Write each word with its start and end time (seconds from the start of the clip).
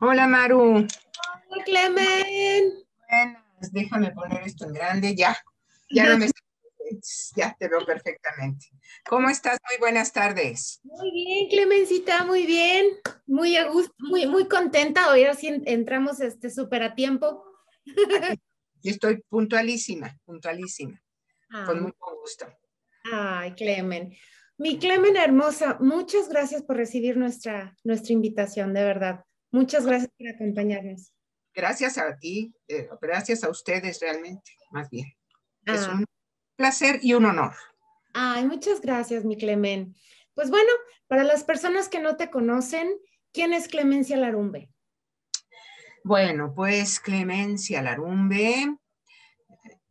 Hola 0.00 0.28
Maru. 0.28 0.86
Hola 1.48 1.64
Clemen. 1.64 2.72
Buenas, 3.10 3.72
déjame 3.72 4.12
poner 4.12 4.44
esto 4.44 4.64
en 4.64 4.72
grande, 4.72 5.16
ya. 5.16 5.36
Ya 5.90 6.06
no 6.06 6.18
me 6.18 6.28
ya 7.36 7.56
te 7.58 7.68
veo 7.68 7.84
perfectamente. 7.84 8.66
¿Cómo 9.08 9.28
estás? 9.28 9.58
Muy 9.68 9.80
buenas 9.80 10.12
tardes. 10.12 10.78
Muy 10.84 11.10
bien, 11.10 11.48
Clemencita, 11.48 12.24
muy 12.24 12.46
bien. 12.46 12.86
Muy 13.26 13.56
a 13.56 13.68
gusto, 13.68 13.92
muy, 13.98 14.26
muy 14.26 14.46
contenta. 14.46 15.10
Hoy 15.10 15.24
así 15.24 15.48
entramos 15.66 16.20
este 16.20 16.48
súper 16.48 16.84
a 16.84 16.94
tiempo. 16.94 17.44
Estoy 18.84 19.20
puntualísima, 19.28 20.16
puntualísima. 20.24 21.02
Con 21.66 21.82
mucho 21.82 21.98
gusto. 22.22 22.46
Ay, 23.12 23.52
Clemen. 23.54 24.14
Mi 24.58 24.78
Clemen 24.78 25.16
hermosa, 25.16 25.76
muchas 25.80 26.28
gracias 26.28 26.62
por 26.62 26.76
recibir 26.76 27.16
nuestra, 27.16 27.76
nuestra 27.82 28.12
invitación, 28.12 28.72
de 28.74 28.84
verdad. 28.84 29.24
Muchas 29.50 29.86
gracias 29.86 30.10
por 30.16 30.28
acompañarnos. 30.28 31.12
Gracias 31.54 31.98
a 31.98 32.16
ti, 32.16 32.54
eh, 32.68 32.88
gracias 33.00 33.42
a 33.42 33.48
ustedes 33.48 34.00
realmente, 34.00 34.52
más 34.70 34.88
bien. 34.90 35.06
Es 35.64 35.82
ah. 35.82 35.94
un 35.94 36.04
placer 36.56 37.00
y 37.02 37.14
un 37.14 37.24
honor. 37.24 37.54
Ay, 38.12 38.44
muchas 38.44 38.80
gracias, 38.80 39.24
mi 39.24 39.36
Clemen. 39.36 39.94
Pues 40.34 40.50
bueno, 40.50 40.70
para 41.06 41.24
las 41.24 41.44
personas 41.44 41.88
que 41.88 42.00
no 42.00 42.16
te 42.16 42.30
conocen, 42.30 42.90
¿quién 43.32 43.52
es 43.52 43.68
Clemencia 43.68 44.16
Larumbe? 44.16 44.70
Bueno, 46.04 46.52
pues 46.54 47.00
Clemencia 47.00 47.82
Larumbe, 47.82 48.76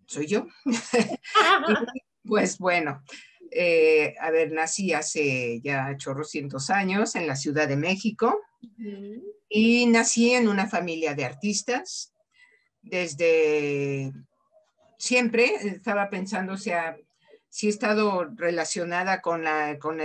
soy 0.06 0.28
yo. 0.28 0.48
pues 2.24 2.58
bueno, 2.60 3.04
eh, 3.52 4.16
a 4.20 4.32
ver, 4.32 4.52
nací 4.52 4.94
hace 4.94 5.60
ya 5.62 5.96
chorrocientos 5.98 6.70
años 6.70 7.16
en 7.16 7.28
la 7.28 7.36
Ciudad 7.36 7.68
de 7.68 7.78
México 7.78 8.40
y 9.50 9.86
nací 9.88 10.34
en 10.34 10.48
una 10.48 10.68
familia 10.68 11.14
de 11.16 11.26
artistas. 11.26 12.14
Desde 12.82 14.12
siempre 14.98 15.52
estaba 15.62 16.10
pensando, 16.10 16.54
o 16.54 16.58
sea, 16.58 16.98
si 17.50 17.68
he 17.68 17.70
estado 17.70 18.26
relacionada 18.36 19.22
con 19.22 19.44
la, 19.44 19.78
con, 19.80 20.00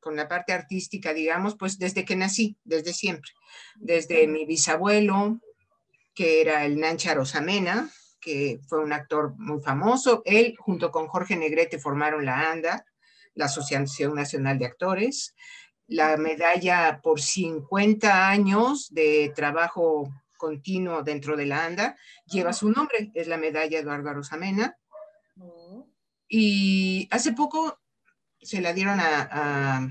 con 0.00 0.16
la 0.16 0.28
parte 0.28 0.52
artística, 0.52 1.12
digamos, 1.12 1.56
pues 1.56 1.78
desde 1.78 2.04
que 2.04 2.16
nací, 2.16 2.56
desde 2.64 2.92
siempre. 2.92 3.30
Desde 3.76 4.26
mi 4.26 4.44
bisabuelo, 4.44 5.40
que 6.14 6.40
era 6.40 6.64
el 6.64 6.78
Nancha 6.78 7.14
Rosamena, 7.14 7.90
que 8.20 8.60
fue 8.68 8.78
un 8.80 8.92
actor 8.92 9.34
muy 9.36 9.60
famoso. 9.60 10.22
Él, 10.24 10.54
junto 10.58 10.90
con 10.90 11.08
Jorge 11.08 11.36
Negrete, 11.36 11.78
formaron 11.78 12.24
la 12.24 12.50
ANDA, 12.50 12.86
la 13.34 13.46
Asociación 13.46 14.14
Nacional 14.14 14.58
de 14.58 14.66
Actores. 14.66 15.34
La 15.92 16.16
medalla 16.16 17.00
por 17.02 17.20
50 17.20 18.28
años 18.28 18.88
de 18.94 19.30
trabajo 19.34 20.10
continuo 20.38 21.02
dentro 21.02 21.36
de 21.36 21.44
la 21.44 21.66
ANDA 21.66 21.96
lleva 22.24 22.54
su 22.54 22.70
nombre, 22.70 23.10
es 23.14 23.28
la 23.28 23.36
medalla 23.36 23.78
Eduardo 23.78 24.08
Arosamena. 24.08 24.76
Oh. 25.38 25.86
Y 26.28 27.08
hace 27.10 27.32
poco 27.32 27.78
se 28.40 28.62
la 28.62 28.72
dieron 28.72 28.98
a, 29.00 29.86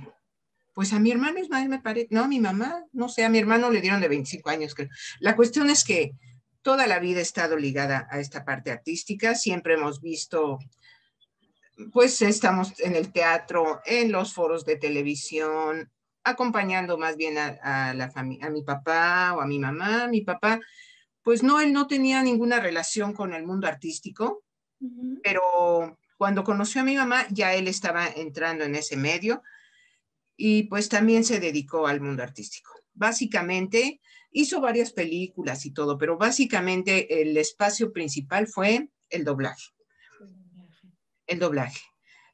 pues 0.74 0.92
a 0.92 1.00
mi 1.00 1.12
hermano 1.12 1.38
Ismael 1.38 1.70
me 1.70 1.80
parece, 1.80 2.08
no, 2.10 2.24
a 2.24 2.28
mi 2.28 2.40
mamá, 2.40 2.84
no 2.92 3.08
sé, 3.08 3.24
a 3.24 3.30
mi 3.30 3.38
hermano 3.38 3.70
le 3.70 3.82
dieron 3.82 4.02
de 4.02 4.08
25 4.08 4.50
años, 4.50 4.74
creo. 4.74 4.90
La 5.20 5.36
cuestión 5.36 5.70
es 5.70 5.84
que 5.84 6.14
toda 6.64 6.88
la 6.88 6.98
vida 6.98 7.20
he 7.20 7.24
estado 7.24 7.58
ligada 7.58 8.08
a 8.10 8.20
esta 8.20 8.44
parte 8.44 8.72
artística, 8.72 9.36
siempre 9.36 9.76
hemos 9.76 10.02
visto, 10.02 10.58
pues 11.92 12.22
estamos 12.22 12.80
en 12.80 12.96
el 12.96 13.12
teatro, 13.12 13.82
en 13.86 14.12
los 14.12 14.34
foros 14.34 14.66
de 14.66 14.76
televisión, 14.76 15.92
acompañando 16.24 16.98
más 16.98 17.18
bien 17.18 17.38
a, 17.38 17.94
la 17.94 18.12
a 18.16 18.50
mi 18.50 18.64
papá 18.64 19.34
o 19.36 19.42
a 19.42 19.46
mi 19.46 19.60
mamá. 19.60 20.08
Mi 20.08 20.22
papá, 20.22 20.60
pues 21.24 21.44
no, 21.44 21.60
él 21.60 21.74
no 21.74 21.88
tenía 21.88 22.22
ninguna 22.22 22.60
relación 22.60 23.14
con 23.14 23.34
el 23.34 23.46
mundo 23.46 23.68
artístico, 23.68 24.44
pero 25.24 25.98
cuando 26.18 26.44
conoció 26.44 26.82
a 26.82 26.86
mi 26.86 26.96
mamá 26.96 27.26
ya 27.30 27.54
él 27.54 27.68
estaba 27.68 28.08
entrando 28.08 28.64
en 28.64 28.76
ese 28.76 28.98
medio 28.98 29.42
y 30.36 30.64
pues 30.64 30.90
también 30.90 31.24
se 31.24 31.40
dedicó 31.40 31.88
al 31.88 32.02
mundo 32.02 32.24
artístico. 32.24 32.72
Básicamente, 32.94 34.02
Hizo 34.34 34.62
varias 34.62 34.94
películas 34.94 35.66
y 35.66 35.72
todo, 35.72 35.98
pero 35.98 36.18
básicamente 36.18 37.22
el 37.22 37.36
espacio 37.36 37.92
principal 37.92 38.48
fue 38.48 38.88
el 39.10 39.26
doblaje. 39.26 39.72
El 41.32 41.40
doblaje. 41.40 41.80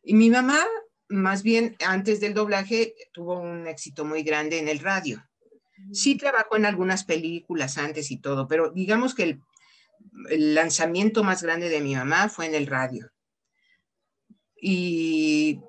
Y 0.01 0.15
mi 0.15 0.31
mamá, 0.31 0.65
más 1.07 1.43
bien 1.43 1.75
antes 1.85 2.19
del 2.19 2.33
doblaje, 2.33 2.95
tuvo 3.13 3.39
un 3.39 3.67
éxito 3.67 4.05
muy 4.05 4.23
grande 4.23 4.57
en 4.57 4.67
el 4.67 4.79
radio. 4.79 5.23
Sí 5.91 6.17
trabajó 6.17 6.55
en 6.55 6.65
algunas 6.65 7.03
películas 7.03 7.77
antes 7.77 8.09
y 8.09 8.17
todo, 8.17 8.47
pero 8.47 8.71
digamos 8.71 9.13
que 9.13 9.23
el, 9.23 9.41
el 10.31 10.55
lanzamiento 10.55 11.23
más 11.23 11.43
grande 11.43 11.69
de 11.69 11.79
mi 11.79 11.95
mamá 11.95 12.27
fue 12.27 12.47
en 12.47 12.55
el 12.55 12.65
radio. 12.65 13.11
Y 14.59 15.61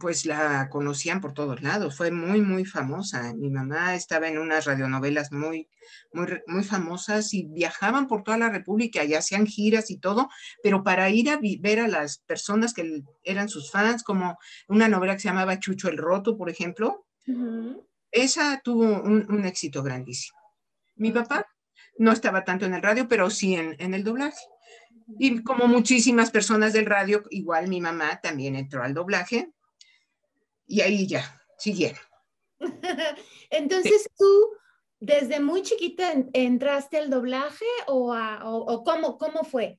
pues 0.00 0.24
la 0.24 0.68
conocían 0.70 1.20
por 1.20 1.34
todos 1.34 1.62
lados, 1.62 1.96
fue 1.96 2.10
muy, 2.10 2.40
muy 2.40 2.64
famosa. 2.64 3.34
Mi 3.34 3.50
mamá 3.50 3.94
estaba 3.94 4.28
en 4.28 4.38
unas 4.38 4.64
radionovelas 4.64 5.32
muy, 5.32 5.68
muy, 6.12 6.26
muy 6.46 6.64
famosas 6.64 7.34
y 7.34 7.44
viajaban 7.44 8.08
por 8.08 8.22
toda 8.22 8.38
la 8.38 8.48
República 8.48 9.04
y 9.04 9.14
hacían 9.14 9.46
giras 9.46 9.90
y 9.90 9.98
todo, 9.98 10.28
pero 10.62 10.82
para 10.82 11.10
ir 11.10 11.30
a 11.30 11.38
ver 11.60 11.80
a 11.80 11.88
las 11.88 12.18
personas 12.18 12.72
que 12.72 13.02
eran 13.22 13.48
sus 13.48 13.70
fans, 13.70 14.02
como 14.02 14.38
una 14.68 14.88
novela 14.88 15.14
que 15.14 15.20
se 15.20 15.28
llamaba 15.28 15.58
Chucho 15.58 15.88
el 15.88 15.98
Roto, 15.98 16.36
por 16.36 16.48
ejemplo, 16.48 17.06
esa 18.10 18.60
tuvo 18.64 19.02
un, 19.02 19.44
éxito 19.44 19.82
grandísimo. 19.82 20.38
Mi 20.96 21.12
papá 21.12 21.46
no 21.98 22.12
estaba 22.12 22.44
tanto 22.44 22.64
en 22.64 22.74
el 22.74 22.82
radio, 22.82 23.08
pero 23.08 23.28
sí 23.28 23.54
en, 23.54 23.76
en 23.78 23.94
el 23.94 24.04
doblaje. 24.04 24.40
Y 25.18 25.42
como 25.42 25.66
muchísimas 25.66 26.30
personas 26.30 26.72
del 26.72 26.86
radio, 26.86 27.22
igual 27.30 27.68
mi 27.68 27.80
mamá 27.80 28.20
también 28.22 28.56
entró 28.56 28.82
al 28.82 28.94
doblaje 28.94 29.52
y 30.72 30.80
ahí 30.80 31.06
ya, 31.06 31.38
siguieron. 31.58 32.00
Entonces 33.50 34.08
tú, 34.16 34.56
desde 35.00 35.38
muy 35.38 35.60
chiquita, 35.60 36.14
entraste 36.32 36.96
al 36.96 37.10
doblaje 37.10 37.66
o, 37.88 38.16
o, 38.42 38.82
cómo, 38.82 39.18
cómo 39.18 39.44
fue? 39.44 39.78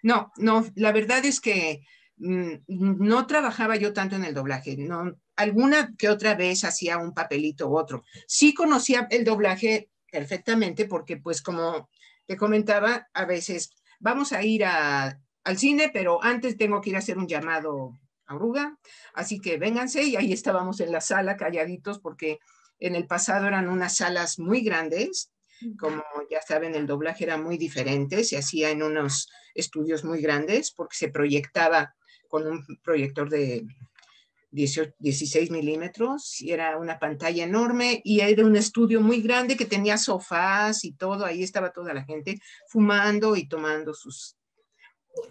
No, 0.00 0.30
no, 0.36 0.64
la 0.76 0.92
verdad 0.92 1.24
es 1.24 1.40
que 1.40 1.84
mm, 2.18 2.52
no 2.68 3.26
trabajaba 3.26 3.74
yo 3.74 3.92
tanto 3.92 4.14
en 4.14 4.24
el 4.24 4.32
doblaje, 4.32 4.76
no, 4.76 5.12
alguna 5.34 5.92
que 5.98 6.08
otra 6.08 6.36
vez 6.36 6.62
hacía 6.62 6.98
un 6.98 7.14
papelito 7.14 7.68
u 7.68 7.76
otro. 7.76 8.04
Sí 8.28 8.54
conocía 8.54 9.08
el 9.10 9.24
doblaje 9.24 9.90
perfectamente 10.08 10.84
porque 10.84 11.16
pues 11.16 11.42
como 11.42 11.90
te 12.26 12.36
comentaba, 12.36 13.08
a 13.12 13.24
veces 13.24 13.72
vamos 13.98 14.32
a 14.32 14.44
ir 14.44 14.64
al 14.66 15.58
cine, 15.58 15.90
pero 15.92 16.22
antes 16.22 16.56
tengo 16.56 16.80
que 16.80 16.90
ir 16.90 16.96
a 16.96 17.00
hacer 17.00 17.18
un 17.18 17.26
llamado 17.26 17.98
Aruga. 18.26 18.78
Así 19.14 19.40
que 19.40 19.58
vénganse 19.58 20.02
y 20.04 20.16
ahí 20.16 20.32
estábamos 20.32 20.80
en 20.80 20.92
la 20.92 21.00
sala 21.00 21.36
calladitos 21.36 21.98
porque 21.98 22.38
en 22.78 22.94
el 22.94 23.06
pasado 23.06 23.46
eran 23.46 23.68
unas 23.68 23.96
salas 23.96 24.38
muy 24.38 24.62
grandes. 24.62 25.30
Como 25.78 26.02
ya 26.28 26.42
saben, 26.42 26.74
el 26.74 26.88
doblaje 26.88 27.22
era 27.22 27.36
muy 27.36 27.56
diferente, 27.56 28.24
se 28.24 28.36
hacía 28.36 28.70
en 28.70 28.82
unos 28.82 29.30
estudios 29.54 30.02
muy 30.02 30.20
grandes 30.20 30.72
porque 30.72 30.96
se 30.96 31.08
proyectaba 31.08 31.94
con 32.28 32.48
un 32.48 32.64
proyector 32.82 33.30
de 33.30 33.64
16 34.52 35.50
milímetros 35.50 36.40
y 36.42 36.52
era 36.52 36.76
una 36.76 36.98
pantalla 36.98 37.44
enorme 37.44 38.02
y 38.04 38.20
era 38.20 38.44
un 38.44 38.56
estudio 38.56 39.00
muy 39.00 39.22
grande 39.22 39.56
que 39.56 39.64
tenía 39.64 39.96
sofás 39.96 40.84
y 40.84 40.92
todo, 40.92 41.24
ahí 41.24 41.42
estaba 41.42 41.72
toda 41.72 41.94
la 41.94 42.04
gente 42.04 42.38
fumando 42.68 43.34
y 43.34 43.48
tomando 43.48 43.94
sus 43.94 44.36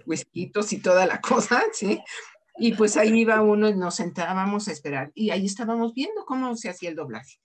huesquitos 0.05 0.73
y 0.73 0.79
toda 0.79 1.05
la 1.05 1.21
cosa, 1.21 1.63
¿sí? 1.71 2.01
Y 2.61 2.73
pues 2.75 2.95
ahí 2.95 3.21
iba 3.21 3.41
uno 3.41 3.69
y 3.69 3.73
nos 3.73 3.95
sentábamos 3.95 4.67
a 4.67 4.71
esperar. 4.71 5.11
Y 5.15 5.31
ahí 5.31 5.47
estábamos 5.47 5.95
viendo 5.95 6.25
cómo 6.25 6.55
se 6.55 6.69
hacía 6.69 6.89
el 6.89 6.95
doblaje. 6.95 7.39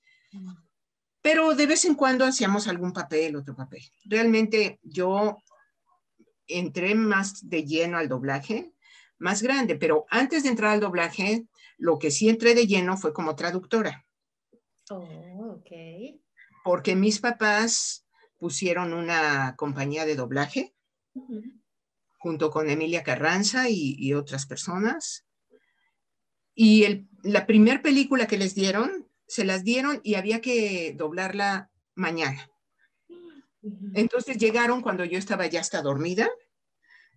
Pero 1.23 1.55
de 1.55 1.67
vez 1.67 1.87
en 1.87 1.95
cuando 1.95 2.27
hacíamos 2.27 2.69
algún 2.69 2.93
papel, 2.93 3.35
otro 3.35 3.57
papel. 3.57 3.83
Realmente 4.05 4.79
yo 4.83 5.39
entré 6.47 6.95
más 6.95 7.49
de 7.49 7.65
lleno 7.65 7.97
al 7.97 8.11
doblaje, 8.11 8.75
más 9.19 9.43
grande, 9.43 9.77
pero 9.77 10.05
antes 10.11 10.43
de 10.43 10.51
entrar 10.51 10.73
al 10.73 10.81
doblaje, 10.81 11.47
lo 11.79 11.99
que 11.99 12.11
sí 12.11 12.29
entré 12.29 12.55
de 12.55 12.67
lleno 12.67 12.99
fue 12.99 13.15
como 13.15 13.35
traductora. 13.35 14.05
Oh, 14.91 15.57
ok. 15.57 16.21
Porque 16.63 16.95
mis 16.95 17.21
papás 17.21 18.07
pusieron 18.37 18.93
una 18.93 19.55
compañía 19.57 20.05
de 20.05 20.15
doblaje 20.15 20.75
junto 22.27 22.51
con 22.51 22.69
Emilia 22.69 23.05
Carranza 23.05 23.71
y, 23.71 24.13
otras 24.13 24.47
personas. 24.47 25.25
Y 26.57 27.07
la 27.23 27.47
primera 27.47 27.81
película 27.83 28.27
que 28.27 28.37
les 28.37 28.57
dieron, 28.57 29.09
se 29.29 29.45
las 29.45 29.63
dieron 29.63 30.01
y 30.03 30.17
había 30.17 30.41
que 30.41 30.93
doblarla 30.97 31.71
mañana. 31.95 32.51
Entonces 33.95 34.39
llegaron 34.39 34.83
cuando 34.83 35.05
yo 35.05 35.19
estaba 35.19 35.47
ya 35.47 35.61
hasta 35.61 35.83
dormida. 35.83 36.29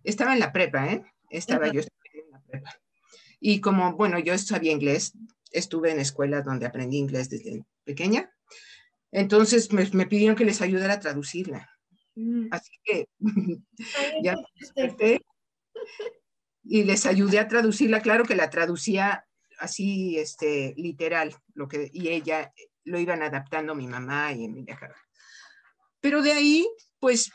Estaba 0.04 0.32
en 0.32 0.38
la 0.38 0.52
prepa, 0.52 0.92
¿eh? 0.92 1.02
Estaba 1.28 1.72
yo 1.72 1.80
en 1.80 2.30
la 2.30 2.40
prepa. 2.42 2.80
Y 3.40 3.60
como, 3.60 3.96
bueno, 3.96 4.20
yo 4.20 4.38
sabía 4.38 4.70
inglés, 4.70 5.14
estuve 5.50 5.90
en 5.90 5.98
escuelas 5.98 6.44
donde 6.44 6.66
aprendí 6.66 6.98
inglés 6.98 7.28
desde 7.30 7.64
pequeña. 7.82 8.30
Entonces 9.10 9.72
me, 9.72 10.06
pidieron 10.06 10.36
que 10.36 10.44
les 10.44 10.62
ayudara 10.62 10.94
a 10.94 11.00
traducirla. 11.00 11.68
Mm. 12.20 12.48
Así 12.50 12.70
que 12.84 13.06
ya 14.22 14.36
me 14.76 15.20
y 16.62 16.84
les 16.84 17.06
ayudé 17.06 17.38
a 17.38 17.48
traducirla. 17.48 18.00
Claro 18.00 18.24
que 18.24 18.34
la 18.34 18.50
traducía 18.50 19.26
así, 19.58 20.18
este, 20.18 20.74
literal, 20.76 21.34
lo 21.54 21.68
que, 21.68 21.90
y 21.92 22.08
ella 22.08 22.52
lo 22.84 22.98
iban 22.98 23.22
adaptando 23.22 23.74
mi 23.74 23.86
mamá 23.86 24.32
y 24.32 24.44
Emilia 24.44 24.76
Carrera. 24.76 25.00
Pero 26.00 26.22
de 26.22 26.32
ahí, 26.32 26.68
pues, 26.98 27.30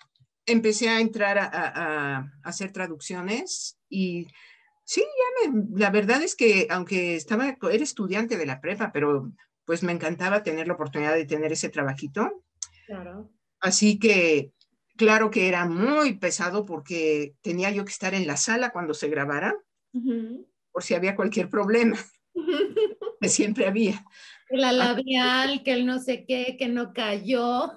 empecé 0.45 0.89
a 0.89 0.99
entrar 0.99 1.37
a, 1.39 2.31
hacer 2.43 2.71
traducciones 2.71 3.77
y 3.89 4.27
sí, 4.83 5.01
ya 5.01 5.51
me, 5.51 5.63
la 5.79 5.89
verdad 5.89 6.21
es 6.21 6.35
que 6.35 6.67
aunque 6.69 7.15
estaba, 7.15 7.47
era 7.47 7.83
estudiante 7.83 8.37
de 8.37 8.45
la 8.45 8.61
prepa, 8.61 8.91
pero 8.91 9.31
pues 9.65 9.81
me 9.81 9.91
encantaba 9.91 10.43
tener 10.43 10.67
la 10.67 10.73
oportunidad 10.73 11.15
de 11.15 11.25
tener 11.25 11.51
ese 11.51 11.69
trabajito. 11.69 12.43
Claro. 12.85 13.31
Así 13.59 13.97
que, 13.97 14.51
claro 14.95 15.29
que 15.29 15.47
era 15.47 15.65
muy 15.65 16.13
pesado 16.17 16.65
porque 16.65 17.35
tenía 17.41 17.71
yo 17.71 17.85
que 17.85 17.91
estar 17.91 18.13
en 18.13 18.27
la 18.27 18.37
sala 18.37 18.71
cuando 18.71 18.93
se 18.93 19.09
grabara, 19.09 19.55
por 20.71 20.83
si 20.83 20.93
había 20.93 21.15
cualquier 21.15 21.49
problema, 21.49 21.97
que 23.21 23.29
siempre 23.29 23.67
había. 23.67 24.05
La 24.49 24.71
labial, 24.71 25.63
que 25.63 25.73
el 25.73 25.85
no 25.85 25.99
sé 25.99 26.25
qué, 26.25 26.55
que 26.57 26.67
no 26.67 26.93
cayó. 26.93 27.71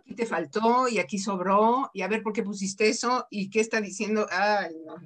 Aquí 0.00 0.14
te 0.14 0.26
faltó 0.26 0.88
y 0.88 0.98
aquí 0.98 1.18
sobró, 1.18 1.90
y 1.94 2.02
a 2.02 2.08
ver 2.08 2.22
por 2.22 2.32
qué 2.32 2.42
pusiste 2.42 2.88
eso 2.88 3.26
y 3.30 3.50
qué 3.50 3.60
está 3.60 3.80
diciendo. 3.80 4.26
Ay, 4.30 4.74
no. 4.86 4.96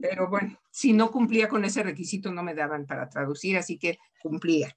Pero 0.00 0.28
bueno, 0.28 0.58
si 0.70 0.92
no 0.92 1.10
cumplía 1.10 1.48
con 1.48 1.64
ese 1.64 1.82
requisito, 1.82 2.30
no 2.30 2.42
me 2.42 2.54
daban 2.54 2.86
para 2.86 3.08
traducir, 3.08 3.56
así 3.56 3.78
que 3.78 3.98
cumplía. 4.20 4.76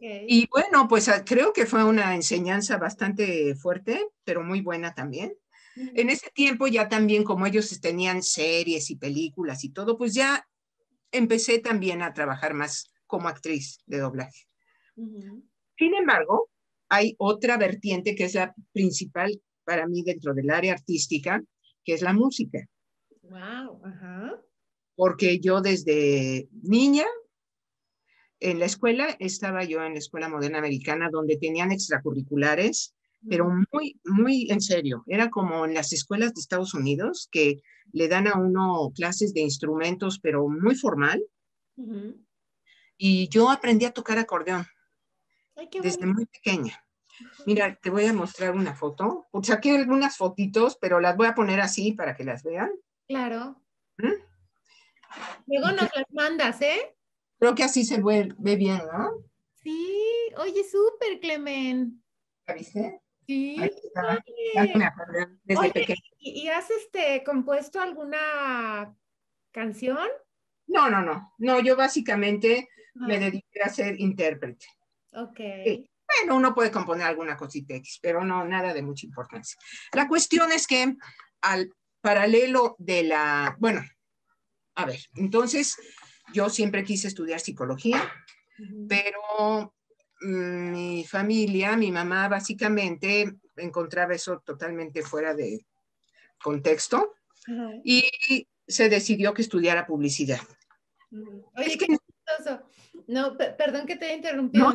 Y 0.00 0.46
bueno, 0.48 0.88
pues 0.88 1.08
ah, 1.08 1.24
creo 1.24 1.52
que 1.52 1.66
fue 1.66 1.84
una 1.84 2.14
enseñanza 2.14 2.76
bastante 2.78 3.54
fuerte, 3.54 4.08
pero 4.24 4.42
muy 4.42 4.60
buena 4.60 4.94
también. 4.94 5.34
En 5.74 6.10
ese 6.10 6.30
tiempo 6.34 6.66
ya 6.66 6.88
también 6.88 7.24
como 7.24 7.46
ellos 7.46 7.80
tenían 7.80 8.22
series 8.22 8.90
y 8.90 8.96
películas 8.96 9.64
y 9.64 9.70
todo, 9.70 9.96
pues 9.96 10.12
ya 10.14 10.46
empecé 11.10 11.58
también 11.60 12.02
a 12.02 12.12
trabajar 12.12 12.52
más 12.52 12.92
como 13.06 13.28
actriz 13.28 13.78
de 13.86 13.98
doblaje. 13.98 14.46
Sin 14.94 15.94
embargo, 15.94 16.50
hay 16.88 17.14
otra 17.18 17.56
vertiente 17.56 18.14
que 18.14 18.24
es 18.24 18.34
la 18.34 18.54
principal 18.72 19.40
para 19.64 19.86
mí 19.86 20.02
dentro 20.02 20.34
del 20.34 20.50
área 20.50 20.74
artística, 20.74 21.42
que 21.84 21.94
es 21.94 22.02
la 22.02 22.12
música. 22.12 22.58
Wow, 23.22 23.80
Porque 24.94 25.40
yo 25.40 25.62
desde 25.62 26.48
niña 26.62 27.06
en 28.42 28.58
la 28.58 28.66
escuela, 28.66 29.16
estaba 29.18 29.64
yo 29.64 29.82
en 29.82 29.92
la 29.92 29.98
Escuela 29.98 30.28
Moderna 30.28 30.58
Americana, 30.58 31.08
donde 31.10 31.36
tenían 31.36 31.72
extracurriculares, 31.72 32.94
pero 33.28 33.48
muy, 33.72 34.00
muy 34.04 34.50
en 34.50 34.60
serio. 34.60 35.04
Era 35.06 35.30
como 35.30 35.64
en 35.64 35.74
las 35.74 35.92
escuelas 35.92 36.34
de 36.34 36.40
Estados 36.40 36.74
Unidos, 36.74 37.28
que 37.30 37.62
le 37.92 38.08
dan 38.08 38.26
a 38.26 38.36
uno 38.36 38.90
clases 38.94 39.32
de 39.32 39.40
instrumentos, 39.40 40.18
pero 40.18 40.48
muy 40.48 40.74
formal. 40.74 41.24
Y 42.96 43.28
yo 43.28 43.50
aprendí 43.50 43.84
a 43.84 43.92
tocar 43.92 44.18
acordeón 44.18 44.66
desde 45.80 46.06
muy 46.06 46.26
pequeña. 46.26 46.84
Mira, 47.46 47.76
te 47.76 47.90
voy 47.90 48.06
a 48.06 48.12
mostrar 48.12 48.54
una 48.56 48.74
foto. 48.74 49.26
Saqué 49.42 49.76
algunas 49.76 50.16
fotitos, 50.16 50.76
pero 50.80 51.00
las 51.00 51.16
voy 51.16 51.28
a 51.28 51.34
poner 51.34 51.60
así 51.60 51.92
para 51.92 52.16
que 52.16 52.24
las 52.24 52.42
vean. 52.42 52.70
Claro. 53.06 53.62
¿Mm? 53.98 54.32
Luego 55.46 55.70
nos 55.72 55.94
las 55.94 56.10
mandas, 56.10 56.60
¿eh? 56.62 56.96
Creo 57.42 57.56
que 57.56 57.64
así 57.64 57.84
se 57.84 58.00
ve, 58.00 58.54
bien, 58.54 58.80
¿no? 58.92 59.24
Sí, 59.64 59.98
oye, 60.36 60.62
súper, 60.62 61.18
Clemen. 61.18 62.00
¿La 62.46 62.54
viste? 62.54 63.00
Sí. 63.26 63.56
oye, 65.58 65.96
¿y, 66.20 66.46
has 66.46 66.70
este, 66.70 67.24
compuesto 67.24 67.80
alguna 67.80 68.96
canción? 69.50 70.06
No, 70.68 70.88
no, 70.88 71.02
no. 71.02 71.34
No, 71.38 71.58
yo 71.58 71.74
básicamente 71.74 72.68
me 72.94 73.16
ah. 73.16 73.18
dediqué 73.18 73.60
a 73.60 73.70
ser 73.70 74.00
intérprete. 74.00 74.66
Ok. 75.12 75.40
Bueno, 76.20 76.36
uno 76.36 76.54
puede 76.54 76.70
componer 76.70 77.08
alguna 77.08 77.36
cosita 77.36 77.74
X, 77.74 77.98
pero 78.00 78.24
no, 78.24 78.44
nada 78.44 78.72
de 78.72 78.82
mucha 78.82 79.04
importancia. 79.04 79.58
La 79.94 80.06
cuestión 80.06 80.52
es 80.52 80.68
que 80.68 80.94
al 81.40 81.74
paralelo 82.00 82.76
de 82.78 83.02
la, 83.02 83.56
bueno, 83.58 83.82
a 84.76 84.86
ver, 84.86 85.00
entonces 85.16 85.76
yo 86.32 86.48
siempre 86.48 86.84
quise 86.84 87.08
estudiar 87.08 87.40
psicología, 87.40 88.10
pero 88.88 89.74
mm, 90.20 90.70
mi 90.72 91.04
familia, 91.04 91.76
mi 91.76 91.90
mamá 91.90 92.28
básicamente 92.28 93.32
encontraba 93.56 94.14
eso 94.14 94.40
totalmente 94.44 95.02
fuera 95.02 95.34
de 95.34 95.66
contexto 96.42 97.14
y 97.84 98.48
se 98.66 98.88
decidió 98.88 99.34
que 99.34 99.42
estudiara 99.42 99.86
publicidad. 99.86 100.40
Oye, 101.56 101.76
qué 101.78 101.86
No, 103.06 103.36
perdón 103.36 103.86
que 103.86 103.96
te 103.96 104.12
he 104.12 104.16
interrumpido. 104.16 104.72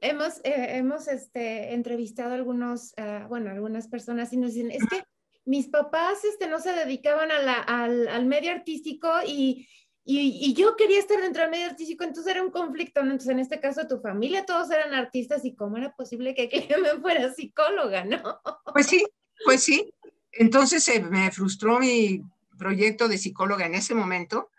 Hemos, 0.00 0.38
eh, 0.44 0.76
hemos 0.76 1.08
este, 1.08 1.74
entrevistado 1.74 2.30
a 2.30 2.34
algunos, 2.34 2.94
ah, 2.98 3.26
bueno, 3.28 3.50
algunas 3.50 3.88
personas 3.88 4.32
y 4.32 4.36
nos 4.36 4.54
dicen, 4.54 4.70
es 4.70 4.86
que 4.88 5.02
mis 5.44 5.68
papás 5.68 6.24
este, 6.24 6.46
no 6.46 6.60
se 6.60 6.72
dedicaban 6.72 7.32
a 7.32 7.62
al, 7.62 8.06
al 8.06 8.26
medio 8.26 8.52
artístico 8.52 9.10
y, 9.26 9.66
y, 10.10 10.54
yo 10.54 10.74
quería 10.74 10.98
estar 10.98 11.20
dentro 11.20 11.42
del 11.42 11.50
medio 11.50 11.66
artístico, 11.66 12.02
entonces 12.02 12.32
era 12.32 12.42
un 12.42 12.50
conflicto, 12.50 13.00
Entonces, 13.00 13.28
en 13.28 13.40
este 13.40 13.60
caso, 13.60 13.86
tu 13.86 14.00
familia 14.00 14.46
todos 14.46 14.70
eran 14.70 14.94
artistas 14.94 15.44
y 15.44 15.54
cómo 15.54 15.76
era 15.76 15.94
posible 15.94 16.34
que 16.34 16.48
Clemen 16.48 17.02
fuera 17.02 17.32
psicóloga, 17.34 18.04
¿no? 18.06 18.40
Pues 18.72 18.86
sí, 18.86 19.04
pues 19.44 19.62
sí. 19.62 19.92
Entonces 20.32 20.88
me 21.10 21.30
frustró 21.30 21.78
mi 21.78 22.22
proyecto 22.56 23.06
de 23.06 23.18
psicóloga 23.18 23.66
en 23.66 23.74
ese 23.74 23.94
momento, 23.94 24.50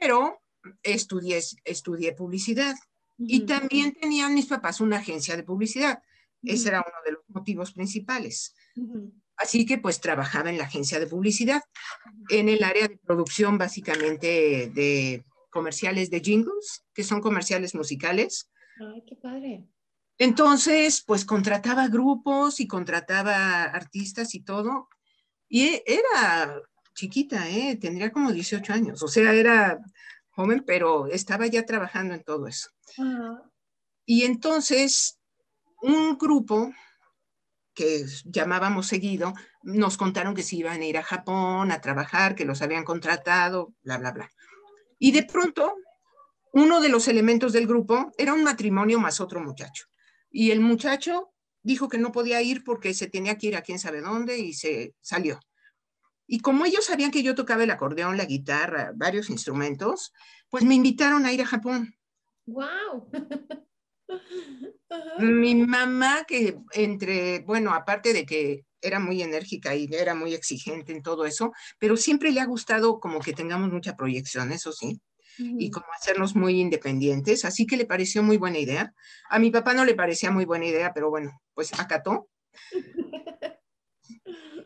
pero 0.00 0.40
estudié, 0.82 1.40
estudié 1.64 2.12
publicidad. 2.12 2.74
Y 3.18 3.40
también 3.46 3.92
tenían 3.92 4.34
mis 4.34 4.46
papás 4.46 4.80
una 4.80 4.96
agencia 4.96 5.36
de 5.36 5.44
publicidad. 5.44 6.02
Ese 6.42 6.70
era 6.70 6.80
uno 6.80 6.96
de 7.04 7.12
los 7.12 7.22
motivos 7.28 7.72
principales. 7.72 8.56
Así 9.42 9.66
que 9.66 9.78
pues 9.78 10.00
trabajaba 10.00 10.50
en 10.50 10.58
la 10.58 10.64
agencia 10.64 11.00
de 11.00 11.06
publicidad, 11.06 11.62
en 12.28 12.48
el 12.48 12.62
área 12.62 12.88
de 12.88 12.98
producción 12.98 13.58
básicamente 13.58 14.70
de 14.72 15.24
comerciales 15.50 16.10
de 16.10 16.20
jingles, 16.20 16.84
que 16.94 17.02
son 17.02 17.20
comerciales 17.20 17.74
musicales. 17.74 18.50
Ay, 18.80 19.02
qué 19.06 19.16
padre. 19.16 19.66
Entonces, 20.18 21.02
pues 21.04 21.24
contrataba 21.24 21.88
grupos 21.88 22.60
y 22.60 22.68
contrataba 22.68 23.64
artistas 23.64 24.34
y 24.34 24.40
todo. 24.40 24.88
Y 25.48 25.82
era 25.84 26.60
chiquita, 26.94 27.48
¿eh? 27.50 27.76
tendría 27.80 28.12
como 28.12 28.32
18 28.32 28.72
años, 28.72 29.02
o 29.02 29.08
sea, 29.08 29.32
era 29.32 29.78
joven, 30.30 30.62
pero 30.66 31.08
estaba 31.08 31.46
ya 31.46 31.64
trabajando 31.64 32.14
en 32.14 32.22
todo 32.22 32.46
eso. 32.46 32.70
Y 34.06 34.24
entonces, 34.24 35.18
un 35.80 36.16
grupo 36.16 36.72
que 37.74 38.04
llamábamos 38.24 38.86
seguido, 38.86 39.32
nos 39.62 39.96
contaron 39.96 40.34
que 40.34 40.42
se 40.42 40.56
iban 40.56 40.80
a 40.80 40.84
ir 40.84 40.98
a 40.98 41.02
Japón 41.02 41.72
a 41.72 41.80
trabajar, 41.80 42.34
que 42.34 42.44
los 42.44 42.62
habían 42.62 42.84
contratado, 42.84 43.74
bla, 43.82 43.98
bla, 43.98 44.12
bla. 44.12 44.30
Y 44.98 45.12
de 45.12 45.24
pronto, 45.24 45.74
uno 46.52 46.80
de 46.80 46.88
los 46.88 47.08
elementos 47.08 47.52
del 47.52 47.66
grupo 47.66 48.12
era 48.18 48.34
un 48.34 48.44
matrimonio 48.44 49.00
más 49.00 49.20
otro 49.20 49.40
muchacho. 49.40 49.86
Y 50.30 50.50
el 50.50 50.60
muchacho 50.60 51.32
dijo 51.62 51.88
que 51.88 51.98
no 51.98 52.12
podía 52.12 52.42
ir 52.42 52.64
porque 52.64 52.94
se 52.94 53.08
tenía 53.08 53.38
que 53.38 53.48
ir 53.48 53.56
a 53.56 53.62
quién 53.62 53.78
sabe 53.78 54.00
dónde 54.00 54.38
y 54.38 54.52
se 54.52 54.94
salió. 55.00 55.40
Y 56.26 56.40
como 56.40 56.64
ellos 56.64 56.86
sabían 56.86 57.10
que 57.10 57.22
yo 57.22 57.34
tocaba 57.34 57.64
el 57.64 57.70
acordeón, 57.70 58.16
la 58.16 58.24
guitarra, 58.24 58.92
varios 58.94 59.28
instrumentos, 59.30 60.12
pues 60.50 60.64
me 60.64 60.74
invitaron 60.74 61.26
a 61.26 61.32
ir 61.32 61.42
a 61.42 61.46
Japón. 61.46 61.94
¡Wow! 62.46 63.10
Mi 65.18 65.54
mamá, 65.54 66.24
que 66.26 66.58
entre, 66.72 67.40
bueno, 67.40 67.72
aparte 67.72 68.12
de 68.12 68.26
que 68.26 68.64
era 68.80 68.98
muy 68.98 69.22
enérgica 69.22 69.74
y 69.74 69.88
era 69.92 70.14
muy 70.14 70.34
exigente 70.34 70.92
en 70.92 71.02
todo 71.02 71.24
eso, 71.24 71.52
pero 71.78 71.96
siempre 71.96 72.32
le 72.32 72.40
ha 72.40 72.46
gustado 72.46 73.00
como 73.00 73.20
que 73.20 73.32
tengamos 73.32 73.70
mucha 73.70 73.96
proyección, 73.96 74.52
eso 74.52 74.72
sí, 74.72 75.00
y 75.38 75.70
como 75.70 75.86
hacernos 75.94 76.34
muy 76.34 76.60
independientes, 76.60 77.44
así 77.44 77.66
que 77.66 77.76
le 77.76 77.86
pareció 77.86 78.22
muy 78.22 78.36
buena 78.36 78.58
idea. 78.58 78.92
A 79.30 79.38
mi 79.38 79.50
papá 79.50 79.72
no 79.72 79.84
le 79.84 79.94
parecía 79.94 80.30
muy 80.30 80.44
buena 80.44 80.66
idea, 80.66 80.92
pero 80.92 81.08
bueno, 81.10 81.40
pues 81.54 81.72
acató. 81.78 82.28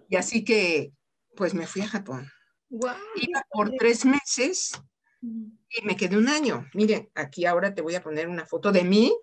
y 0.09 0.17
así 0.17 0.45
que, 0.45 0.93
pues 1.37 1.55
me 1.55 1.67
fui 1.67 1.83
a 1.83 1.89
Japón. 1.89 2.29
Iba 2.69 3.45
por 3.51 3.71
tres 3.79 4.05
meses 4.05 4.73
y 5.23 5.83
me 5.85 5.97
quedé 5.97 6.17
un 6.17 6.29
año. 6.29 6.67
Miren, 6.75 7.09
aquí 7.15 7.47
ahora 7.47 7.75
te 7.75 7.83
voy 7.83 7.95
a 7.95 8.03
poner 8.03 8.29
una 8.29 8.45
foto 8.45 8.73
de 8.73 8.83
mí 8.83 9.17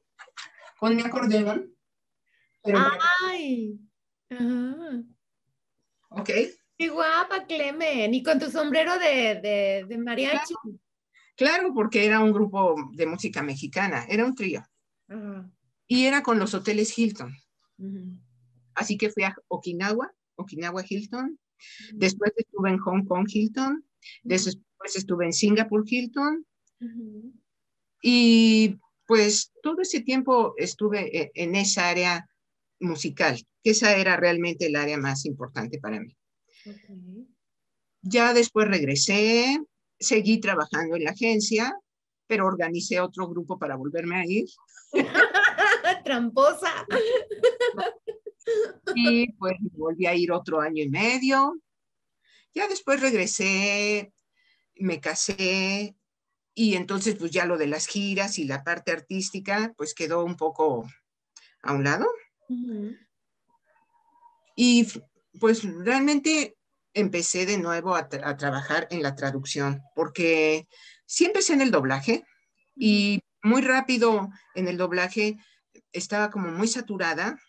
con 0.84 0.98
mi 0.98 1.02
acordeón. 1.02 1.74
¡Ay! 3.22 3.80
Ok. 6.10 6.30
¡Qué 6.78 6.90
guapa, 6.90 7.46
Clemen! 7.46 8.14
Y 8.14 8.22
con 8.22 8.38
tu 8.38 8.52
sombrero 8.52 8.92
de, 9.00 9.86
de, 9.88 9.98
mariachi. 9.98 10.54
Claro. 11.38 11.74
porque 11.74 12.06
era 12.06 12.20
un 12.20 12.34
grupo 12.34 12.76
de 12.92 13.06
música 13.06 13.42
mexicana, 13.42 14.06
era 14.10 14.26
un 14.26 14.36
trío. 14.36 14.62
y 15.88 16.06
era 16.06 16.22
con 16.22 16.38
los 16.38 16.54
hoteles 16.54 16.98
Hilton. 16.98 17.34
Así 18.76 18.98
que 18.98 19.10
fui 19.10 19.24
a 19.24 19.34
Okinawa, 19.48 20.12
Okinawa 20.36 20.84
Hilton. 20.86 21.40
Después 21.94 22.34
estuve 22.36 22.72
en 22.72 22.78
Hong 22.80 23.06
Kong 23.06 23.26
Hilton. 23.34 23.86
Después 24.22 24.58
estuve 24.96 25.28
en 25.28 25.32
Singapur 25.32 25.86
Hilton. 25.88 26.46
Y 28.02 28.78
pues 29.14 29.54
todo 29.62 29.82
ese 29.82 30.02
tiempo 30.02 30.56
estuve 30.58 31.16
e, 31.16 31.32
en 31.36 31.54
esa 31.54 31.88
área 31.88 32.28
musical, 32.80 33.40
que 33.64 33.70
esa 33.70 33.96
era 33.96 34.18
realmente 34.18 34.66
el 34.66 34.76
área 34.76 34.98
más 34.98 35.28
importante 35.28 35.78
para 35.78 36.00
mí. 36.00 36.18
Ya 38.02 38.34
después 38.34 38.68
regresé, 38.68 39.60
seguí 40.00 40.40
trabajando 40.40 40.96
en 40.96 41.04
la 41.04 41.12
agencia, 41.12 41.78
pero 42.26 42.48
organicé 42.48 43.00
otro 43.02 43.28
grupo 43.28 43.60
para 43.60 43.76
volverme 43.76 44.16
a 44.16 44.26
ir. 44.26 44.46
Tramposa. 46.04 46.88
Y 48.96 49.32
pues 49.34 49.58
volví 49.74 50.08
a 50.08 50.16
ir 50.16 50.32
otro 50.32 50.60
año 50.60 50.82
y 50.82 50.90
medio. 50.90 51.62
Ya 52.56 52.68
después 52.68 53.00
regresé, 53.00 54.12
me 54.74 55.00
casé 55.00 55.96
y 56.56 56.76
entonces 56.76 57.16
pues 57.16 57.32
ya 57.32 57.46
lo 57.46 57.58
de 57.58 57.68
las 57.68 57.88
giras 57.88 58.38
y 58.40 58.46
la 58.46 58.64
parte 58.64 58.92
artística 58.92 59.74
pues 59.78 59.94
quedó 59.94 60.24
un 60.24 60.36
poco 60.36 60.88
a 61.62 61.74
un 61.74 61.84
lado. 61.84 62.08
Y 64.56 64.88
pues 65.40 65.64
realmente 65.64 66.56
empecé 66.94 67.46
de 67.46 67.58
nuevo 67.58 67.96
a, 67.96 68.08
trabajar 68.08 68.88
en 68.92 69.02
la 69.02 69.16
traducción, 69.16 69.82
porque 69.96 70.68
sí 71.06 71.26
empecé 71.26 71.54
en 71.54 71.62
el 71.62 71.72
doblaje 71.72 72.24
y 72.76 73.20
muy 73.42 73.62
rápido 73.62 74.30
en 74.54 74.68
el 74.68 74.78
doblaje 74.78 75.38
estaba 75.92 76.30
como 76.30 76.52
muy 76.52 76.68
saturada 76.68 77.40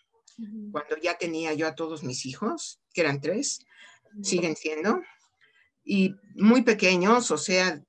cuando 0.71 0.97
ya 0.97 1.17
tenía 1.17 1.53
yo 1.53 1.67
a 1.67 1.75
todos 1.75 2.03
mis 2.03 2.25
hijos, 2.25 2.81
que 2.93 3.01
eran 3.01 3.21
tres, 3.21 3.65
siguen 4.21 4.55
siendo, 4.55 5.01
y 5.83 6.15
muy 6.35 6.63
pequeños, 6.63 7.31
o 7.31 7.37
sea, 7.37 7.81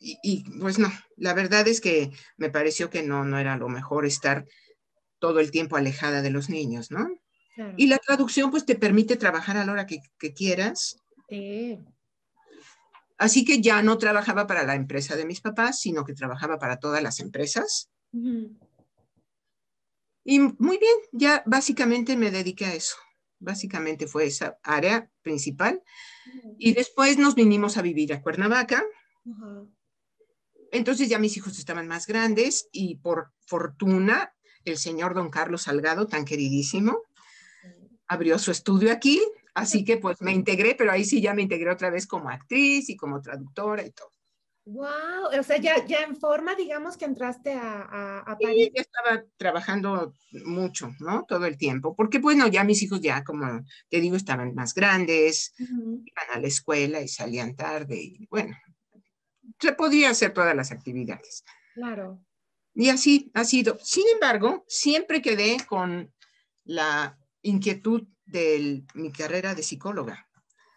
y, 0.00 0.44
pues 0.58 0.78
no, 0.78 0.90
la 1.16 1.34
verdad 1.34 1.68
es 1.68 1.80
que 1.80 2.10
me 2.38 2.48
pareció 2.48 2.88
que 2.88 3.02
no, 3.02 3.24
no 3.24 3.38
era 3.38 3.56
lo 3.56 3.68
mejor 3.68 4.06
estar 4.06 4.46
todo 5.18 5.40
el 5.40 5.50
tiempo 5.50 5.76
alejada 5.76 6.22
de 6.22 6.30
los 6.30 6.48
niños, 6.48 6.90
¿no? 6.90 7.06
Y 7.76 7.88
la 7.88 7.98
traducción 7.98 8.50
pues 8.50 8.64
te 8.64 8.74
permite 8.74 9.16
trabajar 9.16 9.58
a 9.58 9.66
la 9.66 9.72
hora 9.72 9.86
que, 9.86 10.00
quieras. 10.34 10.96
Así 13.18 13.44
que 13.44 13.60
ya 13.60 13.82
no 13.82 13.98
trabajaba 13.98 14.46
para 14.46 14.64
la 14.64 14.74
empresa 14.74 15.14
de 15.14 15.26
mis 15.26 15.42
papás, 15.42 15.78
sino 15.78 16.04
que 16.06 16.14
trabajaba 16.14 16.58
para 16.58 16.78
todas 16.78 17.02
las 17.02 17.20
empresas. 17.20 17.90
Y 20.24 20.38
muy 20.40 20.78
bien, 20.78 20.94
ya 21.12 21.42
básicamente 21.44 22.16
me 22.16 22.30
dediqué 22.30 22.64
a 22.64 22.74
eso. 22.74 22.96
Básicamente 23.38 24.06
fue 24.06 24.24
esa 24.24 24.58
área 24.62 25.10
principal. 25.20 25.82
Y 26.58 26.72
después 26.72 27.18
nos 27.18 27.34
vinimos 27.34 27.76
a 27.76 27.82
vivir 27.82 28.14
a 28.14 28.22
Cuernavaca. 28.22 28.82
Entonces 30.72 31.08
ya 31.08 31.18
mis 31.18 31.36
hijos 31.36 31.58
estaban 31.58 31.88
más 31.88 32.06
grandes 32.06 32.68
y 32.72 32.96
por 32.96 33.32
fortuna 33.46 34.32
el 34.64 34.78
señor 34.78 35.14
don 35.14 35.30
Carlos 35.30 35.62
Salgado, 35.62 36.06
tan 36.06 36.24
queridísimo, 36.24 37.02
abrió 38.06 38.38
su 38.38 38.50
estudio 38.50 38.92
aquí, 38.92 39.20
así 39.54 39.84
que 39.84 39.96
pues 39.96 40.20
me 40.20 40.32
integré, 40.32 40.74
pero 40.74 40.92
ahí 40.92 41.04
sí 41.04 41.20
ya 41.20 41.34
me 41.34 41.42
integré 41.42 41.70
otra 41.70 41.90
vez 41.90 42.06
como 42.06 42.28
actriz 42.28 42.88
y 42.88 42.96
como 42.96 43.20
traductora 43.22 43.84
y 43.84 43.90
todo. 43.90 44.10
Wow, 44.66 45.38
o 45.38 45.42
sea, 45.42 45.56
ya, 45.56 45.84
ya 45.86 46.02
en 46.02 46.16
forma, 46.16 46.54
digamos 46.54 46.96
que 46.96 47.06
entraste 47.06 47.54
a, 47.54 48.20
a, 48.20 48.36
Sí, 48.38 48.70
ya 48.74 48.82
estaba 48.82 49.24
trabajando 49.36 50.14
mucho, 50.44 50.90
¿no? 51.00 51.24
Todo 51.26 51.46
el 51.46 51.56
tiempo, 51.56 51.96
porque 51.96 52.18
bueno, 52.18 52.46
ya 52.46 52.62
mis 52.62 52.82
hijos 52.82 53.00
ya, 53.00 53.24
como 53.24 53.64
te 53.88 54.00
digo, 54.00 54.16
estaban 54.16 54.54
más 54.54 54.74
grandes, 54.74 55.54
iban 55.58 56.30
a 56.34 56.38
la 56.38 56.46
escuela 56.46 57.00
y 57.00 57.08
salían 57.08 57.56
tarde 57.56 57.96
y 57.96 58.26
bueno, 58.26 58.56
se 59.60 59.72
podía 59.72 60.10
hacer 60.10 60.32
todas 60.32 60.54
las 60.56 60.72
actividades. 60.72 61.44
Claro. 61.74 62.24
Y 62.74 62.88
así 62.88 63.30
ha 63.34 63.44
sido. 63.44 63.78
Sin 63.82 64.04
embargo, 64.14 64.64
siempre 64.68 65.22
quedé 65.22 65.58
con 65.66 66.12
la 66.64 67.18
inquietud 67.42 68.06
de 68.24 68.84
mi 68.94 69.12
carrera 69.12 69.54
de 69.54 69.62
psicóloga. 69.62 70.28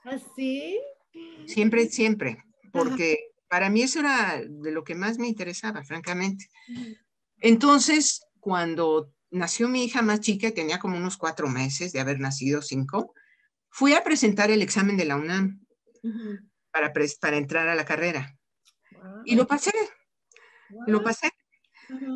¿Así? 0.04 0.78
¿Ah, 1.16 1.44
siempre, 1.46 1.88
siempre, 1.90 2.44
porque 2.72 3.32
para 3.48 3.70
mí 3.70 3.84
eso 3.84 4.00
era 4.00 4.42
de 4.44 4.72
lo 4.72 4.84
que 4.84 4.96
más 4.96 5.20
me 5.20 5.28
interesaba, 5.28 5.84
francamente. 5.84 6.50
Entonces, 7.40 8.26
cuando 8.40 9.14
nació 9.30 9.68
mi 9.68 9.86
hija 9.86 10.02
más 10.02 10.22
chica, 10.22 10.52
tenía 10.52 10.80
como 10.80 10.98
unos 10.98 11.18
cuatro 11.18 11.48
meses 11.48 11.94
de 11.94 12.00
haber 12.00 12.20
nacido, 12.20 12.62
cinco, 12.62 13.14
fui 13.70 13.94
a 13.94 14.04
presentar 14.04 14.50
el 14.50 14.62
examen 14.62 14.98
de 14.98 15.06
la 15.06 15.18
UNAM 15.18 15.66
para, 16.72 16.92
para 17.22 17.38
entrar 17.38 17.68
a 17.68 17.76
la 17.76 17.86
carrera. 17.86 18.36
Y 19.26 19.36
lo 19.36 19.48
pasé, 19.48 19.72
lo 20.88 21.04
pasé. 21.04 21.32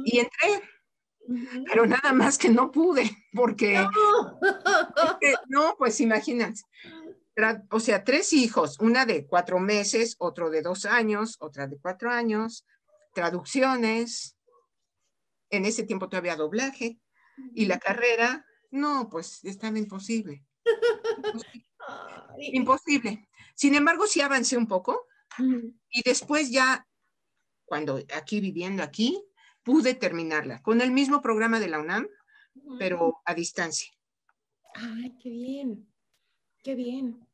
Y 0.05 0.19
entré, 0.19 0.61
pero 1.65 1.85
nada 1.85 2.13
más 2.13 2.37
que 2.37 2.49
no 2.49 2.71
pude, 2.71 3.09
porque, 3.33 3.85
no, 5.47 5.75
pues 5.77 5.99
imagínate, 5.99 6.61
o 7.69 7.79
sea, 7.79 8.03
tres 8.03 8.33
hijos, 8.33 8.79
una 8.79 9.05
de 9.05 9.27
cuatro 9.27 9.59
meses, 9.59 10.15
otro 10.19 10.49
de 10.49 10.61
dos 10.61 10.85
años, 10.85 11.37
otra 11.39 11.67
de 11.67 11.77
cuatro 11.79 12.09
años, 12.09 12.65
traducciones, 13.13 14.37
en 15.49 15.65
ese 15.65 15.83
tiempo 15.83 16.09
todavía 16.09 16.35
doblaje, 16.35 16.99
y 17.53 17.65
la 17.65 17.77
carrera, 17.79 18.45
no, 18.71 19.09
pues 19.09 19.43
estaba 19.43 19.77
imposible. 19.77 20.45
Imposible. 22.39 23.27
Sin 23.55 23.75
embargo, 23.75 24.05
sí 24.07 24.21
avancé 24.21 24.57
un 24.57 24.67
poco, 24.67 25.07
y 25.37 26.01
después 26.03 26.51
ya, 26.51 26.87
cuando 27.65 27.99
aquí 28.15 28.39
viviendo 28.39 28.83
aquí, 28.83 29.21
pude 29.63 29.93
terminarla 29.93 30.61
con 30.61 30.81
el 30.81 30.91
mismo 30.91 31.21
programa 31.21 31.59
de 31.59 31.67
la 31.67 31.79
UNAM, 31.79 32.07
pero 32.79 33.21
a 33.25 33.33
distancia. 33.33 33.91
Ay, 34.73 35.15
qué 35.21 35.29
bien, 35.29 35.87
qué 36.63 36.75
bien. 36.75 37.27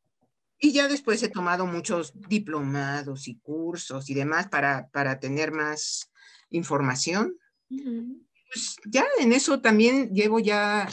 Y 0.58 0.72
ya 0.72 0.88
después 0.88 1.22
he 1.22 1.28
tomado 1.28 1.66
muchos 1.66 2.12
diplomados 2.28 3.28
y 3.28 3.36
cursos 3.38 4.08
y 4.08 4.14
demás 4.14 4.48
para, 4.48 4.88
para 4.88 5.20
tener 5.20 5.52
más 5.52 6.10
información. 6.50 7.36
Pues 7.68 8.76
ya 8.86 9.04
en 9.18 9.32
eso 9.32 9.60
también 9.60 10.14
llevo 10.14 10.38
ya 10.38 10.88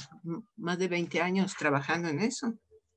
más 0.58 0.78
de 0.78 0.88
20 0.88 1.22
años 1.22 1.56
trabajando 1.58 2.10
en 2.10 2.20
eso. 2.20 2.54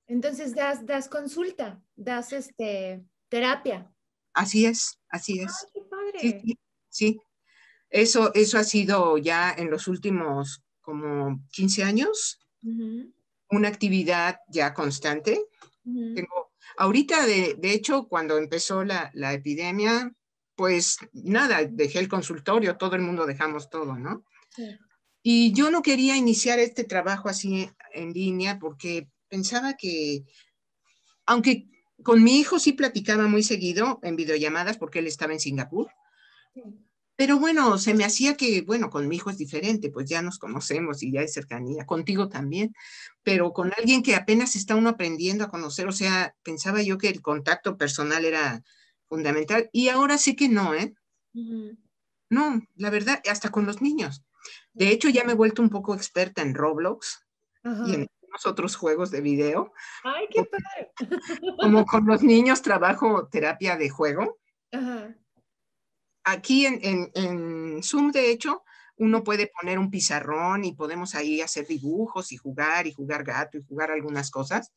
Entonces 0.06 0.54
das, 0.54 0.84
das 0.84 1.08
consulta, 1.08 1.80
das 1.96 2.32
este, 2.32 3.04
terapia. 3.28 3.93
Así 4.34 4.66
es, 4.66 4.98
así 5.08 5.40
es. 5.40 5.66
qué 5.72 5.80
padre. 5.82 6.42
Sí, 6.90 7.20
Eso, 7.90 8.32
eso 8.34 8.58
ha 8.58 8.64
sido 8.64 9.18
ya 9.18 9.52
en 9.56 9.70
los 9.70 9.88
últimos 9.88 10.62
como 10.80 11.42
15 11.52 11.82
años, 11.82 12.38
una 13.48 13.68
actividad 13.68 14.40
ya 14.48 14.74
constante. 14.74 15.40
Tengo, 15.82 16.52
ahorita, 16.76 17.26
de, 17.26 17.54
de, 17.58 17.72
hecho, 17.72 18.06
cuando 18.08 18.38
empezó 18.38 18.84
la, 18.84 19.10
la, 19.14 19.32
epidemia, 19.32 20.12
pues 20.54 20.98
nada, 21.12 21.64
dejé 21.64 21.98
el 21.98 22.08
consultorio, 22.08 22.76
todo 22.76 22.96
el 22.96 23.02
mundo 23.02 23.26
dejamos 23.26 23.70
todo, 23.70 23.96
¿no? 23.96 24.24
Y 25.22 25.52
yo 25.52 25.70
no 25.70 25.82
quería 25.82 26.16
iniciar 26.16 26.58
este 26.58 26.84
trabajo 26.84 27.28
así 27.28 27.68
en 27.92 28.12
línea 28.12 28.58
porque 28.58 29.08
pensaba 29.28 29.74
que, 29.74 30.24
aunque 31.26 31.66
con 32.02 32.22
mi 32.22 32.38
hijo 32.38 32.58
sí 32.58 32.72
platicaba 32.72 33.26
muy 33.26 33.42
seguido 33.42 34.00
en 34.02 34.16
videollamadas 34.16 34.76
porque 34.78 34.98
él 34.98 35.06
estaba 35.06 35.32
en 35.32 35.40
Singapur. 35.40 35.88
Pero 37.16 37.38
bueno, 37.38 37.78
se 37.78 37.94
me 37.94 38.04
hacía 38.04 38.36
que, 38.36 38.62
bueno, 38.62 38.90
con 38.90 39.06
mi 39.06 39.16
hijo 39.16 39.30
es 39.30 39.38
diferente, 39.38 39.90
pues 39.90 40.08
ya 40.08 40.20
nos 40.20 40.38
conocemos 40.38 41.02
y 41.02 41.12
ya 41.12 41.20
hay 41.20 41.28
cercanía, 41.28 41.86
contigo 41.86 42.28
también, 42.28 42.74
pero 43.22 43.52
con 43.52 43.72
alguien 43.78 44.02
que 44.02 44.16
apenas 44.16 44.56
está 44.56 44.74
uno 44.74 44.90
aprendiendo 44.90 45.44
a 45.44 45.48
conocer, 45.48 45.86
o 45.86 45.92
sea, 45.92 46.34
pensaba 46.42 46.82
yo 46.82 46.98
que 46.98 47.08
el 47.08 47.22
contacto 47.22 47.76
personal 47.76 48.24
era 48.24 48.64
fundamental 49.06 49.70
y 49.72 49.88
ahora 49.88 50.18
sé 50.18 50.34
que 50.34 50.48
no, 50.48 50.74
¿eh? 50.74 50.94
No, 52.30 52.60
la 52.74 52.90
verdad, 52.90 53.22
hasta 53.30 53.50
con 53.50 53.64
los 53.64 53.80
niños. 53.80 54.24
De 54.72 54.88
hecho, 54.88 55.08
ya 55.08 55.22
me 55.22 55.32
he 55.32 55.36
vuelto 55.36 55.62
un 55.62 55.70
poco 55.70 55.94
experta 55.94 56.42
en 56.42 56.54
Roblox 56.54 57.24
y 57.86 57.94
en 57.94 58.08
otros 58.46 58.76
juegos 58.76 59.10
de 59.10 59.20
video. 59.20 59.72
¡Ay, 60.02 60.26
qué 60.30 60.44
padre! 60.44 60.92
Como 61.60 61.84
con 61.86 62.06
los 62.06 62.22
niños 62.22 62.62
trabajo 62.62 63.28
terapia 63.28 63.76
de 63.76 63.88
juego. 63.88 64.38
Aquí 66.24 66.66
en, 66.66 67.10
en, 67.14 67.82
Zoom, 67.82 68.10
de 68.10 68.30
hecho, 68.30 68.64
uno 68.96 69.22
puede 69.22 69.46
poner 69.60 69.78
un 69.78 69.90
pizarrón 69.90 70.64
y 70.64 70.72
podemos 70.72 71.14
ahí 71.14 71.40
hacer 71.40 71.66
dibujos 71.66 72.32
y 72.32 72.36
jugar 72.36 72.86
y 72.86 72.92
jugar 72.92 73.24
gato 73.24 73.58
y 73.58 73.62
jugar 73.62 73.90
algunas 73.90 74.30
cosas. 74.30 74.72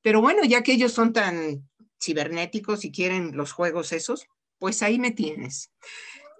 Pero 0.00 0.20
bueno, 0.20 0.42
ya 0.44 0.62
que 0.62 0.72
ellos 0.72 0.92
son 0.92 1.12
tan 1.12 1.68
cibernéticos 2.02 2.84
y 2.84 2.92
quieren 2.92 3.36
los 3.36 3.52
juegos 3.52 3.92
esos, 3.92 4.26
pues 4.58 4.82
ahí 4.82 4.98
me 4.98 5.10
tienes. 5.10 5.70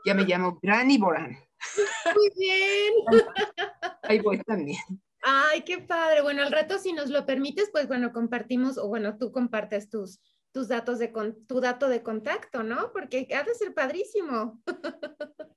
Ya 0.05 0.15
me 0.15 0.25
llamo 0.25 0.59
Granny 0.63 0.99
Boran. 0.99 1.39
Muy 2.15 2.31
bien. 2.37 2.93
Ahí 4.03 4.19
voy 4.21 4.39
también. 4.43 4.81
Ay, 5.23 5.63
qué 5.63 5.79
padre. 5.79 6.21
Bueno, 6.21 6.43
al 6.43 6.53
rato, 6.53 6.79
si 6.79 6.93
nos 6.93 7.09
lo 7.09 7.25
permites, 7.25 7.71
pues 7.71 7.87
bueno, 7.89 8.13
compartimos, 8.13 8.77
o 8.77 8.89
bueno, 8.89 9.17
tú 9.19 9.31
compartes 9.33 9.89
tus, 9.89 10.21
tus 10.53 10.69
datos 10.69 10.99
de 10.99 11.13
tu 11.47 11.61
dato 11.61 11.89
de 11.89 12.03
contacto, 12.03 12.63
¿no? 12.63 12.93
Porque 12.93 13.29
ha 13.35 13.43
de 13.43 13.55
ser 13.55 13.75
padrísimo. 13.75 14.61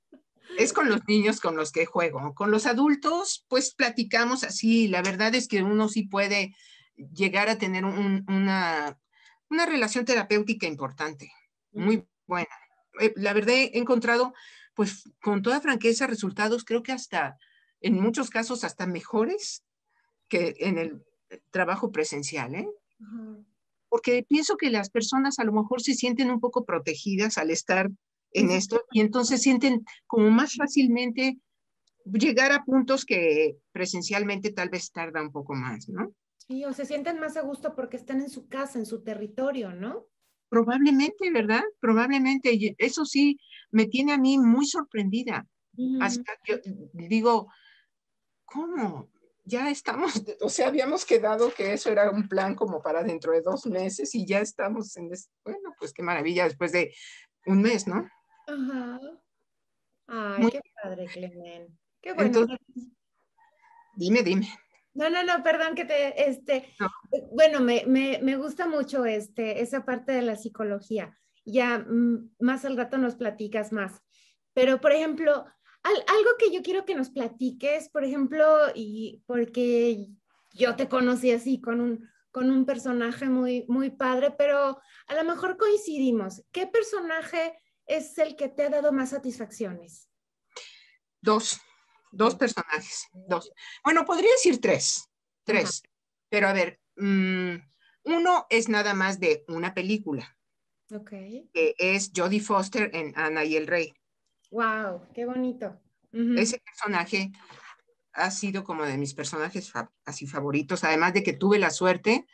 Es 0.60 0.74
con 0.74 0.88
los 0.88 1.02
niños 1.08 1.42
con 1.42 1.56
los 1.56 1.72
que 1.72 1.88
juego. 1.88 2.36
Con 2.36 2.52
los 2.52 2.68
adultos, 2.68 3.46
pues 3.50 3.74
platicamos 3.74 4.44
así. 4.44 4.88
La 4.88 5.02
verdad 5.02 5.34
es 5.34 5.48
que 5.48 5.64
uno 5.64 5.90
sí 5.90 6.04
puede 6.04 6.56
llegar 6.96 7.50
a 7.50 7.58
tener 7.58 7.84
una, 7.84 8.98
una 9.50 9.66
relación 9.66 10.06
terapéutica 10.06 10.68
importante, 10.68 11.32
muy 11.72 12.06
buena. 12.26 12.56
Eh, 13.02 13.14
la 13.18 13.34
verdad 13.34 13.56
he 13.56 13.78
encontrado, 13.78 14.34
pues 14.74 15.12
con 15.22 15.42
toda 15.42 15.62
franqueza, 15.62 16.08
resultados 16.08 16.64
creo 16.64 16.84
que 16.84 16.94
hasta 16.94 17.38
en 17.86 18.02
muchos 18.02 18.32
casos 18.32 18.64
hasta 18.64 18.88
mejores 18.88 19.64
que 20.28 20.56
en 20.58 20.80
el 20.80 21.06
trabajo 21.52 21.92
presencial, 21.92 22.56
¿eh? 22.56 22.68
Porque 23.90 24.26
pienso 24.28 24.58
que 24.58 24.72
las 24.72 24.90
personas 24.90 25.38
a 25.38 25.44
lo 25.44 25.54
mejor 25.54 25.82
se 25.82 25.94
sienten 25.94 26.32
un 26.32 26.40
poco 26.40 26.66
protegidas 26.66 27.38
al 27.38 27.52
estar 27.52 27.92
en 28.32 28.50
esto 28.50 28.84
y 28.92 29.02
entonces 29.02 29.44
sienten 29.44 29.86
como 30.08 30.32
más 30.32 30.56
fácilmente 30.56 31.38
llegar 32.06 32.52
a 32.52 32.66
puntos 32.66 33.06
que 33.06 33.58
presencialmente 33.72 34.52
tal 34.52 34.70
vez 34.70 34.92
tarda 34.92 35.22
un 35.22 35.32
poco 35.32 35.54
más, 35.54 35.88
¿no? 35.88 36.12
Sí, 36.38 36.66
o 36.66 36.74
se 36.74 36.86
sienten 36.86 37.20
más 37.20 37.38
a 37.38 37.42
gusto 37.42 37.76
porque 37.76 37.98
están 37.98 38.20
en 38.20 38.32
su 38.32 38.48
casa, 38.48 38.80
en 38.80 38.88
su 38.88 39.04
territorio, 39.04 39.74
¿no? 39.74 40.08
Probablemente, 40.50 41.30
¿verdad? 41.32 41.64
Probablemente. 41.80 42.76
Eso 42.80 43.06
sí, 43.06 43.40
me 43.70 43.86
tiene 43.86 44.14
a 44.14 44.18
mí 44.18 44.40
muy 44.40 44.66
sorprendida. 44.66 45.48
Hasta 46.02 46.34
que 46.44 46.62
digo, 46.94 47.48
¿cómo? 48.46 49.10
Ya 49.44 49.70
estamos, 49.70 50.14
o 50.42 50.50
sea, 50.50 50.68
habíamos 50.68 51.06
quedado 51.06 51.54
que 51.54 51.74
eso 51.74 51.92
era 51.92 52.10
un 52.10 52.28
plan 52.28 52.56
como 52.56 52.82
para 52.82 53.04
dentro 53.04 53.32
de 53.32 53.42
dos 53.42 53.66
meses 53.66 54.16
y 54.16 54.26
ya 54.26 54.40
estamos 54.40 54.96
en, 54.98 55.10
bueno, 55.44 55.76
pues 55.78 55.94
qué 55.94 56.02
maravilla 56.02 56.46
después 56.46 56.72
de 56.72 56.94
un 57.46 57.62
mes, 57.62 57.88
¿no? 57.88 58.10
Ajá. 58.48 59.00
Ay, 60.08 60.50
qué 60.52 60.62
padre, 60.82 61.06
Clemen. 61.08 61.78
Qué 62.02 62.14
bueno. 62.14 62.46
dime, 63.96 64.22
dime. 64.22 64.48
No, 64.94 65.10
no, 65.10 65.24
no, 65.24 65.44
perdón 65.44 65.76
que 65.76 65.84
te, 65.84 66.30
este, 66.30 66.74
bueno, 67.32 67.60
me, 67.60 67.84
me, 67.86 68.20
me, 68.22 68.38
gusta 68.38 68.66
mucho 68.66 69.06
este, 69.06 69.62
esa 69.62 69.84
parte 69.84 70.14
de 70.14 70.22
la 70.22 70.38
psicología. 70.38 71.18
Ya 71.44 71.80
mm, 71.80 72.36
más 72.40 72.64
al 72.64 72.78
rato 72.78 72.98
nos 72.98 73.16
platicas 73.16 73.74
más. 73.74 74.02
Pero, 74.54 74.80
por 74.80 74.94
ejemplo, 74.94 75.46
algo 75.86 76.32
que 76.40 76.52
yo 76.52 76.62
quiero 76.62 76.86
que 76.86 76.96
nos 76.96 77.10
platiques, 77.10 77.90
por 77.90 78.04
ejemplo, 78.04 78.44
y 78.74 79.24
porque 79.28 80.10
yo 80.54 80.76
te 80.76 80.90
conocí 80.90 81.32
así 81.32 81.62
con 81.62 81.82
un, 81.82 82.10
con 82.32 82.50
un 82.50 82.66
personaje 82.66 83.30
muy, 83.30 83.66
muy 83.68 83.92
padre, 83.92 84.32
pero 84.32 84.80
a 85.08 85.16
lo 85.16 85.24
mejor 85.24 85.58
coincidimos. 85.58 86.44
¿Qué 86.52 86.68
personaje 86.68 87.58
es 87.86 88.18
el 88.18 88.36
que 88.36 88.50
te 88.50 88.64
ha 88.64 88.70
dado 88.70 88.92
más 88.92 89.12
satisfacciones? 89.12 90.10
Dos, 91.22 91.60
dos 92.12 92.36
personajes, 92.36 93.08
dos. 93.14 93.52
Bueno, 93.84 94.06
podría 94.06 94.32
decir 94.32 94.60
tres, 94.60 95.10
tres, 95.44 95.84
pero 96.30 96.48
a 96.48 96.54
ver, 96.54 96.80
mm, 96.96 97.56
uno 98.06 98.48
es 98.50 98.70
nada 98.70 98.94
más 98.94 99.20
de 99.20 99.44
una 99.48 99.74
película. 99.74 100.38
Ok. 100.92 101.10
Que 101.54 101.76
es 101.78 102.12
Jodie 102.16 102.40
Foster 102.40 102.92
en 102.94 103.18
Ana 103.18 103.44
y 103.44 103.56
el 103.56 103.68
Rey. 103.68 103.94
Wow, 104.52 105.08
qué 105.14 105.26
bonito. 105.26 105.80
Ese 106.12 106.60
personaje 106.60 107.32
ha 108.14 108.32
sido 108.32 108.64
como 108.64 108.86
de 108.86 108.98
mis 108.98 109.14
personajes 109.14 109.74
así 110.06 110.28
favoritos, 110.28 110.86
además 110.86 111.14
de 111.14 111.24
que 111.24 111.34
tuve 111.34 111.60
la 111.60 111.70
suerte, 111.70 112.26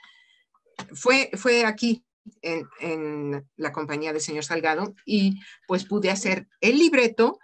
fue, 0.93 1.32
fue 1.34 1.65
aquí 1.65 2.06
en, 2.43 2.67
en, 2.80 3.50
la 3.56 3.71
compañía 3.71 4.13
del 4.13 4.21
señor 4.21 4.43
Salgado 4.43 4.93
y 5.06 5.39
pues 5.67 5.86
pude 5.86 6.12
hacer 6.12 6.47
el 6.60 6.78
libreto 6.78 7.39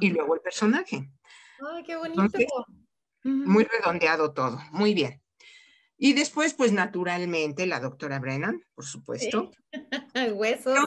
y 0.00 0.10
luego 0.10 0.34
el 0.34 0.40
personaje. 0.42 1.10
Ay, 1.60 1.82
qué 1.84 1.96
bonito. 1.96 2.38
Muy 3.22 3.64
redondeado 3.64 4.34
todo, 4.34 4.60
muy 4.72 4.92
bien. 4.92 5.22
Y 5.96 6.12
después, 6.12 6.54
pues 6.54 6.72
naturalmente, 6.72 7.66
la 7.66 7.80
doctora 7.80 8.18
Brennan, 8.18 8.62
por 8.74 8.84
supuesto. 8.84 9.50
Huesos. 10.34 10.78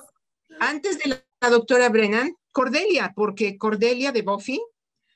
antes 0.59 0.99
de 0.99 1.23
la 1.41 1.49
doctora 1.49 1.89
Brennan, 1.89 2.35
Cordelia, 2.51 3.13
porque 3.15 3.57
Cordelia 3.57 4.11
de 4.11 4.21
Buffy 4.21 4.61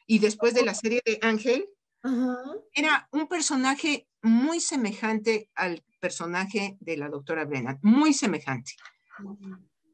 y 0.08 0.20
después 0.20 0.54
de 0.54 0.64
la 0.64 0.74
serie 0.74 1.02
de 1.06 1.20
Ángel, 1.22 1.68
era 2.74 3.08
un 3.12 3.28
personaje 3.28 4.08
muy 4.22 4.60
semejante 4.60 5.50
al 5.56 5.84
personaje 6.00 6.78
de 6.80 6.98
la 6.98 7.10
doctora 7.10 7.46
Brennan, 7.46 7.80
muy 7.82 8.14
semejante. 8.14 8.74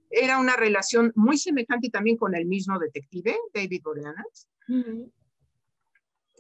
Era 0.09 0.39
una 0.39 0.55
relación 0.55 1.11
muy 1.15 1.37
semejante 1.37 1.89
también 1.89 2.17
con 2.17 2.33
el 2.33 2.45
mismo 2.45 2.79
detective, 2.79 3.37
David 3.53 3.81
Boreanaz, 3.83 4.47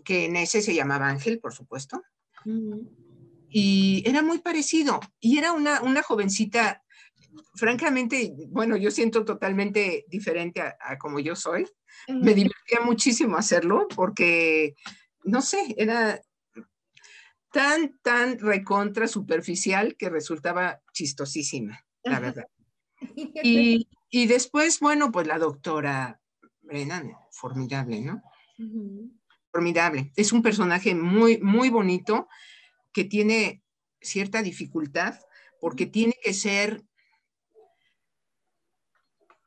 que 0.03 0.25
en 0.25 0.37
ese 0.37 0.61
se 0.61 0.73
llamaba 0.73 1.09
Ángel, 1.09 1.39
por 1.39 1.53
supuesto. 1.53 2.01
Y 3.49 4.03
era 4.05 4.21
muy 4.21 4.39
parecido. 4.39 4.99
Y 5.19 5.37
era 5.37 5.51
una, 5.51 5.81
una 5.81 6.01
jovencita 6.01 6.83
francamente, 7.55 8.33
bueno, 8.49 8.77
yo 8.77 8.91
siento 8.91 9.25
totalmente 9.25 10.05
diferente 10.09 10.61
a, 10.61 10.97
como 10.97 11.19
yo 11.19 11.35
soy. 11.35 11.65
Me 12.07 12.33
divertía 12.33 12.81
muchísimo 12.83 13.37
hacerlo 13.37 13.87
porque, 13.95 14.75
no 15.23 15.41
sé, 15.41 15.75
era 15.77 16.21
tan, 17.51 17.97
tan 18.01 18.39
recontra 18.39 19.07
superficial 19.07 19.95
que 19.97 20.09
resultaba 20.09 20.81
chistosísima, 20.93 21.83
la 22.03 22.19
verdad. 22.19 22.45
Y, 23.43 23.87
y 24.09 24.25
después, 24.25 24.79
bueno, 24.79 25.11
pues 25.11 25.27
la 25.27 25.37
doctora 25.37 26.19
Brennan, 26.61 27.13
formidable, 27.31 28.01
¿no? 28.01 28.23
Formidable. 29.51 30.11
Es 30.15 30.31
un 30.31 30.41
personaje 30.41 30.95
muy, 30.95 31.39
muy 31.39 31.69
bonito 31.69 32.27
que 32.91 33.03
tiene 33.03 33.61
cierta 34.01 34.41
dificultad 34.41 35.19
porque 35.59 35.85
tiene 35.85 36.15
que 36.21 36.33
ser 36.33 36.83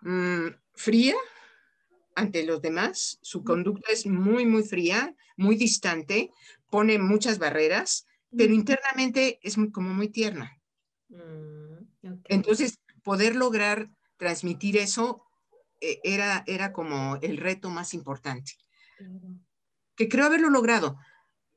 Mm, 0.02 0.48
fría 0.74 1.14
ante 2.14 2.44
los 2.44 2.60
demás, 2.60 3.18
su 3.22 3.44
conducta 3.44 3.92
es 3.92 4.06
muy, 4.06 4.44
muy 4.46 4.62
fría, 4.62 5.14
muy 5.36 5.56
distante, 5.56 6.30
pone 6.68 6.98
muchas 6.98 7.38
barreras, 7.38 8.06
pero 8.36 8.52
internamente 8.52 9.40
es 9.42 9.56
como 9.72 9.90
muy 9.90 10.08
tierna. 10.08 10.60
Mm, 11.08 12.18
Entonces, 12.24 12.78
poder 13.02 13.36
lograr 13.36 13.90
transmitir 14.16 14.76
eso 14.76 15.24
eh, 15.80 16.00
era, 16.04 16.44
era 16.46 16.72
como 16.72 17.16
el 17.22 17.38
reto 17.38 17.70
más 17.70 17.94
importante. 17.94 18.52
Que 19.96 20.08
creo 20.08 20.26
haberlo 20.26 20.50
logrado. 20.50 20.98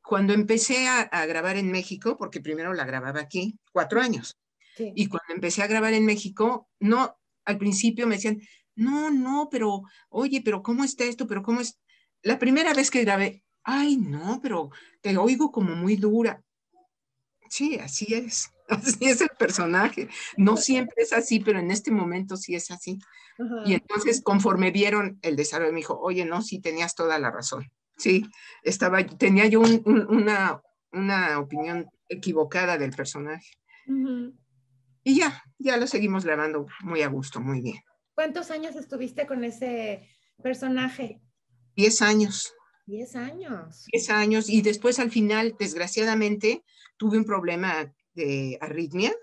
Cuando 0.02 0.34
empecé 0.34 0.88
a, 0.88 1.26
grabar 1.26 1.58
en 1.58 1.72
México, 1.72 2.18
porque 2.18 2.42
primero 2.42 2.74
la 2.74 2.86
grababa 2.86 3.22
aquí, 3.22 3.60
cuatro 3.72 4.02
años, 4.02 4.38
y 4.78 5.08
cuando 5.08 5.34
empecé 5.34 5.62
a 5.62 5.68
grabar 5.68 5.94
en 5.94 6.06
México, 6.06 6.70
no, 6.80 7.18
al 7.46 7.58
principio 7.58 8.08
me 8.08 8.16
decían, 8.16 8.42
no, 8.76 9.12
no, 9.12 9.50
pero, 9.52 9.84
oye, 10.10 10.42
pero 10.44 10.64
¿cómo 10.64 10.84
está 10.84 11.04
esto? 11.04 11.28
Pero 11.28 11.44
¿cómo 11.44 11.62
es? 11.62 11.80
La 12.22 12.40
primera 12.40 12.74
vez 12.74 12.90
que 12.90 13.04
grabé, 13.04 13.44
ay, 13.64 13.98
no, 13.98 14.40
pero 14.42 14.72
te 15.02 15.16
oigo 15.18 15.52
como 15.52 15.76
muy 15.76 15.96
dura. 15.96 16.42
Sí, 17.50 17.78
así 17.78 18.14
es, 18.14 18.52
así 18.70 19.06
es 19.06 19.22
el 19.22 19.30
personaje. 19.38 20.10
No 20.38 20.58
siempre 20.58 21.04
es 21.04 21.14
así, 21.14 21.40
pero 21.40 21.60
en 21.60 21.72
este 21.72 21.92
momento 21.92 22.38
sí 22.38 22.56
es 22.56 22.72
así. 22.72 23.00
Y 23.66 23.74
entonces, 23.74 24.22
conforme 24.22 24.72
vieron 24.72 25.18
el 25.24 25.36
desarrollo, 25.36 25.72
me 25.72 25.80
dijo, 25.80 26.00
oye, 26.00 26.24
no, 26.24 26.42
sí, 26.42 26.60
tenías 26.60 26.94
toda 26.94 27.18
la 27.18 27.32
razón. 27.32 27.72
Sí, 27.98 28.26
estaba, 28.64 29.04
tenía 29.06 29.48
yo 29.48 29.62
una, 29.62 30.62
una 30.92 31.40
opinión 31.40 31.90
equivocada 32.10 32.78
del 32.78 32.92
personaje. 32.92 33.50
Y 35.04 35.18
ya, 35.18 35.44
ya 35.60 35.78
lo 35.78 35.88
seguimos 35.88 36.24
grabando 36.24 36.66
muy 36.82 37.02
a 37.02 37.08
gusto, 37.08 37.42
muy 37.42 37.62
bien. 37.62 37.78
¿Cuántos 38.16 38.52
años 38.52 38.76
estuviste 38.76 39.28
con 39.28 39.44
ese 39.44 40.08
personaje? 40.42 41.22
Diez 41.76 42.02
años. 42.02 42.54
Diez 42.86 43.16
años. 43.16 43.86
Diez 43.92 44.10
años. 44.10 44.50
Y 44.50 44.62
después 44.62 45.00
al 45.00 45.12
final, 45.12 45.56
desgraciadamente, 45.60 46.64
tuve 46.98 47.18
un 47.18 47.26
problema 47.26 47.94
de 48.14 48.58
arritmia, 48.62 49.14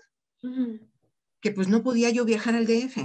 que 1.39 1.51
pues 1.51 1.67
no 1.67 1.81
podía 1.81 2.09
yo 2.09 2.25
viajar 2.25 2.55
al 2.55 2.67
DF. 2.67 2.97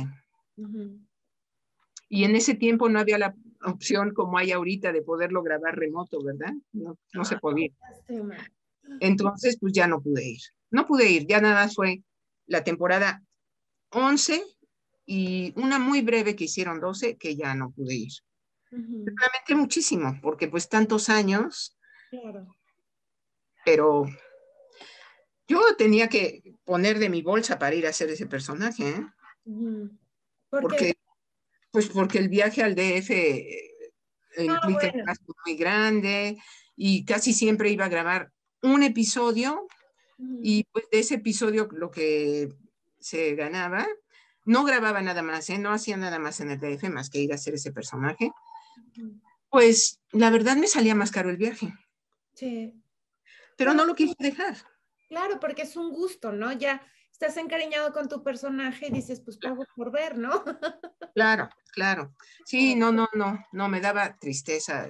Y 2.09 2.25
en 2.25 2.37
ese 2.37 2.55
tiempo 2.55 2.89
no 2.89 2.99
había 2.99 3.19
la 3.19 3.35
opción 3.63 4.13
como 4.13 4.39
hay 4.39 4.53
ahorita 4.53 4.93
de 4.93 5.03
poderlo 5.03 5.43
grabar 5.43 5.77
remoto, 5.77 6.23
¿verdad? 6.23 6.53
No, 6.73 6.99
no 7.13 7.25
se 7.25 7.39
podía. 7.39 7.71
Entonces, 9.01 9.59
pues 9.61 9.73
ya 9.73 9.87
no 9.87 10.01
pude 10.01 10.29
ir. 10.29 10.41
No 10.71 10.87
pude 10.87 11.09
ir, 11.09 11.27
ya 11.27 11.41
nada 11.41 11.69
fue 11.69 12.03
la 12.47 12.65
temporada 12.65 13.23
11 13.91 14.43
y 15.05 15.53
una 15.57 15.79
muy 15.79 16.03
breve 16.03 16.35
que 16.35 16.45
hicieron 16.45 16.81
12 16.81 17.17
que 17.17 17.37
ya 17.37 17.55
no 17.55 17.71
pude 17.71 17.95
ir. 17.95 18.13
Uh 18.73 19.07
muchísimo 19.55 20.19
porque 20.21 20.49
pues 20.49 20.69
tantos 20.69 21.09
años 21.09 21.77
Claro. 22.11 22.47
Pero 23.65 24.07
yo 25.49 25.61
tenía 25.77 26.09
que 26.09 26.43
poner 26.65 26.99
de 26.99 27.09
mi 27.09 27.23
bolsa 27.23 27.59
para 27.59 27.75
ir 27.75 27.87
a 27.87 27.91
hacer 27.91 28.11
ese 28.11 28.27
personaje, 28.27 28.89
¿eh? 28.89 29.07
porque, 30.51 30.95
pues 31.71 31.89
porque 31.89 32.19
el 32.19 32.29
viaje 32.29 32.63
al 32.63 32.75
DF 32.75 33.11
eh, 33.11 33.71
ah, 34.39 34.43
implica 34.43 34.91
un 34.93 35.05
gasto 35.05 35.35
muy 35.45 35.57
grande 35.57 36.39
y 36.77 37.05
casi 37.05 37.33
siempre 37.33 37.71
iba 37.71 37.85
a 37.85 37.91
grabar 37.91 38.33
un 38.63 38.83
episodio 38.83 39.67
y 40.19 40.65
pues 40.65 40.87
de 40.91 40.99
ese 41.01 41.15
episodio 41.17 41.69
lo 41.73 41.91
que 41.91 42.53
se 42.99 43.35
ganaba, 43.35 43.87
no 44.45 44.65
grababa 44.65 45.03
nada 45.03 45.23
más, 45.23 45.51
¿eh? 45.51 45.59
no 45.59 45.73
hacía 45.73 45.97
nada 45.97 46.19
más 46.19 46.41
en 46.41 46.51
el 46.51 46.61
DF 46.61 46.89
más 46.91 47.11
que 47.11 47.21
ir 47.21 47.33
a 47.33 47.35
hacer 47.35 47.55
ese 47.55 47.73
personaje. 47.73 48.33
Pues 49.51 50.01
la 50.13 50.31
verdad 50.31 50.57
me 50.57 50.69
salía 50.69 50.95
más 50.95 51.11
caro 51.11 51.31
el 51.31 51.37
viaje. 51.37 51.73
Sí. 52.35 52.75
Pero 53.57 53.75
no 53.75 53.85
lo 53.85 53.95
quise 53.95 54.15
dejar. 54.19 54.57
Claro, 55.09 55.41
porque 55.41 55.63
es 55.63 55.77
un 55.77 55.91
gusto, 55.91 56.33
¿no? 56.33 56.53
Ya 56.53 56.83
estás 57.13 57.37
encariñado 57.39 57.93
con 57.93 58.09
tu 58.09 58.23
personaje 58.23 58.89
y 58.89 58.93
dices, 58.93 59.21
pues 59.21 59.39
pago 59.39 59.65
por 59.75 59.91
ver, 59.91 60.19
¿no? 60.19 60.31
Claro, 61.15 61.49
claro. 61.73 62.15
Sí, 62.45 62.75
no, 62.75 62.93
no, 62.93 63.09
no, 63.15 63.43
no, 63.51 63.69
me 63.71 63.81
daba 63.81 64.19
tristeza 64.19 64.87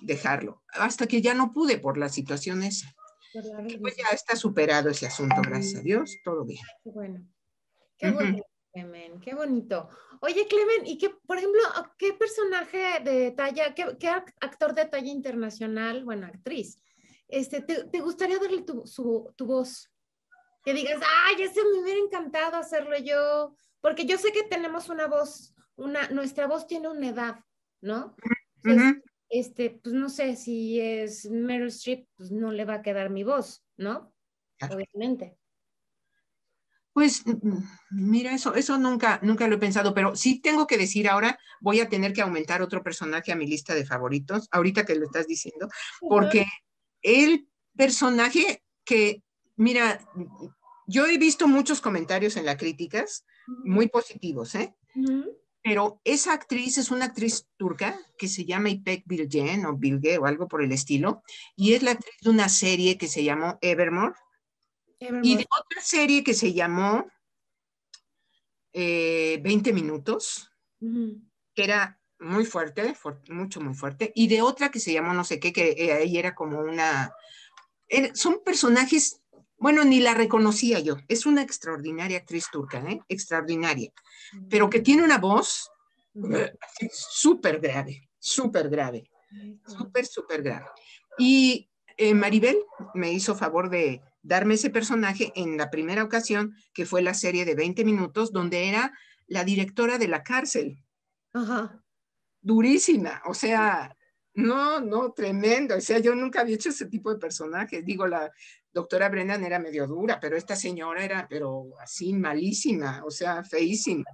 dejarlo, 0.00 0.62
hasta 0.68 1.08
que 1.08 1.20
ya 1.20 1.34
no 1.34 1.52
pude 1.52 1.78
por 1.78 1.98
las 1.98 2.16
Pues 3.32 3.96
ya 3.96 4.08
está 4.12 4.36
superado 4.36 4.90
ese 4.90 5.06
asunto, 5.06 5.36
gracias 5.42 5.80
a 5.80 5.82
Dios, 5.82 6.18
todo 6.24 6.44
bien. 6.44 6.62
Qué 6.82 6.90
bueno. 6.90 7.26
Qué 7.96 8.10
bonito, 8.10 8.46
Clemen, 8.72 9.20
qué 9.20 9.34
bonito. 9.34 9.88
Oye, 10.20 10.46
Clemen, 10.48 10.86
¿y 10.86 10.98
qué, 10.98 11.10
por 11.10 11.38
ejemplo, 11.38 11.60
qué 11.96 12.12
personaje 12.14 13.00
de 13.04 13.30
talla, 13.30 13.74
qué, 13.74 13.96
qué 13.98 14.08
actor 14.08 14.74
de 14.74 14.86
talla 14.86 15.10
internacional, 15.10 16.04
bueno, 16.04 16.26
actriz, 16.26 16.82
este, 17.28 17.60
te, 17.62 18.00
gustaría 18.00 18.38
darle 18.38 18.62
tu, 18.62 18.84
tu 19.36 19.46
voz? 19.46 19.90
Que 20.64 20.74
digas, 20.74 21.00
ay, 21.26 21.42
ese 21.42 21.60
me 21.64 21.80
hubiera 21.80 22.00
encantado 22.00 22.56
hacerlo 22.56 22.96
yo, 22.98 23.54
porque 23.80 24.04
yo 24.04 24.18
sé 24.18 24.32
que 24.32 24.44
tenemos 24.44 24.88
una 24.88 25.06
voz, 25.06 25.54
una, 25.76 26.08
nuestra 26.08 26.46
voz 26.46 26.66
tiene 26.66 26.88
una 26.88 27.08
edad, 27.08 27.36
¿no? 27.80 28.16
Este, 29.32 29.70
pues 29.70 29.94
no 29.94 30.10
sé 30.10 30.36
si 30.36 30.78
es 30.78 31.24
Meryl 31.30 31.68
Streep, 31.68 32.06
pues 32.16 32.30
no 32.30 32.52
le 32.52 32.66
va 32.66 32.74
a 32.74 32.82
quedar 32.82 33.08
mi 33.08 33.24
voz, 33.24 33.64
¿no? 33.78 34.14
Obviamente. 34.60 35.38
Pues 36.92 37.24
mira, 37.90 38.34
eso, 38.34 38.54
eso 38.54 38.76
nunca, 38.76 39.20
nunca 39.22 39.48
lo 39.48 39.54
he 39.54 39.58
pensado, 39.58 39.94
pero 39.94 40.14
sí 40.14 40.42
tengo 40.42 40.66
que 40.66 40.76
decir 40.76 41.08
ahora, 41.08 41.38
voy 41.62 41.80
a 41.80 41.88
tener 41.88 42.12
que 42.12 42.20
aumentar 42.20 42.60
otro 42.60 42.82
personaje 42.82 43.32
a 43.32 43.36
mi 43.36 43.46
lista 43.46 43.74
de 43.74 43.86
favoritos, 43.86 44.48
ahorita 44.50 44.84
que 44.84 44.96
lo 44.96 45.06
estás 45.06 45.26
diciendo, 45.26 45.66
porque 46.00 46.44
el 47.00 47.48
personaje 47.74 48.62
que, 48.84 49.22
mira, 49.56 49.98
yo 50.86 51.06
he 51.06 51.16
visto 51.16 51.48
muchos 51.48 51.80
comentarios 51.80 52.36
en 52.36 52.44
las 52.44 52.56
críticas, 52.56 53.24
muy 53.64 53.88
positivos, 53.88 54.54
¿eh? 54.56 54.76
Pero 55.62 56.00
esa 56.04 56.32
actriz 56.32 56.78
es 56.78 56.90
una 56.90 57.06
actriz 57.06 57.46
turca 57.56 57.98
que 58.18 58.26
se 58.26 58.44
llama 58.44 58.70
Ipek 58.70 59.04
Bilgen 59.06 59.64
o 59.66 59.76
Bilge 59.76 60.18
o 60.18 60.26
algo 60.26 60.48
por 60.48 60.62
el 60.62 60.72
estilo, 60.72 61.22
y 61.56 61.74
es 61.74 61.82
la 61.82 61.92
actriz 61.92 62.16
de 62.20 62.30
una 62.30 62.48
serie 62.48 62.98
que 62.98 63.06
se 63.06 63.22
llamó 63.22 63.58
Evermore, 63.60 64.14
y 65.22 65.36
de 65.36 65.46
otra 65.60 65.80
serie 65.80 66.22
que 66.22 66.34
se 66.34 66.52
llamó 66.52 67.06
20 68.72 69.42
eh, 69.42 69.72
minutos, 69.72 70.50
que 70.80 71.64
era 71.64 72.00
muy 72.18 72.44
fuerte, 72.44 72.94
mucho, 73.28 73.60
muy 73.60 73.74
fuerte, 73.74 74.12
y 74.14 74.28
de 74.28 74.42
otra 74.42 74.70
que 74.70 74.80
se 74.80 74.92
llamó 74.92 75.12
no 75.12 75.24
sé 75.24 75.40
qué, 75.40 75.52
que 75.52 75.74
eh, 75.76 75.92
ahí 75.92 76.18
era 76.18 76.34
como 76.34 76.60
una... 76.60 77.12
son 78.14 78.42
personajes, 78.44 79.21
bueno, 79.62 79.84
ni 79.84 80.00
la 80.00 80.12
reconocía 80.12 80.80
yo, 80.80 80.96
es 81.06 81.24
una 81.24 81.40
extraordinaria 81.40 82.18
actriz 82.18 82.46
turca, 82.50 82.78
¿eh? 82.80 83.00
extraordinaria, 83.08 83.92
pero 84.50 84.68
que 84.68 84.80
tiene 84.80 85.04
una 85.04 85.18
voz 85.18 85.70
eh, 86.34 86.52
súper 86.90 87.60
grave, 87.60 88.10
súper 88.18 88.68
grave, 88.68 89.08
súper, 89.64 90.04
súper 90.04 90.42
grave. 90.42 90.66
Y 91.16 91.70
eh, 91.96 92.12
Maribel 92.12 92.58
me 92.94 93.12
hizo 93.12 93.36
favor 93.36 93.70
de 93.70 94.02
darme 94.22 94.54
ese 94.54 94.68
personaje 94.68 95.32
en 95.36 95.56
la 95.56 95.70
primera 95.70 96.02
ocasión, 96.02 96.56
que 96.74 96.84
fue 96.84 97.00
la 97.00 97.14
serie 97.14 97.44
de 97.44 97.54
20 97.54 97.84
minutos, 97.84 98.32
donde 98.32 98.68
era 98.68 98.92
la 99.28 99.44
directora 99.44 99.96
de 99.96 100.08
la 100.08 100.24
cárcel. 100.24 100.82
Ajá. 101.32 101.80
Durísima, 102.40 103.22
o 103.26 103.34
sea, 103.34 103.96
no, 104.34 104.80
no, 104.80 105.12
tremendo, 105.12 105.76
o 105.76 105.80
sea, 105.80 106.00
yo 106.00 106.16
nunca 106.16 106.40
había 106.40 106.56
hecho 106.56 106.70
ese 106.70 106.86
tipo 106.86 107.12
de 107.12 107.20
personajes, 107.20 107.84
digo, 107.84 108.08
la 108.08 108.32
doctora 108.72 109.08
Brennan 109.08 109.44
era 109.44 109.58
medio 109.58 109.86
dura, 109.86 110.18
pero 110.20 110.36
esta 110.36 110.56
señora 110.56 111.04
era, 111.04 111.26
pero 111.28 111.70
así, 111.80 112.12
malísima, 112.14 113.02
o 113.04 113.10
sea, 113.10 113.44
feísima. 113.44 114.04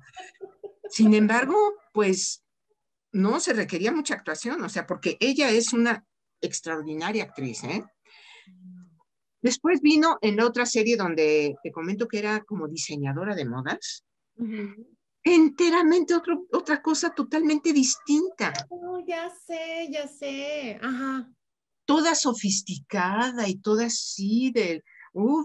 Sin 0.89 1.15
embargo, 1.15 1.57
pues, 1.93 2.45
no 3.13 3.41
se 3.41 3.53
requería 3.53 3.93
mucha 3.93 4.15
actuación, 4.15 4.63
o 4.63 4.69
sea, 4.69 4.87
porque 4.87 5.17
ella 5.21 5.51
es 5.51 5.73
una 5.73 6.05
extraordinaria 6.41 7.25
actriz, 7.25 7.65
¿eh? 7.65 7.85
Después 9.41 9.81
vino 9.81 10.19
en 10.21 10.41
otra 10.41 10.67
serie 10.67 10.97
donde 10.97 11.57
te 11.63 11.71
comento 11.71 12.09
que 12.09 12.19
era 12.19 12.41
como 12.41 12.67
diseñadora 12.67 13.35
de 13.35 13.45
modas 13.45 14.05
enteramente 15.35 16.15
otra 16.53 16.83
cosa 16.83 17.11
totalmente 17.11 17.73
distinta. 17.73 18.53
Oh, 18.71 19.01
ya 19.07 19.31
sé, 19.31 19.89
ya 19.91 20.07
sé. 20.07 20.79
Ajá. 20.83 21.31
Toda 21.89 22.15
sofisticada 22.15 23.49
y 23.49 23.57
toda 23.57 23.87
así 23.87 24.51
del, 24.53 24.85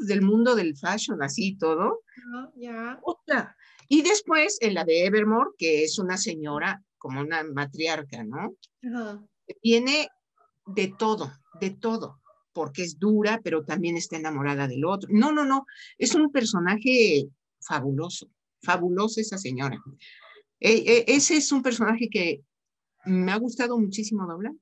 del 0.05 0.21
mundo 0.21 0.55
del 0.55 0.75
fashion, 0.75 1.23
así 1.23 1.47
y 1.47 1.57
todo. 1.57 2.01
ya. 2.57 2.99
Otra. 3.03 3.55
Y 3.87 4.01
después 4.01 4.57
en 4.59 4.73
la 4.73 4.83
de 4.83 5.05
Evermore, 5.05 5.51
que 5.57 5.83
es 5.83 5.97
una 5.99 6.17
señora 6.17 6.83
como 6.97 7.21
una 7.21 7.43
matriarca, 7.43 8.23
¿no? 8.23 8.55
Tiene 9.61 10.09
de 10.65 10.93
todo, 10.97 11.31
de 11.61 11.69
todo, 11.71 12.21
porque 12.51 12.83
es 12.83 12.99
dura, 12.99 13.39
pero 13.41 13.63
también 13.63 13.95
está 13.95 14.17
enamorada 14.17 14.67
del 14.67 14.83
otro. 14.83 15.09
No, 15.11 15.31
no, 15.31 15.45
no, 15.45 15.65
es 15.97 16.13
un 16.13 16.31
personaje 16.31 17.29
fabuloso 17.61 18.29
fabulosa 18.63 19.21
esa 19.21 19.37
señora. 19.37 19.77
E, 20.59 20.71
e, 20.71 21.05
ese 21.07 21.35
es 21.35 21.51
un 21.51 21.61
personaje 21.61 22.09
que 22.09 22.41
me 23.05 23.31
ha 23.31 23.37
gustado 23.37 23.77
muchísimo 23.77 24.25
doblar. 24.25 24.53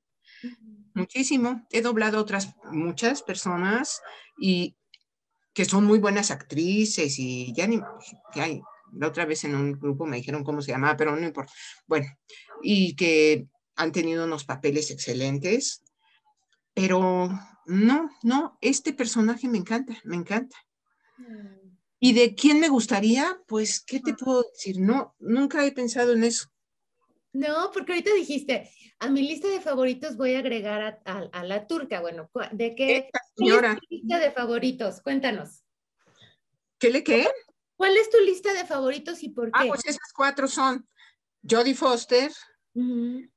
Muchísimo. 0.94 1.66
He 1.70 1.80
doblado 1.80 2.20
otras 2.20 2.54
muchas 2.70 3.22
personas 3.22 4.02
y 4.38 4.76
que 5.54 5.64
son 5.64 5.84
muy 5.84 5.98
buenas 5.98 6.30
actrices 6.30 7.18
y 7.18 7.52
ya 7.54 7.66
ni 7.66 7.80
que 8.32 8.40
hay. 8.40 8.62
La 8.94 9.08
otra 9.08 9.24
vez 9.24 9.44
en 9.44 9.54
un 9.54 9.72
grupo 9.72 10.06
me 10.06 10.18
dijeron 10.18 10.44
cómo 10.44 10.60
se 10.60 10.72
llamaba, 10.72 10.96
pero 10.96 11.16
no 11.16 11.26
importa. 11.26 11.52
Bueno, 11.86 12.06
y 12.62 12.94
que 12.94 13.46
han 13.76 13.92
tenido 13.92 14.24
unos 14.24 14.44
papeles 14.44 14.90
excelentes, 14.90 15.82
pero 16.74 17.30
no, 17.66 18.10
no, 18.22 18.58
este 18.60 18.92
personaje 18.92 19.48
me 19.48 19.58
encanta, 19.58 19.96
me 20.04 20.16
encanta. 20.16 20.56
Mm. 21.16 21.62
¿Y 22.04 22.14
de 22.14 22.34
quién 22.34 22.58
me 22.58 22.68
gustaría? 22.68 23.40
Pues, 23.46 23.80
¿qué 23.80 24.00
te 24.00 24.14
puedo 24.14 24.42
decir? 24.52 24.80
No, 24.80 25.14
nunca 25.20 25.64
he 25.64 25.70
pensado 25.70 26.12
en 26.12 26.24
eso. 26.24 26.51
No, 27.32 27.70
porque 27.72 27.92
ahorita 27.92 28.12
dijiste, 28.14 28.70
a 28.98 29.08
mi 29.08 29.22
lista 29.22 29.48
de 29.48 29.60
favoritos 29.60 30.16
voy 30.16 30.34
a 30.34 30.40
agregar 30.40 31.00
a, 31.04 31.44
la 31.44 31.66
turca. 31.66 32.00
Bueno, 32.00 32.30
¿de 32.52 32.74
qué? 32.74 33.10
señora. 33.36 33.74
¿Cuál 33.74 33.82
es 33.82 33.88
tu 33.88 33.94
lista 33.94 34.18
de 34.18 34.30
favoritos? 34.30 35.00
Cuéntanos. 35.02 35.64
¿Qué 36.78 36.90
le 36.90 37.02
qué? 37.02 37.28
¿Cuál 37.76 37.96
es 37.96 38.10
tu 38.10 38.18
lista 38.20 38.52
de 38.52 38.66
favoritos 38.66 39.22
y 39.22 39.30
por 39.30 39.48
ah, 39.52 39.62
qué? 39.62 39.68
Ah, 39.68 39.68
pues 39.68 39.86
esas 39.86 40.12
cuatro 40.14 40.46
son 40.46 40.86
Jodie 41.48 41.74
Foster, 41.74 42.30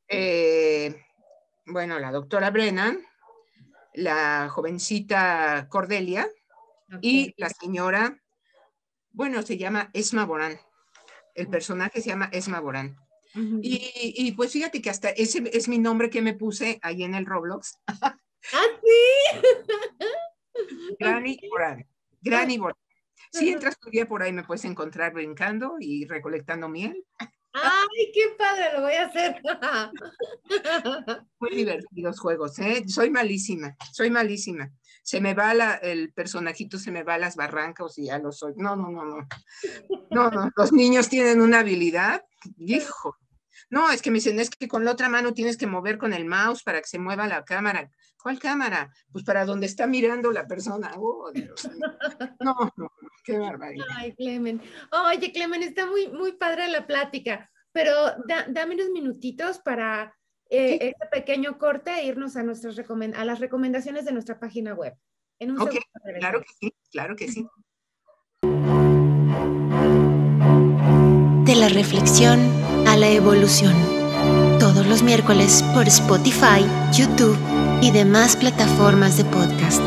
eh, 0.08 0.96
bueno, 1.66 2.00
la 2.00 2.12
doctora 2.12 2.52
Brennan, 2.52 3.04
la 3.94 4.50
jovencita 4.50 5.68
Cordelia 5.70 6.30
y 7.02 7.34
la 7.38 7.50
señora 7.50 8.22
bueno, 9.16 9.42
se 9.44 9.58
llama 9.58 9.90
Esma 9.94 10.26
Borán. 10.26 10.60
El 11.36 11.48
personaje 11.48 12.02
se 12.02 12.10
llama 12.10 12.30
Esma 12.34 12.60
Borán. 12.60 12.98
Y, 13.62 14.32
pues 14.34 14.52
fíjate 14.52 14.82
que 14.82 14.90
hasta 14.90 15.10
ese 15.10 15.44
es 15.52 15.68
mi 15.68 15.78
nombre 15.78 16.10
que 16.10 16.22
me 16.22 16.34
puse 16.34 16.80
ahí 16.82 17.04
en 17.04 17.16
el 17.16 17.26
Roblox. 17.26 17.80
¿Ah, 17.88 18.66
sí? 18.82 19.40
Granny 21.00 21.40
Borán. 21.50 21.86
Granny 22.22 22.58
Borán. 22.58 22.78
Si 23.32 23.50
entras 23.50 23.78
tu 23.80 23.90
día 23.90 24.08
por 24.08 24.24
ahí 24.24 24.32
me 24.32 24.44
puedes 24.44 24.64
encontrar 24.66 25.14
brincando 25.14 25.76
y 25.80 26.06
recolectando 26.06 26.70
miel. 26.70 27.04
¡Ay, 27.54 28.12
qué 28.14 28.36
padre! 28.38 28.74
Lo 28.74 28.82
voy 28.82 28.94
a 28.94 29.06
hacer. 29.06 29.42
Muy 31.40 31.56
divertidos 31.56 32.20
juegos, 32.20 32.60
¿eh? 32.60 32.84
Soy 32.88 33.10
malísima, 33.10 33.76
soy 33.92 34.10
malísima 34.10 34.72
se 35.06 35.22
me 35.22 35.36
va 35.36 35.54
la, 35.54 35.76
el 35.76 36.12
personajito, 36.14 36.80
se 36.80 36.90
me 36.90 37.04
va 37.04 37.14
a 37.14 37.20
las 37.20 37.36
barrancas 37.36 37.96
y 38.00 38.06
ya 38.06 38.18
lo 38.18 38.32
soy. 38.32 38.54
No, 38.58 38.76
no, 38.76 38.90
no, 38.90 39.06
no. 39.06 39.28
No, 40.10 40.32
no, 40.32 40.50
los 40.56 40.74
niños 40.74 41.10
tienen 41.10 41.42
una 41.42 41.60
habilidad, 41.60 42.26
hijo. 42.58 43.16
No, 43.70 43.92
es 43.92 44.02
que 44.02 44.12
me 44.12 44.16
dicen, 44.16 44.40
es 44.40 44.50
que 44.50 44.68
con 44.68 44.86
la 44.86 44.92
otra 44.92 45.10
mano 45.10 45.34
tienes 45.34 45.58
que 45.58 45.68
mover 45.68 45.98
con 45.98 46.14
el 46.14 46.26
mouse 46.26 46.64
para 46.64 46.82
que 46.82 46.88
se 46.88 47.00
mueva 47.00 47.28
la 47.28 47.44
cámara. 47.44 47.90
¿Cuál 48.22 48.40
cámara? 48.40 48.92
Pues 49.12 49.24
para 49.24 49.46
donde 49.46 49.66
está 49.66 49.88
mirando 49.88 50.32
la 50.32 50.48
persona. 50.48 50.92
Oh, 50.98 51.32
no, 52.40 52.56
no, 52.76 52.92
qué 53.24 53.38
barbaridad. 53.38 53.86
Ay, 53.96 54.16
Clemen. 54.16 54.62
Oye, 54.92 55.32
Clemen, 55.32 55.64
está 55.64 55.86
muy, 55.86 56.08
muy 56.10 56.34
padre 56.34 56.68
la 56.68 56.88
plática, 56.88 57.50
pero 57.72 57.94
dame 58.48 58.76
unos 58.76 58.90
minutitos 58.90 59.60
para 59.60 60.16
eh, 60.50 60.78
este 60.82 61.08
pequeño 61.12 61.58
corte 61.58 61.92
e 61.92 62.06
irnos 62.06 62.36
a, 62.36 62.44
nuestras 62.44 62.78
a 62.80 63.26
las 63.26 63.40
recomendaciones 63.40 64.06
de 64.06 64.12
nuestra 64.12 64.40
página 64.40 64.74
web. 64.74 64.96
En 65.40 65.52
un 65.52 65.70
claro 66.20 66.42
que 66.42 66.54
sí, 66.60 66.74
claro 66.92 67.16
que 67.16 67.28
sí. 67.28 67.48
De 71.46 71.56
la 71.56 71.70
reflexión 71.70 72.65
a 72.86 72.96
la 72.98 73.10
evolución. 73.10 73.74
Todos 74.60 74.86
los 74.86 75.04
miércoles 75.04 75.64
por 75.74 75.88
Spotify, 75.88 76.66
YouTube 76.94 77.38
y 77.82 77.92
demás 77.92 78.36
plataformas 78.36 79.18
de 79.18 79.26
podcast. 79.26 79.82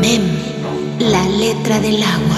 Mem, 0.00 0.22
la 1.00 1.28
letra 1.28 1.80
del 1.80 2.02
agua. 2.02 2.35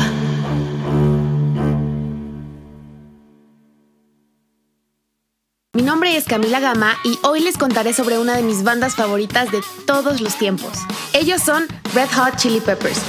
Mi 5.78 5.84
nombre 5.84 6.16
es 6.16 6.24
Camila 6.24 6.58
Gama 6.58 6.98
y 7.04 7.20
hoy 7.22 7.38
les 7.38 7.56
contaré 7.56 7.92
sobre 7.92 8.18
una 8.18 8.34
de 8.34 8.42
mis 8.42 8.64
bandas 8.64 8.96
favoritas 8.96 9.52
de 9.52 9.60
todos 9.86 10.20
los 10.20 10.36
tiempos. 10.36 10.72
Ellos 11.12 11.40
son 11.40 11.68
Red 11.94 12.08
Hot 12.16 12.34
Chili 12.34 12.60
Peppers. 12.60 13.00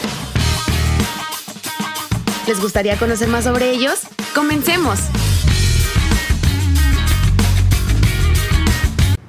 ¿Les 2.46 2.62
gustaría 2.62 2.96
conocer 3.00 3.28
más 3.28 3.46
sobre 3.46 3.72
ellos? 3.72 4.02
¡Comencemos! 4.36 5.00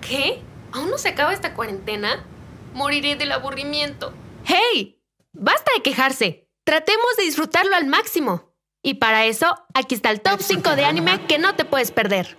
¿Qué? 0.07 0.43
¿Aún 0.73 0.91
no 0.91 0.99
se 0.99 1.09
acaba 1.09 1.33
esta 1.33 1.55
cuarentena? 1.55 2.27
Moriré 2.75 3.17
del 3.17 3.33
aburrimiento. 3.33 4.13
¡Hey! 4.45 5.01
Basta 5.33 5.71
de 5.75 5.83
quejarse. 5.83 6.47
Tratemos 6.65 7.17
de 7.17 7.25
disfrutarlo 7.25 7.75
al 7.75 7.87
máximo. 7.87 8.53
Y 8.83 8.97
para 8.97 9.25
eso, 9.25 9.47
aquí 9.73 9.95
está 9.95 10.11
el 10.11 10.21
top 10.21 10.43
5 10.43 10.77
de 10.77 10.85
anime 10.85 11.25
que 11.27 11.39
no 11.39 11.55
te 11.55 11.65
puedes 11.65 11.91
perder. 11.91 12.37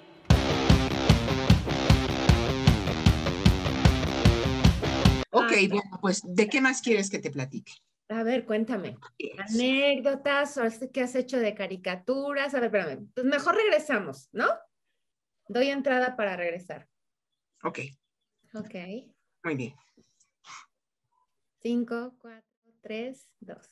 Ok, 5.31 5.51
bueno, 5.69 5.99
pues, 6.01 6.21
¿de 6.23 6.47
qué 6.47 6.61
más 6.61 6.81
quieres 6.81 7.09
que 7.09 7.19
te 7.19 7.31
platique? 7.31 7.73
A 8.09 8.23
ver, 8.23 8.45
cuéntame. 8.45 8.97
Anécdotas, 9.37 10.57
o 10.57 10.63
qué 10.91 11.01
has 11.01 11.15
hecho 11.15 11.39
de 11.39 11.55
caricaturas. 11.55 12.53
A 12.53 12.59
ver, 12.59 12.65
espérame. 12.65 13.07
Pues 13.13 13.25
mejor 13.25 13.55
regresamos, 13.55 14.27
¿no? 14.33 14.47
Doy 15.47 15.69
entrada 15.69 16.17
para 16.17 16.35
regresar. 16.35 16.89
Ok. 17.63 17.79
Ok. 18.53 18.75
Muy 19.43 19.55
bien. 19.55 19.75
Cinco, 21.61 22.15
cuatro, 22.19 22.73
tres, 22.81 23.29
dos. 23.39 23.71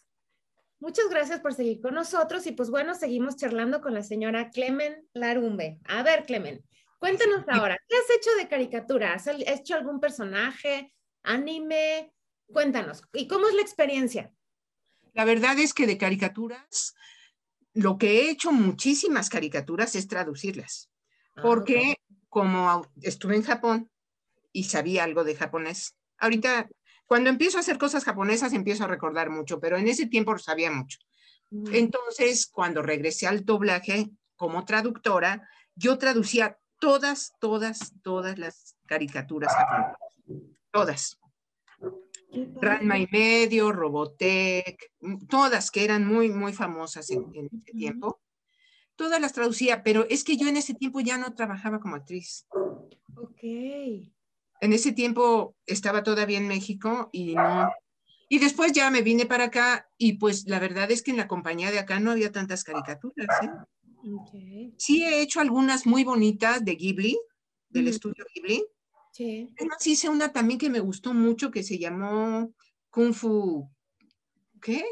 Muchas 0.79 1.09
gracias 1.09 1.41
por 1.41 1.53
seguir 1.53 1.81
con 1.81 1.93
nosotros 1.93 2.47
y 2.47 2.53
pues 2.53 2.69
bueno, 2.69 2.95
seguimos 2.95 3.35
charlando 3.35 3.81
con 3.81 3.93
la 3.93 4.03
señora 4.03 4.49
Clemen 4.49 5.05
Larumbe. 5.13 5.79
A 5.83 6.03
ver, 6.03 6.25
Clemen, 6.25 6.63
cuéntanos 6.99 7.43
ahora, 7.49 7.77
¿qué 7.87 7.97
has 7.97 8.09
hecho 8.15 8.29
de 8.37 8.47
caricatura? 8.47 9.13
¿Has 9.13 9.27
hecho 9.27 9.75
algún 9.75 9.99
personaje? 9.99 10.93
Anime. 11.29 12.11
Cuéntanos, 12.51 13.03
¿y 13.13 13.27
cómo 13.27 13.47
es 13.47 13.53
la 13.53 13.61
experiencia? 13.61 14.33
La 15.13 15.25
verdad 15.25 15.57
es 15.59 15.73
que 15.73 15.85
de 15.85 15.97
caricaturas, 15.97 16.95
lo 17.73 17.97
que 17.97 18.21
he 18.21 18.31
hecho 18.31 18.51
muchísimas 18.51 19.29
caricaturas 19.29 19.95
es 19.95 20.07
traducirlas, 20.07 20.89
ah, 21.35 21.41
porque 21.43 21.97
como 22.27 22.87
estuve 23.01 23.35
en 23.35 23.43
Japón 23.43 23.91
y 24.51 24.63
sabía 24.63 25.03
algo 25.03 25.23
de 25.23 25.35
japonés, 25.35 25.95
ahorita 26.17 26.67
cuando 27.05 27.29
empiezo 27.29 27.57
a 27.57 27.61
hacer 27.61 27.77
cosas 27.77 28.03
japonesas 28.03 28.53
empiezo 28.53 28.83
a 28.83 28.87
recordar 28.87 29.29
mucho, 29.29 29.59
pero 29.59 29.77
en 29.77 29.87
ese 29.87 30.07
tiempo 30.07 30.37
sabía 30.37 30.71
mucho. 30.71 30.99
Mm. 31.51 31.73
Entonces, 31.73 32.47
cuando 32.47 32.81
regresé 32.81 33.27
al 33.27 33.45
doblaje 33.45 34.09
como 34.35 34.65
traductora, 34.65 35.47
yo 35.75 35.97
traducía 35.97 36.59
todas, 36.79 37.33
todas, 37.39 37.93
todas 38.01 38.37
las 38.37 38.75
caricaturas 38.87 39.53
japonesas 39.53 40.09
todas. 40.71 41.18
Ranma 42.61 42.99
y 42.99 43.07
medio, 43.11 43.71
Robotech, 43.71 44.91
mm, 45.01 45.27
todas 45.27 45.71
que 45.71 45.83
eran 45.83 46.05
muy, 46.05 46.29
muy 46.29 46.53
famosas 46.53 47.09
en, 47.09 47.25
ese 47.33 47.71
tiempo. 47.73 48.21
Todas 48.95 49.21
las 49.21 49.33
traducía, 49.33 49.83
pero 49.83 50.05
es 50.09 50.23
que 50.23 50.37
yo 50.37 50.47
en 50.47 50.57
ese 50.57 50.73
tiempo 50.73 50.99
ya 50.99 51.17
no 51.17 51.33
trabajaba 51.33 51.79
como 51.79 51.95
actriz. 51.95 52.45
Ok. 53.15 53.41
En 54.61 54.73
ese 54.73 54.91
tiempo 54.91 55.55
estaba 55.65 56.03
todavía 56.03 56.37
en 56.37 56.47
México 56.47 57.09
y 57.13 57.35
no. 57.35 57.69
Y 58.31 58.37
después 58.37 58.71
ya 58.73 58.91
me 58.91 59.01
vine 59.01 59.25
para 59.25 59.45
acá 59.45 59.89
y 59.97 60.13
pues 60.13 60.47
la 60.47 60.59
verdad 60.59 60.91
es 60.91 61.01
que 61.01 61.09
en 61.09 61.17
la 61.17 61.27
compañía 61.27 61.71
de 61.71 61.79
acá 61.79 61.99
no 61.99 62.11
había 62.11 62.31
tantas 62.31 62.63
caricaturas. 62.63 63.27
¿eh? 63.41 64.71
Sí 64.77 65.03
he 65.03 65.21
hecho 65.21 65.39
algunas 65.39 65.87
muy 65.87 66.03
bonitas 66.03 66.63
de 66.63 66.75
Ghibli, 66.75 67.19
del 67.69 67.87
estudio 67.87 68.23
Ghibli, 68.33 68.63
Sí. 69.11 69.53
Además 69.57 69.85
hice 69.85 70.09
una 70.09 70.31
también 70.31 70.59
que 70.59 70.69
me 70.69 70.79
gustó 70.79 71.13
mucho 71.13 71.51
que 71.51 71.63
se 71.63 71.77
llamó 71.77 72.53
Kung 72.89 73.13
Fu, 73.13 73.69
¿qué? 74.61 74.83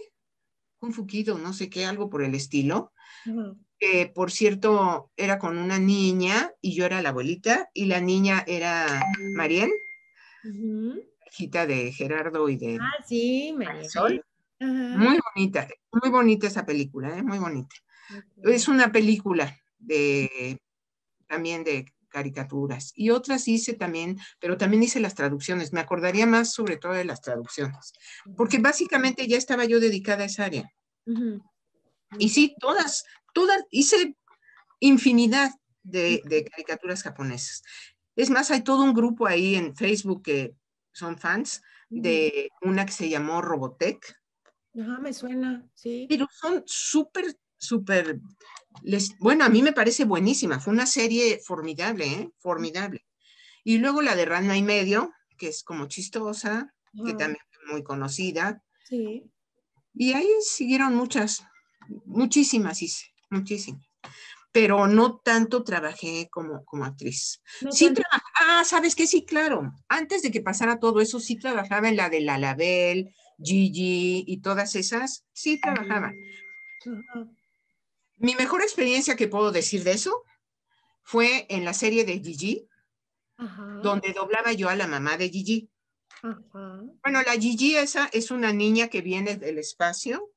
Kung 0.80 0.94
Fu 0.94 1.06
Kido, 1.06 1.38
no 1.38 1.54
sé 1.54 1.70
qué, 1.70 1.86
algo 1.86 2.10
por 2.10 2.24
el 2.24 2.36
estilo. 2.36 2.94
Que 3.80 4.12
por 4.14 4.32
cierto 4.32 5.12
era 5.18 5.38
con 5.38 5.58
una 5.58 5.80
niña 5.80 6.52
y 6.62 6.76
yo 6.76 6.86
era 6.86 7.02
la 7.02 7.10
abuelita 7.10 7.70
y 7.74 7.86
la 7.86 8.02
niña 8.02 8.44
era 8.48 9.02
Mariel, 9.36 9.72
hijita 11.32 11.68
de 11.68 11.92
Gerardo 11.92 12.50
y 12.50 12.58
de 12.58 12.78
ah, 12.82 13.04
sí, 13.06 13.54
Marisol. 13.56 14.24
Muy 14.60 15.20
bonita, 15.36 15.68
muy 15.92 16.10
bonita 16.10 16.48
esa 16.48 16.66
película, 16.66 17.18
¿eh? 17.18 17.24
muy 17.24 17.38
bonita. 17.38 17.76
Es 18.44 18.68
una 18.68 18.92
película 18.92 19.56
de 19.78 20.60
también 21.28 21.64
de 21.64 21.86
caricaturas 22.10 22.92
y 22.96 23.10
otras 23.10 23.48
hice 23.48 23.74
también, 23.74 24.18
pero 24.40 24.58
también 24.58 24.84
hice 24.84 25.00
las 25.00 25.16
traducciones. 25.16 25.74
Me 25.74 25.80
acordaría 25.80 26.26
más 26.26 26.54
sobre 26.54 26.78
todo 26.78 26.94
de 26.94 27.06
las 27.06 27.22
traducciones, 27.22 27.94
porque 28.36 28.60
básicamente 28.60 29.28
ya 29.28 29.38
estaba 29.38 29.66
yo 29.66 29.80
dedicada 29.80 30.24
a 30.24 30.28
esa 30.28 30.46
área. 30.46 30.72
Y 32.18 32.30
sí, 32.30 32.56
todas, 32.60 33.06
todas, 33.34 33.64
hice 33.70 34.16
infinidad 34.80 35.52
de, 35.84 36.48
caricaturas 36.52 37.04
japonesas. 37.04 37.64
Es 38.16 38.30
más, 38.30 38.52
hay 38.52 38.64
todo 38.64 38.84
un 38.84 38.94
grupo 38.94 39.28
ahí 39.28 39.56
en 39.56 39.76
Facebook 39.76 40.24
que 40.24 40.56
son 40.92 41.18
fans 41.18 41.62
de 41.90 42.50
una 42.62 42.86
que 42.86 42.92
se 42.92 43.10
llamó 43.10 43.42
Robotech. 43.42 44.16
Ajá, 44.80 45.00
me 45.00 45.14
suena, 45.14 45.68
sí. 45.74 46.06
Pero 46.10 46.28
son 46.32 46.64
súper, 46.66 47.38
súper 47.58 48.20
bueno, 49.20 49.44
a 49.44 49.50
mí 49.50 49.62
me 49.62 49.74
parece 49.74 50.06
buenísima, 50.06 50.60
fue 50.60 50.74
una 50.74 50.86
serie 50.86 51.40
formidable, 51.44 52.06
¿eh? 52.06 52.32
formidable. 52.38 53.06
Y 53.64 53.80
luego 53.80 54.02
la 54.02 54.16
de 54.16 54.26
Ranma 54.26 54.58
y 54.58 54.64
medio, 54.64 55.12
que 55.38 55.50
es 55.50 55.64
como 55.64 55.88
chistosa, 55.88 56.74
que 57.06 57.14
también 57.14 57.44
es 57.52 57.72
muy 57.72 57.84
conocida. 57.84 58.64
Sí. 58.86 59.30
Y 59.94 60.14
ahí 60.14 60.30
siguieron 60.42 60.96
muchas, 60.96 61.44
muchísimas 62.06 62.82
hice, 62.82 63.06
muchísimas. 63.30 63.86
Pero 64.54 64.88
no 64.88 65.20
tanto 65.20 65.64
trabajé 65.64 66.30
como, 66.32 66.64
como 66.66 66.86
actriz. 66.86 67.42
sí 67.70 67.94
ah, 68.40 68.64
¿sabes 68.64 68.96
qué? 68.96 69.06
Sí, 69.06 69.26
claro. 69.26 69.72
Antes 69.88 70.22
de 70.22 70.32
que 70.32 70.42
pasara 70.42 70.80
todo 70.80 71.02
eso, 71.02 71.20
sí 71.20 71.38
trabajaba 71.38 71.90
en 71.90 71.98
la 71.98 72.10
de 72.10 72.22
La 72.22 72.38
Label, 72.38 73.14
Gigi 73.38 74.24
y 74.26 74.42
todas 74.42 74.76
esas. 74.76 75.26
Sí 75.34 75.60
trabajaba. 75.60 76.12
Mi 78.18 78.36
mejor 78.36 78.62
experiencia 78.62 79.16
que 79.16 79.28
puedo 79.28 79.52
decir 79.52 79.84
de 79.84 79.92
eso 79.92 80.24
fue 81.04 81.46
en 81.50 81.66
la 81.66 81.74
serie 81.74 82.04
de 82.04 82.20
Gigi, 82.20 82.68
donde 83.84 84.14
doblaba 84.14 84.52
yo 84.54 84.70
a 84.70 84.76
la 84.76 84.88
mamá 84.88 85.18
de 85.18 85.30
Gigi. 85.30 85.70
Bueno, 86.22 87.22
la 87.22 87.34
Gigi 87.40 87.76
esa 87.76 88.10
es 88.12 88.32
una 88.32 88.52
niña 88.52 88.88
que 88.88 89.02
viene 89.02 89.36
del 89.36 89.60
espacio 89.60 90.32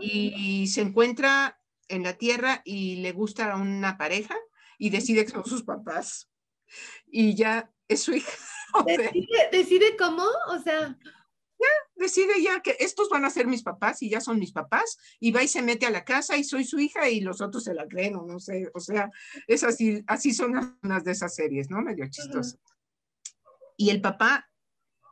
y 0.00 0.66
se 0.68 0.80
encuentra 0.80 1.60
en 1.88 2.02
la 2.02 2.14
Tierra 2.14 2.62
y 2.64 2.96
le 2.96 3.12
gusta 3.12 3.52
a 3.52 3.56
una 3.56 3.98
pareja 3.98 4.36
y 4.78 4.90
decide 4.90 5.24
que 5.24 5.32
son 5.32 5.44
sus 5.44 5.62
papás. 5.62 6.30
Y 7.06 7.34
ya 7.34 7.70
es 7.86 8.02
su 8.02 8.14
hija. 8.14 8.32
¿Decide, 8.86 9.48
¿Decide 9.52 9.96
cómo? 9.96 10.24
O 10.48 10.58
sea 10.58 10.98
decide 11.94 12.42
ya 12.42 12.60
que 12.60 12.76
estos 12.80 13.08
van 13.08 13.24
a 13.24 13.30
ser 13.30 13.46
mis 13.46 13.62
papás 13.62 14.02
y 14.02 14.10
ya 14.10 14.20
son 14.20 14.38
mis 14.38 14.52
papás, 14.52 14.98
y 15.20 15.32
va 15.32 15.42
y 15.42 15.48
se 15.48 15.62
mete 15.62 15.86
a 15.86 15.90
la 15.90 16.04
casa 16.04 16.36
y 16.36 16.44
soy 16.44 16.64
su 16.64 16.78
hija 16.78 17.08
y 17.08 17.20
los 17.20 17.40
otros 17.40 17.64
se 17.64 17.74
la 17.74 17.86
creen 17.86 18.16
o 18.16 18.26
no 18.26 18.38
sé, 18.40 18.70
o 18.74 18.80
sea, 18.80 19.10
es 19.46 19.64
así, 19.64 20.02
así 20.06 20.34
son 20.34 20.78
unas 20.82 21.04
de 21.04 21.12
esas 21.12 21.34
series, 21.34 21.70
¿no? 21.70 21.80
Medio 21.80 22.08
chistosas. 22.08 22.58
Y 23.76 23.90
el 23.90 24.00
papá 24.00 24.48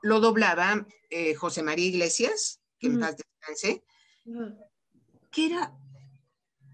lo 0.03 0.21
doblaba 0.21 0.87
eh, 1.11 1.35
José 1.35 1.63
María 1.63 1.87
Iglesias, 1.87 2.61
que 2.79 2.89
en 2.89 3.01
paz 3.01 3.17
descanse, 3.17 3.85
que 5.31 5.47
era 5.47 5.73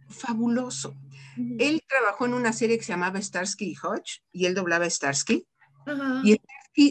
fabuloso. 0.08 0.96
Él 1.58 1.82
trabajó 1.86 2.26
en 2.26 2.34
una 2.34 2.52
serie 2.52 2.78
que 2.78 2.84
se 2.84 2.92
llamaba 2.92 3.22
Starsky 3.22 3.72
y 3.72 3.76
Hodge 3.76 4.22
y 4.32 4.46
él 4.46 4.54
doblaba 4.54 4.88
Starsky. 4.88 5.46
Y 6.24 6.40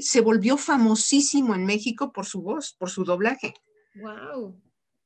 Se 0.01 0.21
volvió 0.21 0.57
famosísimo 0.57 1.55
en 1.55 1.65
México 1.65 2.11
por 2.11 2.25
su 2.25 2.41
voz, 2.41 2.75
por 2.77 2.89
su 2.89 3.03
doblaje. 3.03 3.53
Wow. 3.95 4.61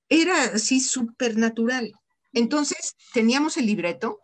Era 0.10 0.44
así 0.44 0.80
súper 0.80 1.38
natural. 1.38 1.94
Entonces 2.34 2.96
teníamos 3.14 3.58
el 3.58 3.66
libreto 3.66 4.20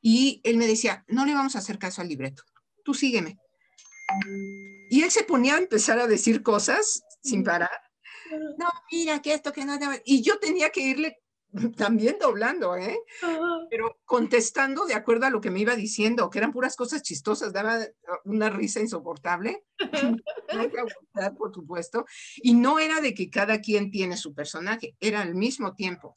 y 0.00 0.40
él 0.44 0.56
me 0.56 0.66
decía, 0.66 1.04
no 1.08 1.24
le 1.24 1.34
vamos 1.34 1.56
a 1.56 1.58
hacer 1.58 1.78
caso 1.78 2.00
al 2.00 2.08
libreto, 2.08 2.42
tú 2.84 2.94
sígueme. 2.94 3.38
Y 4.90 5.02
él 5.02 5.10
se 5.10 5.24
ponía 5.24 5.56
a 5.56 5.58
empezar 5.58 5.98
a 5.98 6.06
decir 6.06 6.42
cosas 6.42 7.02
sin 7.22 7.42
parar. 7.42 7.80
No, 8.58 8.68
mira 8.90 9.20
que 9.20 9.34
esto, 9.34 9.52
que 9.52 9.64
no. 9.64 9.78
Y 10.04 10.22
yo 10.22 10.38
tenía 10.38 10.70
que 10.70 10.80
irle 10.80 11.18
también 11.76 12.16
doblando, 12.20 12.76
¿eh? 12.76 12.98
Pero 13.70 13.98
contestando 14.04 14.86
de 14.86 14.94
acuerdo 14.94 15.26
a 15.26 15.30
lo 15.30 15.40
que 15.40 15.50
me 15.50 15.60
iba 15.60 15.74
diciendo, 15.74 16.30
que 16.30 16.38
eran 16.38 16.52
puras 16.52 16.76
cosas 16.76 17.02
chistosas, 17.02 17.52
daba 17.52 17.78
una 18.24 18.50
risa 18.50 18.80
insoportable. 18.80 19.64
por 21.38 21.54
supuesto. 21.54 22.04
Y 22.36 22.54
no 22.54 22.78
era 22.78 23.00
de 23.00 23.14
que 23.14 23.30
cada 23.30 23.60
quien 23.60 23.90
tiene 23.90 24.16
su 24.16 24.34
personaje, 24.34 24.96
era 25.00 25.20
al 25.20 25.34
mismo 25.34 25.74
tiempo. 25.74 26.14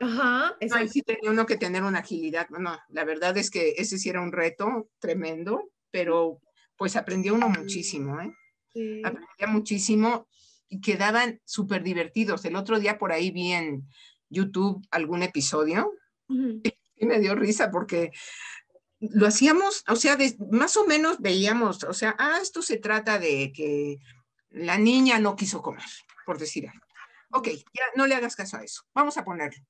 Ajá, 0.00 0.56
Ahí 0.72 0.88
sí 0.88 1.02
tenía 1.02 1.30
uno 1.30 1.44
que 1.44 1.56
tener 1.56 1.82
una 1.82 1.98
agilidad. 2.00 2.48
No, 2.50 2.78
la 2.88 3.04
verdad 3.04 3.36
es 3.36 3.50
que 3.50 3.74
ese 3.78 3.98
sí 3.98 4.08
era 4.08 4.20
un 4.20 4.30
reto 4.30 4.88
tremendo, 5.00 5.70
pero 5.90 6.40
pues 6.76 6.94
aprendió 6.94 7.34
uno 7.34 7.48
muchísimo, 7.48 8.20
¿eh? 8.20 8.32
Sí. 8.72 9.02
Aprendía 9.04 9.48
muchísimo 9.48 10.28
y 10.68 10.80
quedaban 10.80 11.40
súper 11.44 11.82
divertidos. 11.82 12.44
El 12.44 12.54
otro 12.54 12.78
día 12.78 12.98
por 12.98 13.10
ahí 13.10 13.32
vi 13.32 13.52
en 13.52 13.88
YouTube 14.28 14.86
algún 14.90 15.22
episodio 15.22 15.92
y 16.28 17.06
me 17.06 17.20
dio 17.20 17.34
risa 17.34 17.70
porque 17.70 18.12
lo 19.00 19.26
hacíamos, 19.26 19.84
o 19.88 19.96
sea, 19.96 20.18
más 20.50 20.76
o 20.76 20.84
menos 20.84 21.20
veíamos, 21.20 21.84
o 21.84 21.92
sea, 21.92 22.16
ah, 22.18 22.38
esto 22.42 22.62
se 22.62 22.78
trata 22.78 23.18
de 23.18 23.52
que 23.54 23.98
la 24.50 24.76
niña 24.76 25.18
no 25.18 25.36
quiso 25.36 25.62
comer, 25.62 25.84
por 26.26 26.38
decir 26.38 26.68
algo. 26.68 26.84
Ok, 27.30 27.48
ya 27.48 27.84
no 27.94 28.06
le 28.06 28.14
hagas 28.14 28.34
caso 28.34 28.56
a 28.56 28.64
eso. 28.64 28.82
Vamos 28.94 29.16
a 29.18 29.24
ponerlo. 29.24 29.62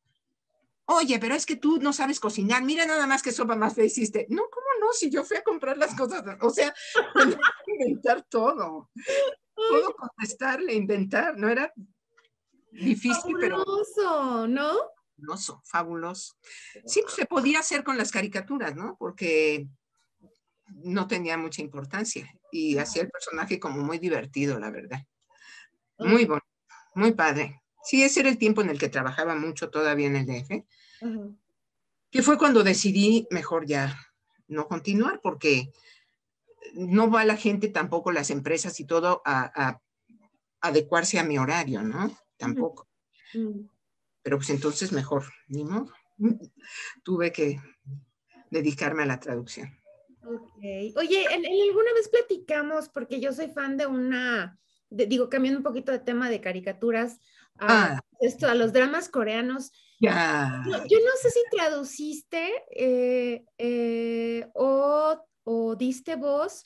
Oye, 0.87 1.19
pero 1.19 1.35
es 1.35 1.45
que 1.45 1.57
tú 1.57 1.79
no 1.79 1.93
sabes 1.93 2.21
cocinar. 2.21 2.63
Mira 2.63 2.87
nada 2.87 3.07
más 3.07 3.23
que 3.23 3.33
sopa 3.33 3.57
más 3.57 3.75
fe 3.75 3.85
hiciste. 3.85 4.27
No, 4.31 4.45
¿cómo 4.51 4.67
no? 4.81 4.93
Si 4.93 5.11
yo 5.11 5.25
fui 5.25 5.37
a 5.37 5.43
comprar 5.43 5.77
las 5.77 5.95
cosas, 5.95 6.23
o 6.41 6.51
sea, 6.51 6.73
inventar 7.67 8.25
todo. 8.31 8.91
Todo 9.55 9.95
contestarle, 9.97 10.73
inventar. 10.73 11.37
No 11.37 11.49
era 11.49 11.73
difícil, 12.71 13.37
pero... 13.41 13.59
Fabuloso, 13.59 14.49
¿no? 14.49 14.73
Fabuloso, 15.17 15.63
fabuloso. 15.65 16.35
Sí, 16.87 17.01
pues, 17.03 17.15
se 17.15 17.27
podía 17.27 17.61
hacer 17.61 17.85
con 17.85 17.99
las 17.99 18.11
caricaturas, 18.11 18.77
¿no? 18.77 18.97
Porque 18.99 19.69
no 20.67 21.07
tenía 21.07 21.37
mucha 21.37 21.63
importancia 21.63 22.33
y 22.53 22.79
hacía 22.79 23.03
el 23.03 23.11
personaje 23.11 23.59
como 23.59 23.83
muy 23.83 23.99
divertido, 23.99 24.59
la 24.59 24.71
verdad. 24.71 25.01
Muy 25.99 26.25
bueno, 26.25 26.45
muy 26.95 27.13
padre. 27.13 27.61
Sí, 27.83 28.03
ese 28.03 28.21
era 28.21 28.29
el 28.29 28.39
tiempo 28.39 28.61
en 28.61 28.71
el 28.71 28.79
que 28.79 28.89
trabajaba 28.89 29.35
mucho 29.35 29.71
todavía 29.71 30.07
en 30.07 30.17
el 30.17 30.27
DF, 30.27 30.65
que 32.11 32.23
fue 32.23 32.39
cuando 32.39 32.63
decidí 32.63 33.27
mejor 33.31 33.67
ya 33.67 33.99
no 34.47 34.69
continuar, 34.69 35.21
porque 35.23 35.73
no 36.75 37.11
va 37.11 37.25
la 37.25 37.37
gente 37.37 37.69
tampoco, 37.69 38.13
las 38.13 38.31
empresas 38.31 38.79
y 38.81 38.85
todo, 38.85 39.23
a, 39.25 39.81
adecuarse 40.61 41.19
a 41.19 41.25
mi 41.25 41.39
horario, 41.39 41.83
¿no? 41.83 42.17
Tampoco. 42.39 42.89
Mm. 43.35 43.69
Pero 44.23 44.39
pues 44.39 44.51
entonces 44.51 44.93
mejor, 44.93 45.25
ni 45.49 45.65
modo. 45.65 45.93
Tuve 47.05 47.33
que 47.33 47.61
dedicarme 48.51 49.03
a 49.03 49.07
la 49.07 49.21
traducción. 49.21 49.79
Okay. 50.23 50.93
Oye, 50.97 51.25
¿en, 51.31 51.45
alguna 51.45 51.93
vez 51.95 52.09
platicamos, 52.09 52.89
porque 52.89 53.21
yo 53.21 53.33
soy 53.33 53.49
fan 53.49 53.77
de 53.77 53.87
una, 53.87 54.59
digo, 54.91 55.29
cambiando 55.29 55.59
un 55.59 55.65
poquito 55.65 55.93
de 55.93 56.01
tema 56.01 56.29
de 56.29 56.41
caricaturas, 56.41 57.19
a, 57.59 57.97
ah. 57.97 58.01
esto, 58.21 58.49
a 58.49 58.55
los 58.55 58.73
dramas 58.73 59.09
coreanos. 59.09 59.73
Ya. 60.01 60.63
Yo, 60.67 60.99
no 60.99 61.13
sé 61.21 61.31
si 61.31 61.41
traduciste 61.51 62.53
eh, 62.71 63.45
eh, 63.59 64.49
o, 64.55 65.19
o, 65.45 65.77
diste 65.77 66.17
voz 66.17 66.65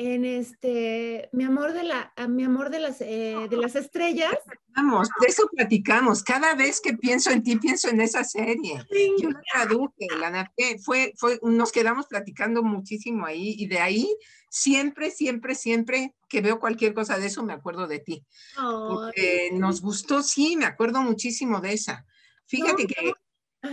en 0.00 0.24
este 0.24 1.28
mi 1.32 1.44
amor 1.44 1.74
de 1.74 1.84
la 1.84 2.10
mi 2.26 2.42
amor 2.42 2.70
de 2.70 2.80
las 2.80 3.02
eh, 3.02 3.36
de 3.50 3.56
las 3.58 3.76
estrellas. 3.76 4.32
Vamos 4.74 5.10
de 5.20 5.26
eso 5.26 5.46
platicamos. 5.54 6.22
Cada 6.22 6.54
vez 6.54 6.80
que 6.80 6.94
pienso 6.94 7.30
en 7.30 7.42
ti 7.42 7.56
pienso 7.56 7.90
en 7.90 8.00
esa 8.00 8.24
serie. 8.24 8.82
Yo 9.20 9.28
la 9.28 9.42
traduje 9.52 10.06
la 10.18 10.50
fue 10.82 11.12
fue 11.18 11.38
nos 11.42 11.70
quedamos 11.70 12.06
platicando 12.06 12.62
muchísimo 12.62 13.26
ahí 13.26 13.54
y 13.58 13.66
de 13.66 13.78
ahí 13.78 14.08
siempre 14.48 15.10
siempre 15.10 15.54
siempre 15.54 16.14
que 16.30 16.40
veo 16.40 16.60
cualquier 16.60 16.94
cosa 16.94 17.18
de 17.18 17.26
eso 17.26 17.42
me 17.42 17.52
acuerdo 17.52 17.86
de 17.86 17.98
ti. 17.98 18.24
Porque 18.56 19.50
nos 19.52 19.82
gustó 19.82 20.22
sí 20.22 20.56
me 20.56 20.64
acuerdo 20.64 21.02
muchísimo 21.02 21.60
de 21.60 21.74
esa. 21.74 22.06
Fíjate 22.46 22.86
que 22.86 23.12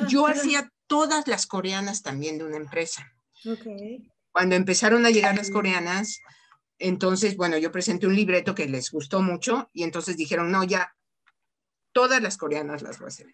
yo 0.09 0.27
hacía 0.27 0.69
todas 0.87 1.25
las 1.25 1.47
coreanas 1.47 2.03
también 2.03 2.37
de 2.37 2.43
una 2.43 2.57
empresa. 2.57 3.09
Okay 3.45 4.11
cuando 4.37 4.55
empezaron 4.55 5.03
a 5.03 5.09
llegar 5.09 5.35
las 5.35 5.49
coreanas, 5.49 6.21
entonces, 6.77 7.35
bueno, 7.35 7.57
yo 7.57 7.71
presenté 7.71 8.05
un 8.05 8.15
libreto 8.15 8.53
que 8.53 8.67
les 8.67 8.91
gustó 8.91 9.23
mucho 9.23 9.71
y 9.73 9.81
entonces 9.81 10.15
dijeron, 10.15 10.51
no, 10.51 10.63
ya, 10.63 10.95
todas 11.91 12.21
las 12.21 12.37
coreanas 12.37 12.83
las 12.83 12.99
voy 12.99 13.05
a 13.05 13.07
hacer. 13.07 13.33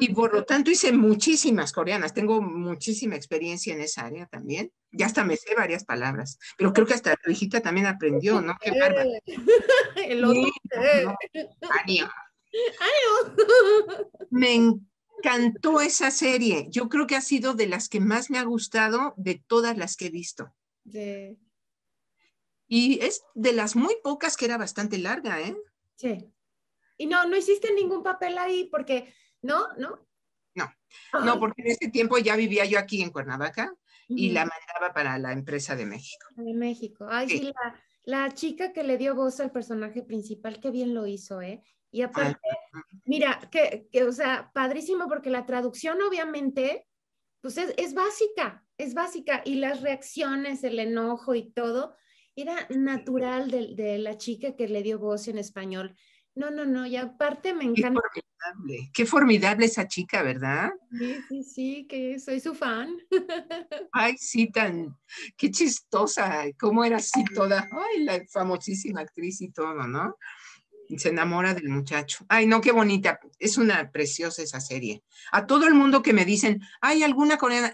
Y 0.00 0.12
por 0.12 0.34
lo 0.34 0.42
tanto 0.42 0.72
hice 0.72 0.90
muchísimas 0.90 1.70
coreanas, 1.72 2.14
tengo 2.14 2.42
muchísima 2.42 3.14
experiencia 3.14 3.72
en 3.72 3.80
esa 3.80 4.06
área 4.06 4.26
también. 4.26 4.72
Ya 4.90 5.06
hasta 5.06 5.22
me 5.22 5.36
sé 5.36 5.54
varias 5.54 5.84
palabras, 5.84 6.40
pero 6.56 6.72
creo 6.72 6.84
que 6.84 6.94
hasta 6.94 7.14
la 7.24 7.32
hijita 7.32 7.60
también 7.60 7.86
aprendió, 7.86 8.40
¿no? 8.40 8.56
Qué 8.60 8.72
bárbaro. 8.72 9.10
El 10.04 10.24
otro. 10.24 10.42
Me 14.30 14.80
encantó 15.18 15.80
esa 15.80 16.10
serie. 16.10 16.66
Yo 16.70 16.88
creo 16.88 17.06
que 17.06 17.16
ha 17.16 17.20
sido 17.20 17.54
de 17.54 17.66
las 17.66 17.88
que 17.88 18.00
más 18.00 18.30
me 18.30 18.38
ha 18.38 18.44
gustado 18.44 19.14
de 19.16 19.42
todas 19.46 19.76
las 19.76 19.96
que 19.96 20.06
he 20.06 20.10
visto. 20.10 20.54
Sí. 20.90 21.38
Y 22.66 23.02
es 23.02 23.22
de 23.34 23.52
las 23.52 23.76
muy 23.76 23.96
pocas 24.02 24.36
que 24.36 24.44
era 24.44 24.58
bastante 24.58 24.98
larga, 24.98 25.40
¿eh? 25.40 25.56
Sí. 25.96 26.30
Y 26.96 27.06
no, 27.06 27.26
no 27.26 27.36
hiciste 27.36 27.72
ningún 27.72 28.02
papel 28.02 28.36
ahí 28.38 28.68
porque, 28.70 29.14
¿no? 29.42 29.68
¿No? 29.78 30.06
No, 30.54 31.20
no, 31.24 31.38
porque 31.38 31.62
en 31.62 31.68
ese 31.68 31.88
tiempo 31.88 32.18
ya 32.18 32.34
vivía 32.34 32.64
yo 32.64 32.78
aquí 32.78 33.02
en 33.02 33.10
Cuernavaca 33.10 33.74
y 34.08 34.30
la 34.30 34.40
mandaba 34.40 34.94
para 34.94 35.18
la 35.18 35.32
empresa 35.32 35.76
de 35.76 35.86
México. 35.86 36.26
De 36.36 36.54
México. 36.54 37.06
Ay, 37.08 37.28
sí, 37.28 37.52
la, 37.54 37.80
la, 38.04 38.34
chica 38.34 38.72
que 38.72 38.82
le 38.82 38.96
dio 38.96 39.14
voz 39.14 39.38
al 39.40 39.52
personaje 39.52 40.02
principal, 40.02 40.60
qué 40.60 40.70
bien 40.70 40.94
lo 40.94 41.06
hizo, 41.06 41.42
¿eh? 41.42 41.62
Y 41.90 42.02
aparte, 42.02 42.38
mira, 43.04 43.40
que, 43.50 43.88
que, 43.90 44.04
o 44.04 44.12
sea, 44.12 44.50
padrísimo 44.52 45.08
porque 45.08 45.30
la 45.30 45.46
traducción 45.46 46.00
obviamente, 46.02 46.86
pues 47.40 47.56
es, 47.56 47.72
es, 47.76 47.94
básica, 47.94 48.66
es 48.76 48.94
básica 48.94 49.42
y 49.44 49.54
las 49.56 49.80
reacciones, 49.80 50.64
el 50.64 50.78
enojo 50.78 51.34
y 51.34 51.50
todo, 51.50 51.96
era 52.36 52.66
natural 52.70 53.50
de, 53.50 53.74
de, 53.74 53.98
la 53.98 54.16
chica 54.16 54.54
que 54.54 54.68
le 54.68 54.82
dio 54.82 54.98
voz 54.98 55.28
en 55.28 55.38
español. 55.38 55.96
No, 56.34 56.52
no, 56.52 56.64
no, 56.64 56.86
y 56.86 56.94
aparte 56.94 57.52
me 57.52 57.64
encanta. 57.64 58.00
Qué 58.14 58.22
formidable, 58.22 58.90
qué 58.94 59.06
formidable 59.06 59.66
esa 59.66 59.88
chica, 59.88 60.22
¿verdad? 60.22 60.70
Sí, 60.96 61.16
sí, 61.28 61.42
sí, 61.42 61.86
que 61.88 62.20
soy 62.20 62.38
su 62.38 62.54
fan. 62.54 62.96
Ay, 63.92 64.16
sí, 64.18 64.48
tan, 64.48 64.96
qué 65.36 65.50
chistosa, 65.50 66.44
cómo 66.60 66.84
era 66.84 66.98
así 66.98 67.24
toda, 67.34 67.68
ay, 67.72 68.04
la 68.04 68.24
famosísima 68.30 69.00
actriz 69.00 69.40
y 69.40 69.50
todo, 69.50 69.88
¿no? 69.88 70.16
Se 70.96 71.10
enamora 71.10 71.54
del 71.54 71.68
muchacho. 71.68 72.24
Ay, 72.28 72.46
no, 72.46 72.60
qué 72.60 72.72
bonita. 72.72 73.20
Es 73.38 73.58
una 73.58 73.90
preciosa 73.90 74.42
esa 74.42 74.60
serie. 74.60 75.02
A 75.32 75.46
todo 75.46 75.66
el 75.66 75.74
mundo 75.74 76.02
que 76.02 76.12
me 76.12 76.24
dicen, 76.24 76.62
¿hay 76.80 77.02
alguna 77.02 77.36
coreana? 77.36 77.72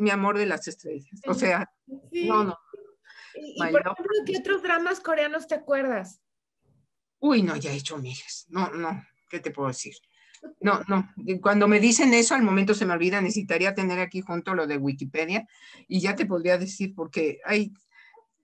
mi 0.00 0.10
amor 0.10 0.38
de 0.38 0.46
las 0.46 0.66
estrellas. 0.66 1.20
O 1.26 1.34
sea, 1.34 1.70
no, 1.86 2.44
no. 2.44 2.58
¿Y, 3.34 3.58
por 3.58 3.80
ejemplo, 3.80 4.06
qué 4.26 4.38
otros 4.38 4.62
dramas 4.62 5.00
coreanos 5.00 5.46
te 5.46 5.54
acuerdas? 5.54 6.20
Uy, 7.20 7.42
no, 7.42 7.54
ya 7.56 7.70
he 7.70 7.76
hecho 7.76 7.98
miles. 7.98 8.46
No, 8.48 8.70
no, 8.70 9.04
¿qué 9.28 9.40
te 9.40 9.50
puedo 9.50 9.68
decir? 9.68 9.94
No, 10.60 10.80
no. 10.88 11.06
Cuando 11.42 11.68
me 11.68 11.80
dicen 11.80 12.14
eso, 12.14 12.34
al 12.34 12.42
momento 12.42 12.72
se 12.74 12.86
me 12.86 12.94
olvida, 12.94 13.20
necesitaría 13.20 13.74
tener 13.74 14.00
aquí 14.00 14.22
junto 14.22 14.54
lo 14.54 14.66
de 14.66 14.78
Wikipedia 14.78 15.46
y 15.86 16.00
ya 16.00 16.16
te 16.16 16.24
podría 16.24 16.56
decir, 16.56 16.94
porque 16.94 17.40
hay 17.44 17.72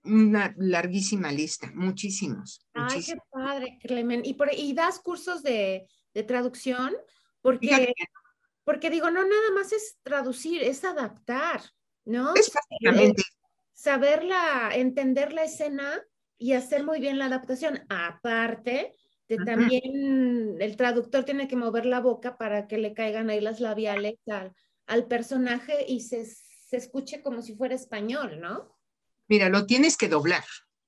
una 0.07 0.53
larguísima 0.57 1.31
lista, 1.31 1.71
muchísimos. 1.73 2.65
Ay, 2.73 3.03
qué 3.03 3.15
padre, 3.31 3.77
Clemen. 3.81 4.21
¿Y, 4.23 4.33
por, 4.33 4.53
y 4.53 4.73
das 4.73 4.99
cursos 4.99 5.43
de, 5.43 5.87
de 6.13 6.23
traducción? 6.23 6.95
Porque, 7.41 7.93
porque 8.63 8.89
digo, 8.89 9.09
no 9.09 9.21
nada 9.21 9.51
más 9.55 9.71
es 9.71 9.97
traducir, 10.03 10.63
es 10.63 10.83
adaptar, 10.83 11.61
¿no? 12.05 12.33
Es 12.35 12.51
básicamente. 12.51 13.23
Saberla, 13.73 14.71
entender 14.73 15.33
la 15.33 15.43
escena 15.43 16.01
y 16.37 16.53
hacer 16.53 16.83
muy 16.83 16.99
bien 16.99 17.19
la 17.19 17.25
adaptación. 17.25 17.85
Aparte 17.89 18.95
este, 19.27 19.43
también 19.43 20.55
el 20.61 20.77
traductor 20.77 21.25
tiene 21.25 21.47
que 21.47 21.57
mover 21.57 21.85
la 21.85 21.99
boca 21.99 22.37
para 22.37 22.67
que 22.67 22.77
le 22.77 22.93
caigan 22.93 23.29
ahí 23.29 23.41
las 23.41 23.59
labiales 23.59 24.15
al, 24.27 24.53
al 24.85 25.07
personaje 25.07 25.85
y 25.87 26.01
se, 26.01 26.25
se, 26.25 26.77
escuche 26.77 27.21
como 27.21 27.41
si 27.41 27.53
fuera 27.53 27.75
español, 27.75 28.39
¿no? 28.39 28.76
Mira, 29.27 29.49
lo 29.49 29.65
tienes 29.65 29.97
que 29.97 30.07
doblar. 30.07 30.43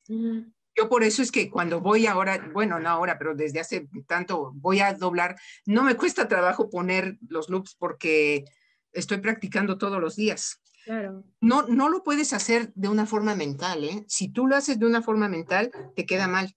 Yo 0.08 0.90
por 0.90 1.04
eso 1.04 1.22
es 1.22 1.32
que 1.32 1.50
cuando 1.50 1.82
voy 1.82 2.08
ahora, 2.08 2.50
bueno, 2.54 2.80
no 2.80 2.90
ahora, 2.90 3.18
pero 3.18 3.36
desde 3.36 3.60
hace 3.60 3.88
tanto 4.08 4.52
voy 4.56 4.80
a 4.80 4.94
doblar, 4.94 5.36
no 5.66 5.84
me 5.84 5.96
cuesta 5.96 6.28
trabajo 6.28 6.70
poner 6.70 7.18
los 7.28 7.50
loops 7.50 7.76
porque 7.76 8.46
estoy 8.92 9.18
practicando 9.18 9.78
todos 9.78 10.00
los 10.00 10.16
días. 10.16 10.62
Claro. 10.86 11.24
No, 11.42 11.64
no 11.64 11.90
lo 11.90 12.04
puedes 12.04 12.34
hacer 12.34 12.72
de 12.74 12.88
una 12.88 13.06
forma 13.06 13.36
mental, 13.36 13.84
¿eh? 13.84 14.06
Si 14.08 14.30
tú 14.30 14.48
lo 14.48 14.56
haces 14.56 14.80
de 14.80 14.86
una 14.86 15.02
forma 15.02 15.28
mental, 15.28 15.72
te 15.96 16.06
queda 16.06 16.28
mal, 16.28 16.56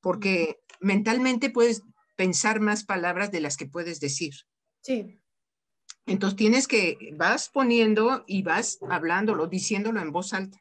porque 0.00 0.60
mentalmente 0.80 1.50
puedes 1.50 1.82
pensar 2.16 2.60
más 2.60 2.84
palabras 2.84 3.30
de 3.30 3.40
las 3.40 3.56
que 3.56 3.66
puedes 3.66 4.00
decir. 4.00 4.34
Sí. 4.82 5.20
Entonces 6.06 6.36
tienes 6.36 6.66
que, 6.66 7.14
vas 7.16 7.50
poniendo 7.50 8.24
y 8.26 8.42
vas 8.42 8.78
hablándolo, 8.88 9.46
diciéndolo 9.46 10.00
en 10.00 10.10
voz 10.10 10.32
alta. 10.32 10.58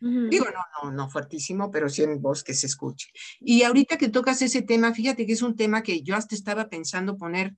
Digo, 0.00 0.46
no, 0.46 0.64
no, 0.82 0.92
no 0.92 1.10
fuertísimo, 1.10 1.70
pero 1.70 1.90
sí 1.90 2.02
en 2.02 2.22
voz 2.22 2.42
que 2.42 2.54
se 2.54 2.66
escuche. 2.66 3.10
Y 3.38 3.64
ahorita 3.64 3.98
que 3.98 4.08
tocas 4.08 4.40
ese 4.40 4.62
tema, 4.62 4.94
fíjate 4.94 5.26
que 5.26 5.34
es 5.34 5.42
un 5.42 5.56
tema 5.56 5.82
que 5.82 6.02
yo 6.02 6.16
hasta 6.16 6.34
estaba 6.34 6.68
pensando 6.68 7.18
poner, 7.18 7.54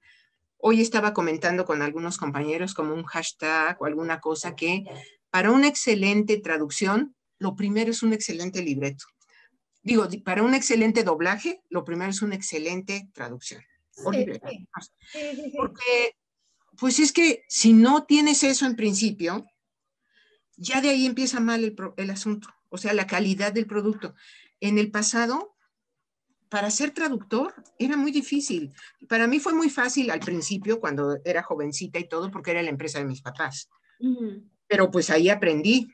hoy 0.57 0.81
estaba 0.81 1.13
comentando 1.13 1.65
con 1.65 1.83
algunos 1.83 2.19
compañeros 2.19 2.75
como 2.75 2.95
un 2.95 3.05
hashtag 3.05 3.81
o 3.81 3.87
alguna 3.87 4.21
cosa 4.21 4.57
que 4.57 4.85
para 5.31 5.51
una 5.51 5.69
excelente 5.69 6.39
traducción, 6.39 7.15
lo 7.39 7.57
primero 7.57 7.91
es 7.91 8.03
un 8.03 8.13
excelente 8.13 8.63
libreto. 8.63 9.05
Digo, 9.83 10.07
para 10.25 10.43
un 10.43 10.55
excelente 10.55 11.05
doblaje, 11.05 11.63
lo 11.69 11.85
primero 11.85 12.11
es 12.11 12.23
una 12.23 12.35
excelente 12.35 13.09
traducción. 13.13 13.63
Porque, 15.57 16.17
pues 16.79 16.99
es 16.99 17.13
que 17.13 17.45
si 17.49 17.73
no 17.73 18.05
tienes 18.05 18.43
eso 18.43 18.67
en 18.67 18.77
principio, 18.77 19.45
ya 20.63 20.81
de 20.81 20.91
ahí 20.91 21.07
empieza 21.07 21.41
mal 21.41 21.75
el, 21.97 22.11
asunto, 22.11 22.49
o 22.69 22.79
sea, 22.79 22.95
la 22.95 23.07
calidad 23.07 23.53
del 23.53 23.67
producto. 23.67 24.15
En 24.61 24.79
el 24.79 24.91
pasado, 24.91 25.57
para 26.49 26.71
ser 26.71 26.93
traductor 26.93 27.53
era 27.79 27.97
muy 27.97 28.13
difícil. 28.13 28.73
Para 29.09 29.27
mí 29.27 29.41
fue 29.41 29.55
muy 29.55 29.71
fácil 29.71 30.11
al 30.11 30.21
principio, 30.21 30.79
cuando 30.79 31.19
era 31.25 31.43
jovencita 31.43 31.99
y 31.99 32.09
todo, 32.09 32.31
porque 32.31 32.53
era 32.53 32.63
la 32.63 32.71
empresa 32.71 33.01
de 33.01 33.07
mis 33.07 33.23
papás. 33.23 33.69
Pero 34.69 34.91
pues 34.91 35.11
ahí 35.11 35.29
aprendí. 35.29 35.93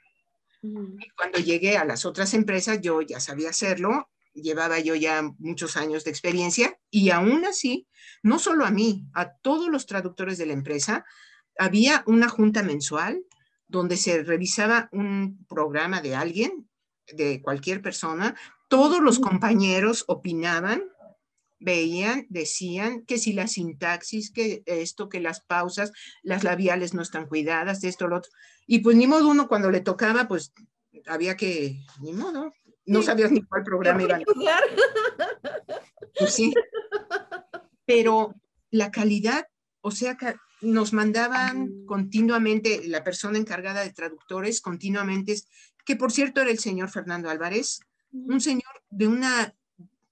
Y 0.62 1.11
cuando 1.16 1.39
llegué 1.39 1.79
a 1.79 1.85
las 1.85 2.05
otras 2.05 2.35
empresas, 2.35 2.81
yo 2.83 3.01
ya 3.01 3.21
sabía 3.21 3.51
hacerlo, 3.51 4.11
llevaba 4.35 4.79
yo 4.81 4.95
ya 4.95 5.23
muchos 5.39 5.77
años 5.79 6.05
de 6.05 6.11
experiencia 6.11 6.79
y 6.91 7.11
aún 7.11 7.45
así, 7.47 7.87
no 8.23 8.39
solo 8.39 8.66
a 8.66 8.71
mí, 8.71 9.07
a 9.14 9.33
todos 9.33 9.69
los 9.69 9.87
traductores 9.87 10.37
de 10.37 10.47
la 10.47 10.53
empresa, 10.53 11.07
había 11.59 12.03
una 12.07 12.29
junta 12.29 12.62
mensual 12.62 13.25
donde 13.69 13.97
se 13.97 14.23
revisaba 14.23 14.89
un 14.93 15.45
programa 15.47 16.01
de 16.01 16.16
alguien, 16.16 16.69
de 17.12 17.41
cualquier 17.43 17.81
persona, 17.81 18.35
todos 18.69 19.01
los 19.01 19.19
compañeros 19.19 20.05
opinaban, 20.09 20.83
veían, 21.61 22.27
decían 22.29 23.05
que 23.05 23.19
si 23.19 23.33
la 23.33 23.47
sintaxis, 23.47 24.31
que 24.31 24.62
esto, 24.66 25.09
que 25.09 25.21
las 25.21 25.41
pausas, 25.41 25.93
las 26.23 26.45
labiales 26.45 26.95
no 26.95 27.03
están 27.03 27.27
cuidadas, 27.27 27.85
esto, 27.85 28.09
lo 28.09 28.16
otro. 28.16 28.31
Y 28.66 28.81
pues 28.81 28.97
ni 28.97 29.07
modo 29.07 29.29
uno 29.29 29.49
cuando 29.49 29.71
le 29.71 29.81
tocaba, 29.81 30.29
pues 30.29 30.53
había 31.07 31.37
que, 31.37 31.81
ni 32.01 32.12
modo, 32.12 32.53
no 32.87 33.03
sabías 33.03 33.31
ni 33.31 33.43
cuál 33.43 33.64
programa 33.64 34.03
iba 34.03 34.16
a 34.16 34.21
Pues 36.19 36.35
sí. 36.35 36.55
Pero 37.87 38.35
la 38.71 38.91
calidad, 38.91 39.47
o 39.81 39.91
sea, 39.91 40.16
nos 40.61 40.92
mandaban 40.92 41.84
continuamente, 41.86 42.86
la 42.86 43.04
persona 43.04 43.38
encargada 43.38 43.82
de 43.82 43.92
traductores 43.92 44.61
continuamente, 44.61 45.36
que 45.84 45.96
por 45.96 46.12
cierto 46.12 46.40
era 46.40 46.50
el 46.50 46.59
señor 46.59 46.90
Fernando 46.90 47.30
Álvarez, 47.30 47.80
un 48.12 48.40
señor 48.40 48.82
de 48.90 49.06
una 49.06 49.54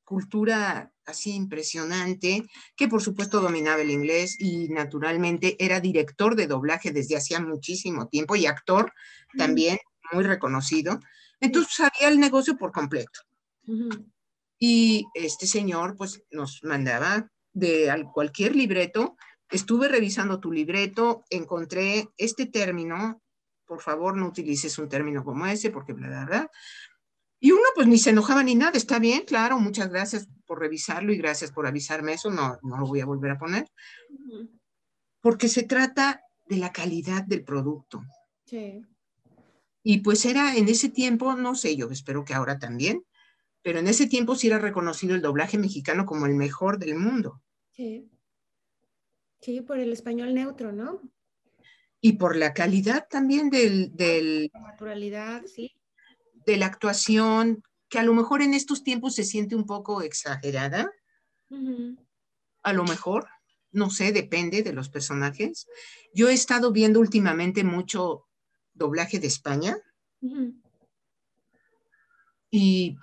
cultura 0.05 0.93
así 1.05 1.33
impresionante, 1.33 2.45
que 2.77 2.89
por 2.89 3.03
supuesto 3.03 3.41
dominaba 3.41 3.83
el 3.83 3.91
inglés 3.91 4.37
y 4.39 4.69
naturalmente 4.69 5.57
era 5.65 5.81
director 5.81 6.37
de 6.37 6.47
doblaje 6.47 6.93
desde 6.93 7.17
hacía 7.17 7.41
muchísimo 7.41 8.09
tiempo 8.09 8.37
y 8.37 8.47
actor 8.47 8.93
también 9.37 9.79
muy 10.13 10.25
reconocido. 10.25 11.01
Entonces 11.41 11.75
sabía 11.75 12.09
el 12.09 12.19
negocio 12.19 12.57
por 12.57 12.73
completo. 12.73 13.21
Y 14.59 15.05
este 15.15 15.47
señor 15.47 15.97
pues 15.97 16.23
nos 16.31 16.61
mandaba 16.63 17.31
de 17.53 18.07
cualquier 18.13 18.55
libreto 18.55 19.17
estuve 19.51 19.89
revisando 19.89 20.41
tu 20.41 20.53
libreto, 20.53 21.25
encontré 21.31 22.09
este 22.17 22.47
término, 22.47 23.23
por 23.65 23.81
favor 23.81 24.17
no 24.17 24.29
utilices 24.29 24.79
un 24.79 24.89
término 24.89 25.25
como 25.25 25.47
ese, 25.47 25.71
porque 25.71 25.93
bla, 25.93 26.09
bla, 26.09 26.25
bla. 26.25 26.51
Y 27.39 27.53
uno 27.53 27.65
pues 27.75 27.87
ni 27.87 27.99
se 27.99 28.11
enojaba 28.11 28.43
ni 28.43 28.55
nada, 28.55 28.77
está 28.77 28.99
bien, 28.99 29.25
claro, 29.25 29.59
muchas 29.59 29.91
gracias 29.91 30.29
por 30.47 30.59
revisarlo 30.59 31.13
y 31.13 31.19
gracias 31.19 31.53
por 31.53 31.67
avisarme 31.67 32.15
eso, 32.15 32.31
no, 32.31 32.59
no 32.63 32.79
lo 32.79 32.87
voy 32.87 33.01
a 33.01 33.07
volver 33.07 33.33
a 33.33 33.39
poner. 33.39 33.67
Porque 35.21 35.49
se 35.49 35.65
trata 35.65 36.23
de 36.47 36.57
la 36.57 36.73
calidad 36.73 37.25
del 37.25 37.45
producto. 37.45 38.03
Sí. 38.47 38.83
Y 39.83 39.99
pues 39.99 40.25
era 40.25 40.57
en 40.57 40.69
ese 40.69 40.89
tiempo, 40.89 41.35
no 41.35 41.55
sé, 41.55 41.77
yo 41.77 41.91
espero 41.91 42.25
que 42.25 42.35
ahora 42.35 42.59
también, 42.59 43.05
pero 43.63 43.81
en 43.81 43.89
ese 43.89 44.07
tiempo 44.07 44.35
sí 44.35 44.47
era 44.47 44.59
reconocido 44.59 45.15
el 45.15 45.23
doblaje 45.23 45.59
mexicano 45.59 46.07
como 46.07 46.27
el 46.27 46.35
mejor 46.35 46.79
del 46.79 46.97
mundo. 46.97 47.43
Sí. 47.73 48.09
Sí, 49.41 49.61
por 49.61 49.79
el 49.79 49.93
español 49.93 50.35
neutro, 50.35 50.73
¿no? 50.73 51.01
Y 52.01 52.15
por 52.15 52.37
la 52.37 52.55
calidad 52.55 53.07
también 53.09 53.51
del... 53.51 53.95
del 53.95 54.51
naturalidad, 54.53 55.43
sí. 55.47 55.77
De 56.47 56.57
la 56.57 56.67
actuación, 56.67 57.63
que 57.89 57.99
a 57.99 58.03
lo 58.03 58.15
mejor 58.15 58.43
en 58.43 58.55
estos 58.55 58.83
tiempos 58.83 59.15
se 59.15 59.25
siente 59.25 59.57
un 59.57 59.67
poco 59.67 60.03
exagerada. 60.03 60.93
A 62.63 62.73
lo 62.73 62.85
mejor, 62.85 63.29
no 63.73 63.91
sé, 63.91 64.13
depende 64.13 64.63
de 64.63 64.73
los 64.73 64.89
personajes. 64.89 65.67
Yo 66.13 66.29
he 66.29 66.35
estado 66.35 66.73
viendo 66.73 67.01
últimamente 67.01 67.65
mucho 67.65 68.27
doblaje 68.75 69.19
de 69.19 69.27
España. 69.27 69.77
Y 72.51 72.97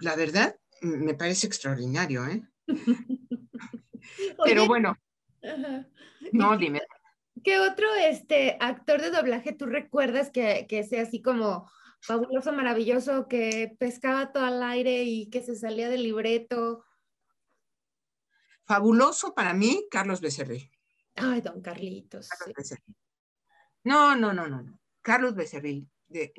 la 0.00 0.16
verdad, 0.16 0.56
me 0.80 1.14
parece 1.14 1.46
extraordinario, 1.46 2.26
¿eh? 2.26 2.42
Pero 4.44 4.66
bueno, 4.66 4.96
no, 6.32 6.56
dime. 6.56 6.82
¿Qué 7.42 7.58
otro 7.58 7.86
este, 7.94 8.56
actor 8.60 9.00
de 9.00 9.10
doblaje 9.10 9.52
tú 9.52 9.66
recuerdas 9.66 10.30
que, 10.30 10.66
que 10.68 10.84
sea 10.84 11.02
así 11.02 11.22
como 11.22 11.70
fabuloso, 12.00 12.52
maravilloso, 12.52 13.26
que 13.26 13.74
pescaba 13.78 14.32
todo 14.32 14.44
al 14.44 14.62
aire 14.62 15.02
y 15.04 15.30
que 15.30 15.42
se 15.42 15.56
salía 15.56 15.88
del 15.88 16.02
libreto? 16.02 16.84
Fabuloso 18.66 19.34
para 19.34 19.54
mí, 19.54 19.86
Carlos 19.90 20.20
Becerril. 20.20 20.70
Ay, 21.16 21.40
don 21.40 21.60
Carlitos. 21.60 22.28
No, 23.84 24.14
no, 24.16 24.32
no, 24.32 24.46
no, 24.46 24.80
Carlos 25.02 25.34
Becerril, 25.34 25.88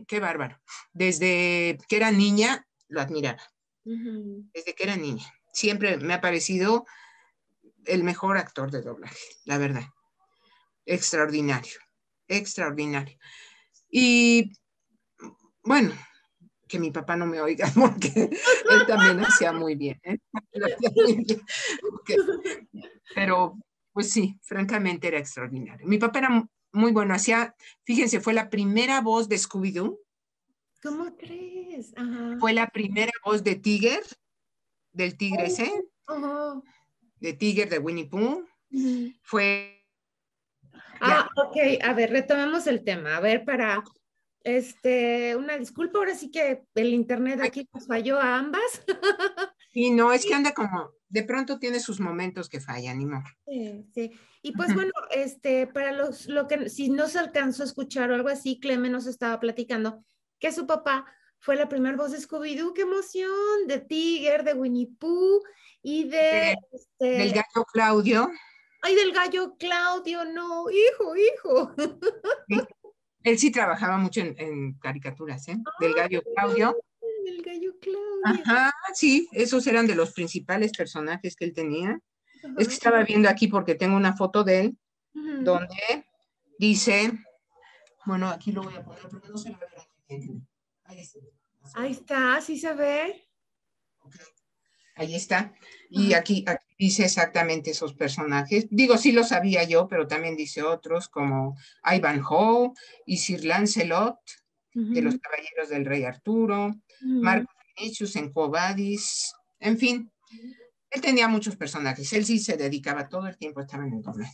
qué 0.07 0.19
bárbaro. 0.19 0.61
Desde 0.93 1.77
que 1.87 1.97
era 1.97 2.11
niña, 2.11 2.67
lo 2.87 3.01
admiraba. 3.01 3.41
Desde 3.83 4.73
que 4.75 4.83
era 4.83 4.95
niña. 4.95 5.25
Siempre 5.51 5.97
me 5.97 6.13
ha 6.13 6.21
parecido 6.21 6.85
el 7.85 8.03
mejor 8.03 8.37
actor 8.37 8.71
de 8.71 8.81
doblaje, 8.81 9.17
la 9.45 9.57
verdad. 9.57 9.83
Extraordinario, 10.85 11.79
extraordinario. 12.27 13.17
Y 13.89 14.51
bueno, 15.63 15.93
que 16.67 16.79
mi 16.79 16.91
papá 16.91 17.15
no 17.15 17.25
me 17.25 17.39
oiga 17.39 17.67
porque 17.75 18.29
él 18.69 18.85
también 18.87 19.19
hacía 19.19 19.51
muy 19.53 19.75
bien. 19.75 19.99
¿eh? 20.03 20.17
Pero 23.15 23.57
pues 23.91 24.09
sí, 24.09 24.39
francamente 24.41 25.07
era 25.07 25.19
extraordinario. 25.19 25.87
Mi 25.87 25.99
papá 25.99 26.19
era 26.19 26.49
muy 26.71 26.91
bueno, 26.91 27.13
hacía, 27.13 27.55
fíjense, 27.83 28.19
fue 28.19 28.33
la 28.33 28.49
primera 28.49 29.01
voz 29.01 29.29
de 29.29 29.37
Scooby-Doo. 29.37 29.99
¿Cómo 30.81 31.15
crees? 31.15 31.93
Fue 32.39 32.53
la 32.53 32.67
primera 32.67 33.11
voz 33.23 33.43
de 33.43 33.55
Tiger, 33.55 34.03
del 34.91 35.15
tigre 35.15 35.45
ese 35.45 35.71
de 37.23 37.33
Tiger 37.33 37.69
de 37.69 37.79
Winnie 37.79 38.05
Pooh. 38.05 38.45
Fue. 39.21 39.87
Ah, 40.99 41.29
ok, 41.37 41.57
a 41.81 41.93
ver, 41.93 42.11
retomemos 42.11 42.67
el 42.67 42.83
tema. 42.83 43.15
A 43.15 43.21
ver, 43.21 43.45
para 43.45 43.81
este, 44.43 45.35
una 45.37 45.57
disculpa, 45.57 45.99
ahora 45.99 46.15
sí 46.15 46.29
que 46.29 46.63
el 46.75 46.93
internet 46.93 47.39
aquí 47.41 47.67
nos 47.73 47.87
falló 47.87 48.19
a 48.19 48.37
ambas. 48.37 48.83
Sí, 49.73 49.89
no, 49.89 50.13
es 50.13 50.23
que 50.23 50.35
anda 50.35 50.53
como, 50.53 50.91
de 51.09 51.23
pronto 51.23 51.57
tiene 51.57 51.79
sus 51.79 51.99
momentos 51.99 52.47
que 52.47 52.59
fallan, 52.59 53.01
y 53.01 53.05
no. 53.05 53.23
Sí, 53.47 53.83
sí. 53.91 54.11
Y 54.43 54.51
pues 54.51 54.71
bueno, 54.75 54.91
este, 55.09 55.65
para 55.65 55.91
los, 55.91 56.27
lo 56.27 56.47
que, 56.47 56.69
si 56.69 56.91
no 56.91 57.07
se 57.07 57.17
alcanzó 57.17 57.63
a 57.63 57.65
escuchar 57.65 58.11
o 58.11 58.13
algo 58.13 58.29
así, 58.29 58.59
Clemen 58.59 58.91
nos 58.91 59.07
estaba 59.07 59.39
platicando 59.39 60.05
que 60.37 60.51
su 60.51 60.67
papá 60.67 61.07
fue 61.43 61.57
la 61.57 61.67
primera 61.67 61.97
voz 61.97 62.13
de 62.13 62.19
Scooby-Doo, 62.19 62.73
qué 62.73 62.83
emoción, 62.83 63.67
de 63.67 63.79
Tiger, 63.79 64.45
de 64.45 64.53
Winnie 64.53 64.87
Pooh 64.97 65.43
y 65.81 66.05
de... 66.05 66.55
este, 66.71 67.05
del 67.05 67.33
gallo 67.33 67.65
Claudio. 67.73 68.31
Ay, 68.81 68.95
del 68.95 69.11
gallo 69.11 69.57
Claudio, 69.59 70.23
no, 70.23 70.69
hijo, 70.71 71.15
hijo. 71.17 71.75
Él 73.23 73.37
sí 73.37 73.51
trabajaba 73.51 73.97
mucho 73.97 74.21
en, 74.21 74.75
caricaturas, 74.75 75.45
¿eh? 75.49 75.57
Del 75.81 75.93
gallo 75.93 76.23
Claudio. 76.33 76.77
Del 77.25 77.41
gallo 77.41 77.77
Claudio. 77.81 78.21
Ajá, 78.23 78.73
sí, 78.93 79.27
esos 79.33 79.67
eran 79.67 79.85
de 79.85 79.95
los 79.95 80.13
principales 80.13 80.71
personajes 80.71 81.35
que 81.35 81.43
él 81.43 81.53
tenía. 81.53 81.99
Es 82.57 82.69
que 82.69 82.73
estaba 82.73 83.03
viendo 83.03 83.27
aquí 83.27 83.49
porque 83.49 83.75
tengo 83.75 83.97
una 83.97 84.15
foto 84.15 84.45
de 84.45 84.61
él 84.61 84.77
donde 85.41 86.05
dice, 86.57 87.11
bueno, 88.05 88.29
aquí 88.29 88.53
lo 88.53 88.63
voy 88.63 88.75
a 88.75 88.83
poner 88.85 89.09
porque 89.09 89.27
no 89.27 89.37
se 89.37 89.49
ve 89.49 89.57
Ahí 90.85 90.99
está. 90.99 91.19
Ahí 91.75 91.91
está, 91.91 92.41
sí 92.41 92.57
se 92.57 92.73
ve. 92.73 93.29
Ahí 94.95 95.15
está. 95.15 95.53
Y 95.89 96.13
aquí, 96.13 96.45
dice 96.77 97.05
exactamente 97.05 97.71
esos 97.71 97.93
personajes. 97.93 98.67
Digo, 98.69 98.97
sí 98.97 99.11
lo 99.11 99.23
sabía 99.23 99.63
yo, 99.63 99.87
pero 99.87 100.07
también 100.07 100.35
dice 100.35 100.61
otros 100.63 101.07
como 101.07 101.57
Ivanhoe 101.83 102.73
y 103.05 103.17
Sir 103.17 103.45
Lancelot, 103.45 104.17
de 104.73 105.01
los 105.01 105.17
Caballeros 105.17 105.69
del 105.69 105.85
Rey 105.85 106.03
Arturo, 106.03 106.73
Marcos 107.01 107.55
Vinicius 107.77 108.15
en 108.15 108.31
Covadis, 108.31 109.33
en 109.59 109.77
fin. 109.77 110.11
Él 110.89 111.01
tenía 111.01 111.27
muchos 111.27 111.55
personajes. 111.55 112.11
Él 112.13 112.25
sí 112.25 112.39
se 112.39 112.57
dedicaba 112.57 113.07
todo 113.07 113.27
el 113.27 113.37
tiempo, 113.37 113.61
estaba 113.61 113.85
en 113.85 113.93
el 113.93 114.01
doblaje. 114.01 114.33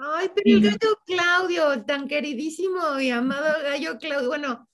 Ay, 0.00 0.30
pero 0.34 0.56
el 0.56 0.62
gallo 0.62 0.98
Claudio, 1.06 1.84
tan 1.84 2.06
queridísimo 2.08 2.98
y 3.00 3.10
amado 3.10 3.62
gallo 3.62 3.98
Claudio. 3.98 4.28
Bueno, 4.28 4.68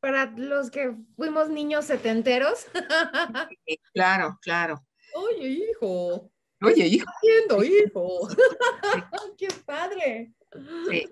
para 0.00 0.32
los 0.36 0.70
que 0.70 0.94
fuimos 1.16 1.48
niños 1.48 1.84
setenteros. 1.84 2.66
claro, 3.94 4.38
claro. 4.42 4.84
Oye, 5.14 5.48
hijo. 5.48 6.30
Oye, 6.62 6.86
hijo. 6.86 7.06
Haciendo, 7.08 7.64
hijo. 7.64 8.28
Qué 9.38 9.48
padre. 9.64 10.32
Sí. 10.90 11.06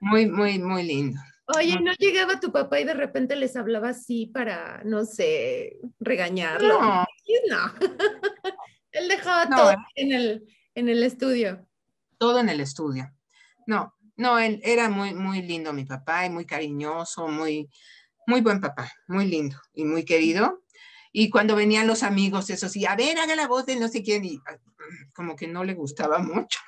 Muy, 0.00 0.26
muy, 0.26 0.58
muy 0.58 0.82
lindo. 0.82 1.20
Oye, 1.56 1.80
¿no 1.80 1.92
llegaba 1.94 2.40
tu 2.40 2.52
papá 2.52 2.78
y 2.80 2.84
de 2.84 2.94
repente 2.94 3.34
les 3.34 3.56
hablaba 3.56 3.90
así 3.90 4.26
para, 4.26 4.82
no 4.84 5.04
sé, 5.04 5.78
regañarlo? 5.98 6.80
No. 6.80 7.06
no. 7.48 7.72
Él 8.92 9.08
dejaba 9.08 9.48
todo 9.48 9.70
¿eh? 9.72 9.76
en, 9.94 10.12
el, 10.12 10.46
en 10.74 10.88
el 10.88 11.02
estudio. 11.02 11.66
Todo 12.18 12.40
en 12.40 12.48
el 12.48 12.60
estudio. 12.60 13.10
No, 13.66 13.94
no, 14.18 14.38
él 14.40 14.60
era 14.64 14.90
muy, 14.90 15.14
muy 15.14 15.42
lindo 15.42 15.72
mi 15.72 15.84
papá 15.84 16.26
y 16.26 16.30
muy 16.30 16.44
cariñoso, 16.44 17.28
muy, 17.28 17.70
muy 18.26 18.40
buen 18.40 18.60
papá, 18.60 18.92
muy 19.06 19.26
lindo 19.26 19.56
y 19.72 19.84
muy 19.84 20.04
querido. 20.04 20.64
Y 21.12 21.30
cuando 21.30 21.54
venían 21.54 21.86
los 21.86 22.02
amigos, 22.02 22.50
eso 22.50 22.68
sí, 22.68 22.84
a 22.84 22.96
ver, 22.96 23.16
haga 23.18 23.36
la 23.36 23.46
voz 23.46 23.64
de 23.64 23.76
no 23.76 23.86
sé 23.88 24.02
quién, 24.02 24.24
y 24.24 24.40
ah, 24.46 24.58
como 25.14 25.36
que 25.36 25.46
no 25.46 25.62
le 25.62 25.74
gustaba 25.74 26.18
mucho, 26.18 26.58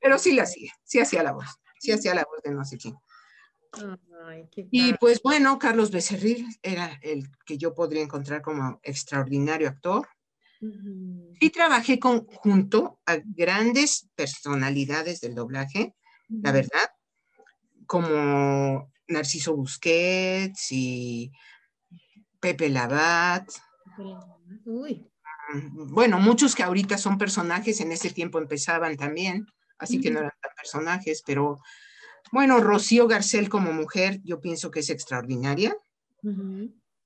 pero 0.00 0.18
sí 0.18 0.32
la 0.32 0.44
hacía, 0.44 0.72
sí 0.84 1.00
hacía 1.00 1.24
la 1.24 1.32
voz, 1.32 1.46
sí 1.80 1.90
hacía 1.90 2.14
la 2.14 2.24
voz 2.24 2.40
de 2.44 2.52
no 2.52 2.64
sé 2.64 2.78
quién. 2.78 2.94
y 4.70 4.94
pues 4.94 5.20
bueno, 5.22 5.58
Carlos 5.58 5.90
Becerril 5.90 6.46
era 6.62 6.96
el 7.02 7.26
que 7.44 7.58
yo 7.58 7.74
podría 7.74 8.02
encontrar 8.02 8.40
como 8.40 8.78
extraordinario 8.84 9.68
actor. 9.68 10.08
Sí 11.40 11.50
trabajé 11.50 11.98
con, 11.98 12.26
junto 12.26 13.00
a 13.06 13.16
grandes 13.24 14.10
personalidades 14.14 15.20
del 15.22 15.34
doblaje, 15.34 15.94
la 16.30 16.52
verdad, 16.52 16.88
como 17.86 18.92
Narciso 19.08 19.56
Busquets 19.56 20.68
y 20.70 21.30
Pepe 22.38 22.68
Labat. 22.70 23.50
Mm, 25.52 25.92
bueno, 25.92 26.20
muchos 26.20 26.54
que 26.54 26.62
ahorita 26.62 26.96
son 26.98 27.18
personajes, 27.18 27.80
en 27.80 27.92
ese 27.92 28.10
tiempo 28.10 28.38
empezaban 28.38 28.96
también, 28.96 29.46
así 29.78 30.00
que 30.00 30.10
no 30.10 30.20
eran 30.20 30.32
tan 30.40 30.52
personajes, 30.54 31.22
pero 31.26 31.58
bueno, 32.32 32.60
Rocío 32.60 33.08
Garcel 33.08 33.48
como 33.48 33.72
mujer, 33.72 34.20
yo 34.22 34.40
pienso 34.40 34.70
que 34.70 34.80
es 34.80 34.90
extraordinaria. 34.90 35.76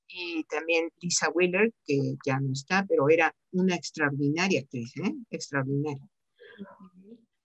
Y 0.07 0.43
también 0.43 0.89
Lisa 1.01 1.29
Wheeler, 1.29 1.73
que 1.83 2.15
ya 2.25 2.39
no 2.39 2.53
está, 2.53 2.85
pero 2.87 3.09
era 3.09 3.33
una 3.51 3.75
extraordinaria 3.75 4.61
actriz, 4.61 4.95
¿eh? 4.97 5.15
Extraordinaria. 5.31 6.07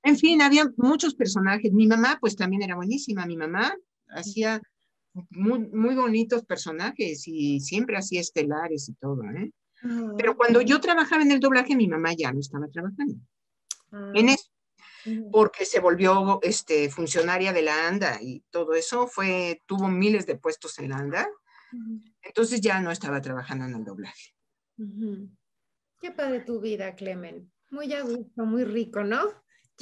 En 0.02 0.16
fin, 0.16 0.40
había 0.42 0.70
muchos 0.76 1.14
personajes. 1.14 1.72
Mi 1.72 1.86
mamá, 1.86 2.18
pues 2.20 2.36
también 2.36 2.62
era 2.62 2.76
buenísima. 2.76 3.26
Mi 3.26 3.36
mamá 3.36 3.74
hacía 4.08 4.60
muy, 5.30 5.58
muy 5.68 5.94
bonitos 5.94 6.44
personajes 6.44 7.26
y 7.26 7.60
siempre 7.60 7.96
hacía 7.96 8.20
estelares 8.20 8.88
y 8.88 8.94
todo, 8.94 9.24
¿eh? 9.24 9.52
Ah, 9.82 10.12
Pero 10.16 10.36
cuando 10.36 10.60
yo 10.60 10.80
trabajaba 10.80 11.22
en 11.22 11.32
el 11.32 11.40
doblaje, 11.40 11.74
mi 11.74 11.88
mamá 11.88 12.12
ya 12.14 12.32
no 12.32 12.40
estaba 12.40 12.68
trabajando 12.68 13.14
ah. 13.92 14.12
en 14.14 14.28
eso, 14.28 14.50
porque 15.32 15.64
se 15.64 15.80
volvió 15.80 16.38
este, 16.42 16.90
funcionaria 16.90 17.52
de 17.52 17.62
la 17.62 17.88
ANDA 17.88 18.18
y 18.20 18.44
todo 18.50 18.74
eso 18.74 19.06
fue, 19.06 19.62
tuvo 19.66 19.88
miles 19.88 20.26
de 20.26 20.36
puestos 20.36 20.78
en 20.78 20.90
la 20.90 20.98
ANDA, 20.98 21.28
entonces 22.22 22.60
ya 22.60 22.80
no 22.80 22.90
estaba 22.90 23.20
trabajando 23.20 23.64
en 23.64 23.74
el 23.76 23.84
doblaje. 23.84 24.34
Qué 26.00 26.10
padre 26.10 26.40
tu 26.40 26.60
vida, 26.60 26.94
Clemen. 26.94 27.50
Muy 27.70 27.92
a 27.92 28.02
gusto, 28.02 28.44
muy 28.44 28.64
rico, 28.64 29.04
¿no? 29.04 29.20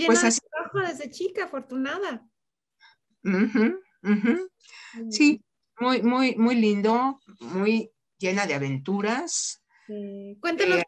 Pues 0.06 0.24
así. 0.24 0.40
desde 0.74 1.10
chica, 1.10 1.44
afortunada. 1.44 2.26
Sí, 5.10 5.42
muy, 5.80 6.02
muy, 6.02 6.36
muy 6.36 6.54
lindo, 6.54 7.20
muy 7.40 7.90
llena 8.18 8.46
de 8.46 8.54
aventuras. 8.54 9.62
Cuéntanos, 10.40 10.78
eh, 10.78 10.84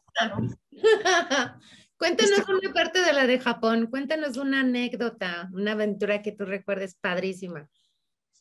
cuéntanos 1.97 2.49
una 2.49 2.73
parte 2.73 3.01
de 3.01 3.13
la 3.13 3.27
de 3.27 3.39
Japón, 3.39 3.87
cuéntanos 3.89 4.37
una 4.37 4.61
anécdota, 4.61 5.49
una 5.53 5.73
aventura 5.73 6.23
que 6.23 6.33
tú 6.33 6.45
recuerdes 6.45 6.97
padrísima. 6.97 7.69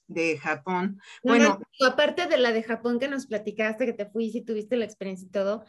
De 0.08 0.40
Japón. 0.40 1.00
bueno, 1.24 1.60
aparte 1.86 2.26
de 2.26 2.38
la 2.38 2.52
de 2.52 2.64
Japón 2.64 3.00
que 3.00 3.08
nos 3.08 3.28
platicaste, 3.28 3.86
que 3.86 3.94
te 3.94 4.08
fuiste 4.08 4.40
y 4.40 4.46
tuviste 4.46 4.76
la 4.76 4.86
experiencia 4.86 5.28
y 5.28 5.32
todo, 5.32 5.64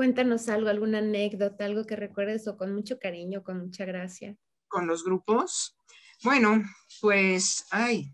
Cuéntanos 0.00 0.48
algo, 0.48 0.70
alguna 0.70 1.00
anécdota, 1.00 1.66
algo 1.66 1.84
que 1.84 1.94
recuerdes 1.94 2.48
o 2.48 2.56
con 2.56 2.74
mucho 2.74 2.98
cariño, 2.98 3.42
con 3.42 3.60
mucha 3.60 3.84
gracia. 3.84 4.34
Con 4.66 4.86
los 4.86 5.04
grupos. 5.04 5.76
Bueno, 6.24 6.62
pues, 7.02 7.66
ay, 7.70 8.10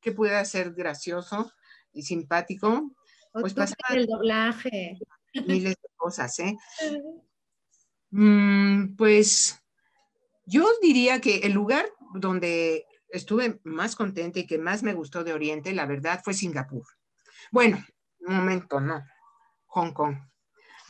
¿qué 0.00 0.12
puede 0.12 0.44
ser 0.44 0.72
gracioso 0.72 1.50
y 1.92 2.04
simpático? 2.04 2.94
pues 3.32 3.54
pasa 3.54 3.74
el 3.92 4.06
doblaje. 4.06 5.00
Miles 5.48 5.74
de 5.82 5.88
cosas, 5.96 6.38
¿eh? 6.38 6.56
Mm, 8.12 8.94
pues 8.94 9.60
yo 10.46 10.64
diría 10.80 11.20
que 11.20 11.38
el 11.38 11.52
lugar 11.52 11.86
donde 12.14 12.86
estuve 13.08 13.60
más 13.64 13.96
contenta 13.96 14.38
y 14.38 14.46
que 14.46 14.58
más 14.58 14.84
me 14.84 14.94
gustó 14.94 15.24
de 15.24 15.32
Oriente, 15.32 15.72
la 15.72 15.86
verdad, 15.86 16.20
fue 16.24 16.34
Singapur. 16.34 16.86
Bueno, 17.50 17.84
un 18.20 18.36
momento, 18.36 18.80
no. 18.80 19.04
Hong 19.66 19.92
Kong. 19.92 20.29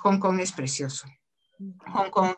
Hong 0.03 0.19
Kong 0.19 0.41
es 0.41 0.53
precioso. 0.53 1.07
Hong 1.93 2.11
Kong 2.11 2.35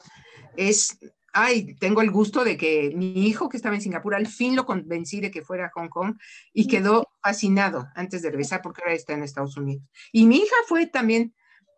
es, 0.57 0.99
ay, 1.33 1.75
tengo 1.77 2.03
el 2.03 2.11
gusto 2.11 2.45
de 2.45 2.57
que 2.57 2.93
mi 2.95 3.27
hijo 3.27 3.49
que 3.49 3.57
estaba 3.57 3.75
en 3.75 3.81
Singapur, 3.81 4.15
al 4.15 4.27
fin 4.27 4.57
lo 4.57 4.67
convencí 4.67 5.21
de 5.21 5.31
que 5.31 5.43
fuera 5.43 5.67
a 5.67 5.71
Hong 5.75 5.89
Kong 5.89 6.17
y 6.53 6.67
quedó 6.67 7.09
fascinado 7.23 7.89
antes 7.95 8.23
de 8.23 8.31
regresar 8.31 8.63
porque 8.63 8.83
ahora 8.83 8.95
está 8.95 9.15
en 9.15 9.23
Estados 9.23 9.57
Unidos. 9.57 9.85
Y 10.13 10.27
mi 10.27 10.39
hija 10.39 10.57
fue 10.67 10.87
también 10.87 11.35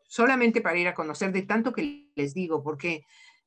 solamente 0.09 0.61
para 0.61 0.78
ir 0.78 0.89
a 0.89 0.95
conocer 0.95 1.32
de 1.32 1.43
tanto 1.43 1.72
que 1.72 2.11
les 2.14 2.35
digo, 2.35 2.62
porque 2.62 3.03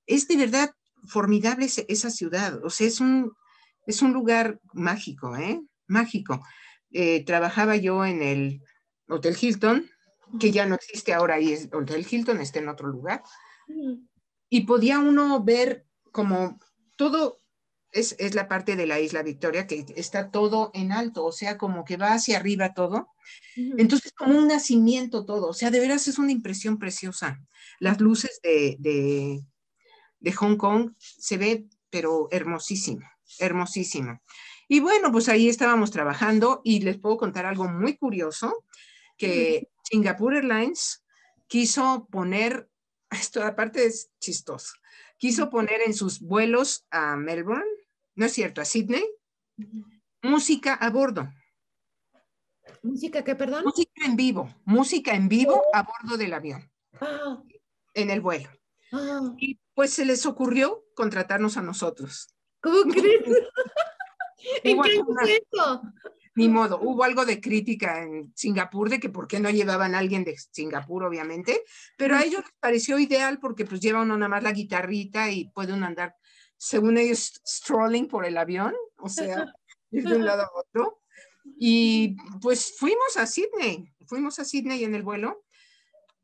es 0.06 0.28
de 0.28 0.38
verdad 0.38 0.72
formidable 1.08 1.68
esa 1.88 2.10
ciudad, 2.10 2.64
o 2.64 2.70
sea, 2.70 2.88
es 2.88 3.00
un, 3.00 3.32
es 3.86 4.02
un 4.02 4.14
lugar 4.14 4.60
mágico, 4.74 5.36
¿eh? 5.38 5.62
Mágico. 5.88 6.44
Eh, 6.92 7.24
trabajaba 7.24 7.76
yo 7.78 8.06
en 8.06 8.22
el 8.22 8.62
Hotel 9.08 9.38
Hilton, 9.40 9.90
que 10.40 10.52
ya 10.52 10.66
no 10.66 10.76
existe 10.76 11.14
ahora 11.14 11.40
y 11.40 11.54
es 11.54 11.70
Hotel 11.72 12.06
Hilton, 12.10 12.42
está 12.42 12.60
en 12.60 12.70
otro 12.70 12.88
lugar. 12.88 13.24
Y 14.50 14.66
podía 14.66 15.00
uno 15.00 15.44
ver 15.44 15.86
como 16.12 16.60
todo, 16.96 17.40
es, 17.92 18.16
es, 18.20 18.36
la 18.36 18.48
parte 18.48 18.76
de 18.76 18.88
la 18.88 19.00
isla 19.00 19.24
Victoria, 19.24 19.68
que 19.68 19.86
está 19.96 20.32
todo 20.32 20.72
en 20.74 20.92
alto, 20.92 21.26
o 21.26 21.32
sea, 21.32 21.58
como 21.58 21.84
que 21.84 21.98
va 21.98 22.14
hacia 22.14 22.38
arriba 22.38 22.74
todo. 22.74 23.10
Entonces, 23.56 24.14
como 24.14 24.38
un 24.38 24.48
nacimiento 24.48 25.26
todo, 25.26 25.50
o 25.50 25.54
sea, 25.54 25.72
de 25.72 25.80
veras 25.80 26.08
es 26.08 26.18
una 26.18 26.32
impresión 26.32 26.78
preciosa. 26.78 27.40
Las 27.80 28.00
luces 28.00 28.40
de, 28.44 28.78
de, 28.80 29.42
de 30.20 30.32
Hong 30.34 30.58
Kong 30.58 30.94
se 30.98 31.38
ve, 31.38 31.68
pero 31.90 32.28
hermosísimo, 32.32 33.06
hermosísimo. 33.40 34.22
Y 34.68 34.80
bueno, 34.80 35.12
pues 35.12 35.30
ahí 35.30 35.48
estábamos 35.48 35.92
trabajando 35.92 36.62
y 36.64 36.82
les 36.82 36.98
puedo 36.98 37.18
contar 37.18 37.46
algo 37.46 37.68
muy 37.70 37.96
curioso, 37.98 38.64
que 39.18 39.70
Singapore 39.92 40.38
Airlines 40.38 41.04
quiso 41.48 42.08
poner, 42.12 42.70
esto 43.12 43.44
aparte 43.44 43.86
es 43.86 44.12
chistoso, 44.20 44.74
quiso 45.18 45.50
poner 45.50 45.82
en 45.86 45.94
sus 45.94 46.20
vuelos 46.20 46.86
a 46.92 47.16
Melbourne, 47.16 47.66
no 48.16 48.26
es 48.26 48.34
cierto, 48.34 48.62
a 48.62 48.66
Sydney, 48.66 49.06
música 50.22 50.74
a 50.74 50.90
bordo. 50.90 51.30
¿Música 52.84 53.24
qué, 53.24 53.36
perdón? 53.36 53.64
Música 53.64 54.06
en 54.06 54.16
vivo, 54.18 54.54
música 54.66 55.14
en 55.14 55.30
vivo 55.30 55.64
a 55.74 55.84
bordo 55.84 56.18
del 56.18 56.34
avión, 56.34 56.70
Ah, 57.00 57.42
en 57.94 58.10
el 58.10 58.22
vuelo. 58.22 58.50
ah, 58.92 59.34
Y 59.38 59.60
pues 59.74 59.94
se 59.94 60.04
les 60.06 60.26
ocurrió 60.26 60.84
contratarnos 60.96 61.58
a 61.58 61.62
nosotros. 61.62 62.28
¿Cómo 62.62 62.82
crees? 62.92 63.22
¿En 64.64 64.82
qué 64.82 65.04
fue 65.04 65.42
eso? 65.52 65.82
Ni 66.38 66.50
modo, 66.50 66.80
hubo 66.80 67.04
algo 67.04 67.26
de 67.26 67.42
crítica 67.42 68.04
en 68.04 68.32
Singapur 68.36 68.92
de 68.92 69.00
que 69.00 69.10
por 69.10 69.28
qué 69.28 69.40
no 69.40 69.50
llevaban 69.50 69.96
a 69.96 69.98
alguien 69.98 70.24
de 70.24 70.38
Singapur, 70.38 71.04
obviamente, 71.04 71.64
pero 71.98 72.16
a 72.16 72.24
ellos 72.24 72.42
les 72.42 72.54
pareció 72.60 73.00
ideal 73.00 73.40
porque 73.40 73.66
pues 73.66 73.82
lleva 73.82 74.04
uno 74.04 74.16
nada 74.16 74.30
más 74.30 74.44
la 74.44 74.52
guitarrita 74.52 75.32
y 75.32 75.50
puede 75.50 75.74
uno 75.74 75.88
andar, 75.88 76.16
según 76.56 77.00
ellos, 77.00 77.42
strolling 77.44 78.08
por 78.08 78.24
el 78.24 78.38
avión, 78.38 78.76
o 79.00 79.10
sea, 79.10 79.52
ir 79.90 80.04
de 80.08 80.16
un 80.16 80.26
lado 80.26 80.44
a 80.44 80.52
otro. 80.54 81.02
Y 81.58 82.16
pues 82.40 82.76
fuimos 82.78 83.18
a 83.18 83.26
Sydney, 83.26 83.92
fuimos 84.06 84.38
a 84.38 84.46
Sydney 84.46 84.84
en 84.84 84.94
el 84.94 85.02
vuelo 85.02 85.44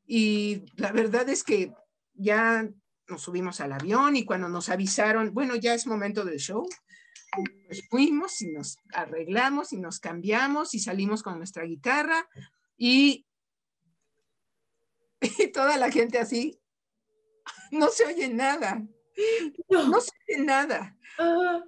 y 0.05 0.63
la 0.75 0.91
verdad 0.91 1.27
es 1.29 1.43
que 1.43 1.73
ya 2.13 2.69
nos 3.07 3.21
subimos 3.23 3.61
al 3.61 3.73
avión 3.73 4.15
y 4.15 4.25
cuando 4.25 4.47
nos 4.47 4.69
avisaron, 4.69 5.33
bueno, 5.33 5.55
ya 5.55 5.73
es 5.73 5.87
momento 5.87 6.23
del 6.23 6.37
show, 6.37 6.67
pues 7.67 7.87
fuimos 7.89 8.41
y 8.41 8.47
nos 8.51 8.77
arreglamos 8.93 9.73
y 9.73 9.77
nos 9.77 9.99
cambiamos 9.99 10.73
y 10.73 10.79
salimos 10.79 11.23
con 11.23 11.37
nuestra 11.37 11.63
guitarra 11.63 12.27
y, 12.77 13.25
y 15.39 15.47
toda 15.51 15.77
la 15.77 15.91
gente 15.91 16.19
así, 16.19 16.59
no 17.71 17.89
se 17.89 18.05
oye 18.05 18.27
nada, 18.29 18.81
no 19.69 20.01
se 20.01 20.11
oye 20.27 20.43
nada. 20.43 20.97
Ah, 21.17 21.63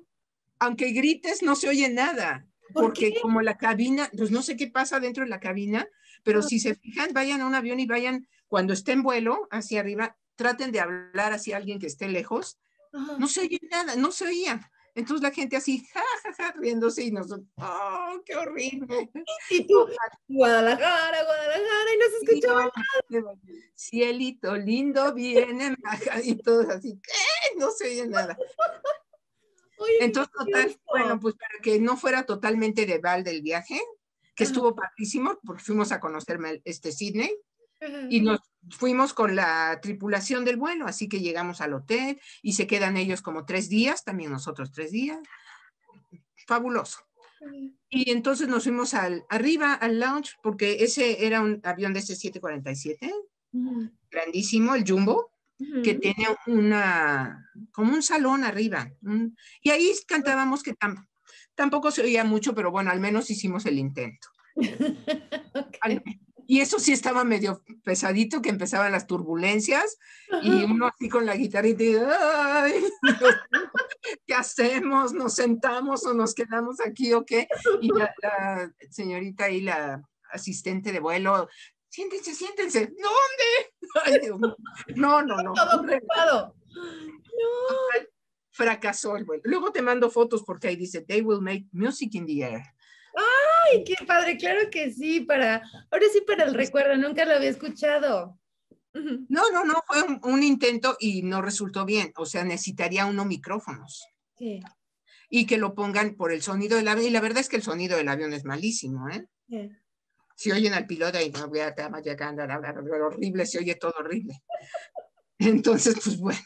Aunque 0.59 0.91
grites, 0.91 1.43
no 1.43 1.55
se 1.55 1.69
oye 1.69 1.89
nada. 1.89 2.47
¿Por 2.73 2.85
Porque 2.85 3.13
qué? 3.13 3.21
como 3.21 3.41
la 3.41 3.57
cabina, 3.57 4.09
pues 4.17 4.31
no 4.31 4.41
sé 4.41 4.57
qué 4.57 4.67
pasa 4.67 4.99
dentro 4.99 5.23
de 5.23 5.29
la 5.29 5.39
cabina, 5.39 5.87
pero 6.23 6.39
Ah. 6.39 6.43
si 6.43 6.59
se 6.59 6.75
fijan, 6.75 7.13
vayan 7.13 7.41
a 7.41 7.45
un 7.45 7.55
avión 7.55 7.79
y 7.79 7.85
vayan, 7.85 8.27
cuando 8.47 8.73
esté 8.73 8.91
en 8.93 9.03
vuelo, 9.03 9.47
hacia 9.51 9.79
arriba, 9.81 10.17
traten 10.35 10.71
de 10.71 10.79
hablar 10.79 11.31
hacia 11.33 11.57
alguien 11.57 11.79
que 11.79 11.87
esté 11.87 12.07
lejos, 12.09 12.57
no 13.19 13.27
se 13.27 13.41
oye 13.41 13.59
nada, 13.69 13.95
no 13.95 14.11
se 14.11 14.25
oía. 14.25 14.71
Entonces 14.95 15.21
la 15.21 15.31
gente 15.31 15.57
así, 15.57 15.85
ja, 15.93 16.01
ja, 16.23 16.33
ja, 16.33 16.51
riéndose 16.53 17.03
y 17.03 17.11
nosotros, 17.11 17.45
¡oh, 17.57 18.21
qué 18.25 18.35
horrible! 18.37 19.11
Y 19.49 19.67
tú, 19.67 19.89
Guadalajara, 20.29 21.23
Guadalajara, 21.23 21.93
y 21.93 21.97
no 21.97 22.05
se 22.09 22.25
escuchaba. 22.25 22.71
Cielito 23.75 24.55
lindo, 24.55 25.13
viene, 25.13 25.75
y 26.23 26.35
todos 26.35 26.69
así, 26.69 26.97
¿qué? 27.03 27.59
No 27.59 27.71
se 27.71 27.87
oye 27.87 28.07
nada. 28.07 28.37
Oye, 29.77 30.05
Entonces, 30.05 30.31
total, 30.31 30.79
bueno, 30.85 31.19
pues 31.19 31.35
para 31.35 31.59
que 31.61 31.81
no 31.81 31.97
fuera 31.97 32.25
totalmente 32.25 32.85
de 32.85 32.99
balde 32.99 33.31
el 33.31 33.41
viaje, 33.41 33.77
que 34.33 34.45
Ajá. 34.45 34.51
estuvo 34.53 34.73
padrísimo, 34.73 35.37
porque 35.45 35.61
fuimos 35.61 35.91
a 35.91 35.99
conocerme 35.99 36.61
este 36.63 36.93
Sydney. 36.93 37.37
Y 38.09 38.21
nos 38.21 38.39
fuimos 38.71 39.13
con 39.13 39.35
la 39.35 39.79
tripulación 39.81 40.43
del 40.45 40.57
vuelo, 40.57 40.85
así 40.87 41.07
que 41.07 41.19
llegamos 41.21 41.61
al 41.61 41.73
hotel 41.73 42.19
y 42.41 42.53
se 42.53 42.67
quedan 42.67 42.97
ellos 42.97 43.21
como 43.21 43.45
tres 43.45 43.69
días, 43.69 44.03
también 44.03 44.31
nosotros 44.31 44.71
tres 44.71 44.91
días. 44.91 45.19
Fabuloso. 46.47 46.99
Y 47.89 48.11
entonces 48.11 48.47
nos 48.47 48.63
fuimos 48.63 48.93
al, 48.93 49.25
arriba 49.29 49.73
al 49.73 49.99
lounge, 49.99 50.31
porque 50.41 50.83
ese 50.83 51.25
era 51.25 51.41
un 51.41 51.61
avión 51.63 51.93
de 51.93 51.99
ese 51.99 52.15
747, 52.15 53.11
Ujú, 53.51 53.89
grandísimo, 54.11 54.75
el 54.75 54.83
Jumbo, 54.87 55.31
que 55.83 55.91
ujú. 55.91 55.99
tiene 56.01 56.27
una, 56.47 57.49
como 57.71 57.93
un 57.93 58.03
salón 58.03 58.43
arriba. 58.43 58.91
y 59.61 59.69
ahí 59.69 59.91
cantábamos 60.07 60.61
que 60.63 60.73
tam- 60.75 61.07
tampoco 61.55 61.91
se 61.91 62.01
oía 62.01 62.23
mucho, 62.23 62.53
pero 62.55 62.71
bueno, 62.71 62.91
al 62.91 62.99
menos 62.99 63.29
hicimos 63.29 63.65
el 63.65 63.77
intento. 63.79 64.27
Ok. 65.55 65.77
Al- 65.81 66.03
y 66.47 66.61
eso 66.61 66.79
sí 66.79 66.91
estaba 66.93 67.23
medio 67.23 67.63
pesadito, 67.83 68.41
que 68.41 68.49
empezaban 68.49 68.91
las 68.91 69.07
turbulencias 69.07 69.97
y 70.41 70.63
uno 70.63 70.87
así 70.87 71.09
con 71.09 71.25
la 71.25 71.35
guitarrita 71.35 71.83
y, 71.83 71.95
"Ay, 71.95 72.83
¿qué 74.27 74.33
hacemos? 74.33 75.13
¿Nos 75.13 75.35
sentamos 75.35 76.05
o 76.05 76.13
nos 76.13 76.33
quedamos 76.33 76.79
aquí 76.79 77.13
o 77.13 77.25
qué? 77.25 77.47
Y 77.81 77.89
la, 77.93 78.13
la 78.21 78.71
señorita 78.89 79.49
y 79.49 79.61
la 79.61 80.01
asistente 80.31 80.91
de 80.91 80.99
vuelo, 80.99 81.47
siéntense, 81.89 82.35
siéntense, 82.35 82.87
¿dónde? 82.87 83.73
Ay, 84.05 84.19
Dios 84.21 84.39
mío. 84.39 84.55
No, 84.95 85.21
no, 85.21 85.37
no. 85.41 85.53
Todo 85.53 85.81
ocupado. 85.81 86.55
Fracasó 88.51 89.15
el 89.17 89.25
vuelo. 89.25 89.41
Luego 89.45 89.71
te 89.71 89.81
mando 89.81 90.09
fotos 90.09 90.43
porque 90.43 90.67
ahí 90.67 90.75
dice, 90.75 91.01
they 91.01 91.21
will 91.21 91.41
make 91.41 91.65
music 91.71 92.15
in 92.15 92.25
the 92.25 92.43
air. 92.43 92.63
Ay, 93.71 93.83
qué 93.83 93.95
padre, 94.05 94.37
claro 94.37 94.69
que 94.69 94.91
sí, 94.91 95.21
para, 95.21 95.61
ahora 95.91 96.05
sí 96.11 96.21
para 96.25 96.45
el 96.45 96.53
recuerdo, 96.53 96.95
nunca 96.97 97.25
lo 97.25 97.33
había 97.33 97.49
escuchado. 97.49 98.39
No, 98.93 99.51
no, 99.51 99.65
no, 99.65 99.83
fue 99.85 100.01
un, 100.03 100.19
un 100.23 100.43
intento 100.43 100.95
y 100.99 101.21
no 101.21 101.41
resultó 101.41 101.85
bien. 101.85 102.13
O 102.15 102.25
sea, 102.25 102.43
necesitaría 102.43 103.05
uno 103.05 103.25
micrófonos. 103.25 104.05
Sí, 104.37 104.61
y 105.29 105.45
que 105.45 105.57
lo 105.57 105.75
pongan 105.75 106.15
por 106.15 106.31
el 106.31 106.41
sonido 106.41 106.77
del 106.77 106.87
avión. 106.87 107.07
Y 107.07 107.11
la 107.11 107.21
verdad 107.21 107.39
es 107.39 107.49
que 107.49 107.57
el 107.57 107.63
sonido 107.63 107.97
del 107.97 108.09
avión 108.09 108.33
es 108.33 108.45
malísimo, 108.45 109.09
¿eh? 109.09 109.25
sí. 109.49 109.71
Si 110.37 110.51
oyen 110.51 110.73
al 110.73 110.85
piloto 110.85 111.17
y 111.21 111.29
no 111.29 111.47
voy 111.47 111.59
a 111.59 111.69
estar 111.69 111.89
llegando, 112.03 112.43
horrible, 112.43 113.45
se 113.45 113.59
oye 113.59 113.75
todo 113.75 113.93
horrible. 113.99 114.41
Entonces, 115.39 115.95
pues 116.03 116.17
bueno. 116.19 116.39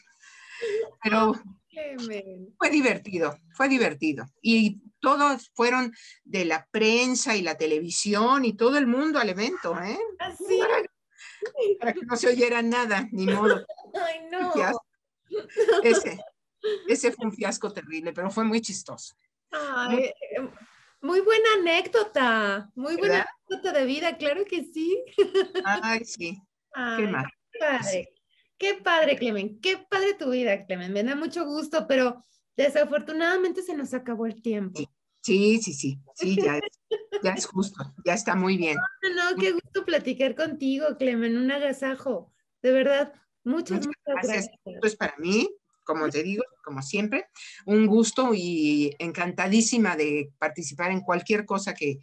Pero 1.02 1.32
fue 2.56 2.70
divertido, 2.70 3.36
fue 3.52 3.68
divertido. 3.68 4.26
Y 4.40 4.80
todos 5.00 5.50
fueron 5.54 5.92
de 6.24 6.44
la 6.44 6.66
prensa 6.70 7.36
y 7.36 7.42
la 7.42 7.56
televisión 7.56 8.44
y 8.44 8.54
todo 8.54 8.78
el 8.78 8.86
mundo 8.86 9.18
al 9.18 9.28
evento, 9.28 9.76
¿eh? 9.80 9.98
Así. 10.18 10.60
Para 11.78 11.92
que 11.92 12.00
no 12.02 12.16
se 12.16 12.28
oyera 12.28 12.62
nada, 12.62 13.08
ni 13.12 13.26
modo. 13.26 13.64
Ay, 13.94 14.20
no. 14.30 14.52
Ese, 15.82 16.18
ese 16.88 17.12
fue 17.12 17.26
un 17.26 17.32
fiasco 17.32 17.72
terrible, 17.72 18.12
pero 18.12 18.30
fue 18.30 18.44
muy 18.44 18.60
chistoso. 18.60 19.14
Ay, 19.50 20.04
eh, 20.04 20.48
muy 21.00 21.20
buena 21.20 21.48
anécdota, 21.58 22.70
muy 22.74 22.96
buena 22.96 23.26
anécdota 23.48 23.78
de 23.78 23.86
vida, 23.86 24.16
claro 24.16 24.44
que 24.44 24.64
sí. 24.64 25.02
Ay, 25.64 26.04
sí, 26.04 26.40
Ay, 26.72 27.04
qué 27.04 27.10
mal. 27.10 27.26
qué 27.52 27.58
padre, 27.58 28.08
qué 28.58 28.74
padre, 28.74 29.16
Clemen, 29.16 29.60
qué 29.60 29.78
padre 29.78 30.14
tu 30.14 30.30
vida, 30.30 30.66
Clemen, 30.66 30.92
me 30.92 31.02
da 31.02 31.16
mucho 31.16 31.44
gusto, 31.44 31.86
pero 31.88 32.22
desafortunadamente 32.56 33.62
se 33.62 33.76
nos 33.76 33.94
acabó 33.94 34.26
el 34.26 34.42
tiempo. 34.42 34.80
Sí, 35.22 35.60
sí, 35.62 35.74
sí, 35.74 35.98
sí, 36.14 36.36
ya 36.42 36.56
es, 36.56 36.98
ya 37.22 37.32
es 37.32 37.46
justo, 37.46 37.94
ya 38.04 38.14
está 38.14 38.34
muy 38.34 38.56
bien. 38.56 38.76
No, 39.02 39.30
no, 39.30 39.36
qué 39.36 39.52
gusto 39.52 39.84
platicar 39.84 40.34
contigo, 40.34 40.96
Clemen, 40.98 41.36
un 41.36 41.50
agasajo, 41.50 42.32
de 42.62 42.72
verdad, 42.72 43.12
muchas, 43.44 43.78
Muchas 43.78 43.86
muchas 43.86 44.02
gracias. 44.06 44.46
gracias. 44.46 44.60
Esto 44.64 44.86
es 44.86 44.96
para 44.96 45.14
mí, 45.18 45.48
como 45.84 46.08
te 46.08 46.22
digo, 46.22 46.42
como 46.64 46.80
siempre, 46.82 47.26
un 47.66 47.86
gusto 47.86 48.30
y 48.34 48.94
encantadísima 48.98 49.94
de 49.96 50.32
participar 50.38 50.90
en 50.90 51.00
cualquier 51.00 51.44
cosa 51.44 51.74
que 51.74 51.98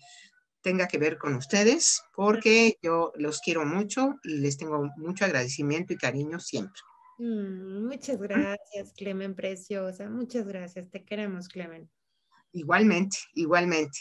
tenga 0.62 0.88
que 0.88 0.98
ver 0.98 1.18
con 1.18 1.34
ustedes, 1.36 2.04
porque 2.14 2.78
yo 2.82 3.14
los 3.16 3.39
quiero 3.39 3.66
mucho 3.66 4.16
y 4.24 4.39
les 4.39 4.58
tengo 4.58 4.91
mucho 4.98 5.26
agradecimiento 5.26 5.93
y 5.93 5.98
cariño 5.98 6.39
siempre. 6.39 6.82
Mm, 7.18 7.88
muchas 7.88 8.20
gracias, 8.20 8.93
Clemen, 8.95 9.34
preciosa, 9.36 10.09
muchas 10.09 10.47
gracias, 10.47 10.89
te 10.89 11.03
queremos, 11.03 11.47
Clemen. 11.47 11.89
Igualmente, 12.51 13.18
igualmente. 13.34 13.99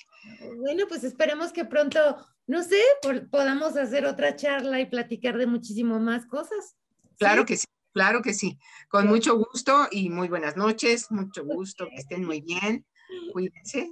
Bueno, 0.58 0.84
pues 0.88 1.02
esperemos 1.04 1.52
que 1.52 1.64
pronto, 1.64 1.98
no 2.46 2.62
sé, 2.62 2.80
por- 3.02 3.28
podamos 3.30 3.76
hacer 3.76 4.06
otra 4.06 4.36
charla 4.36 4.80
y 4.80 4.86
platicar 4.86 5.36
de 5.38 5.46
muchísimo 5.46 5.98
más 5.98 6.26
cosas. 6.26 6.76
Claro 7.18 7.44
que 7.46 7.56
sí, 7.56 7.66
claro 7.92 8.22
que 8.22 8.34
sí. 8.34 8.58
Con 8.88 9.06
mucho 9.06 9.36
gusto 9.36 9.88
y 9.90 10.10
muy 10.10 10.28
buenas 10.28 10.56
noches, 10.56 11.10
mucho 11.10 11.44
gusto, 11.44 11.86
que 11.88 11.96
estén 11.96 12.24
muy 12.24 12.40
bien, 12.42 12.86
cuídense 13.32 13.90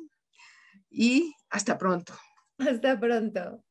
y 0.91 1.35
hasta 1.51 1.79
pronto. 1.79 2.14
Hasta 2.59 2.99
pronto. 3.01 3.64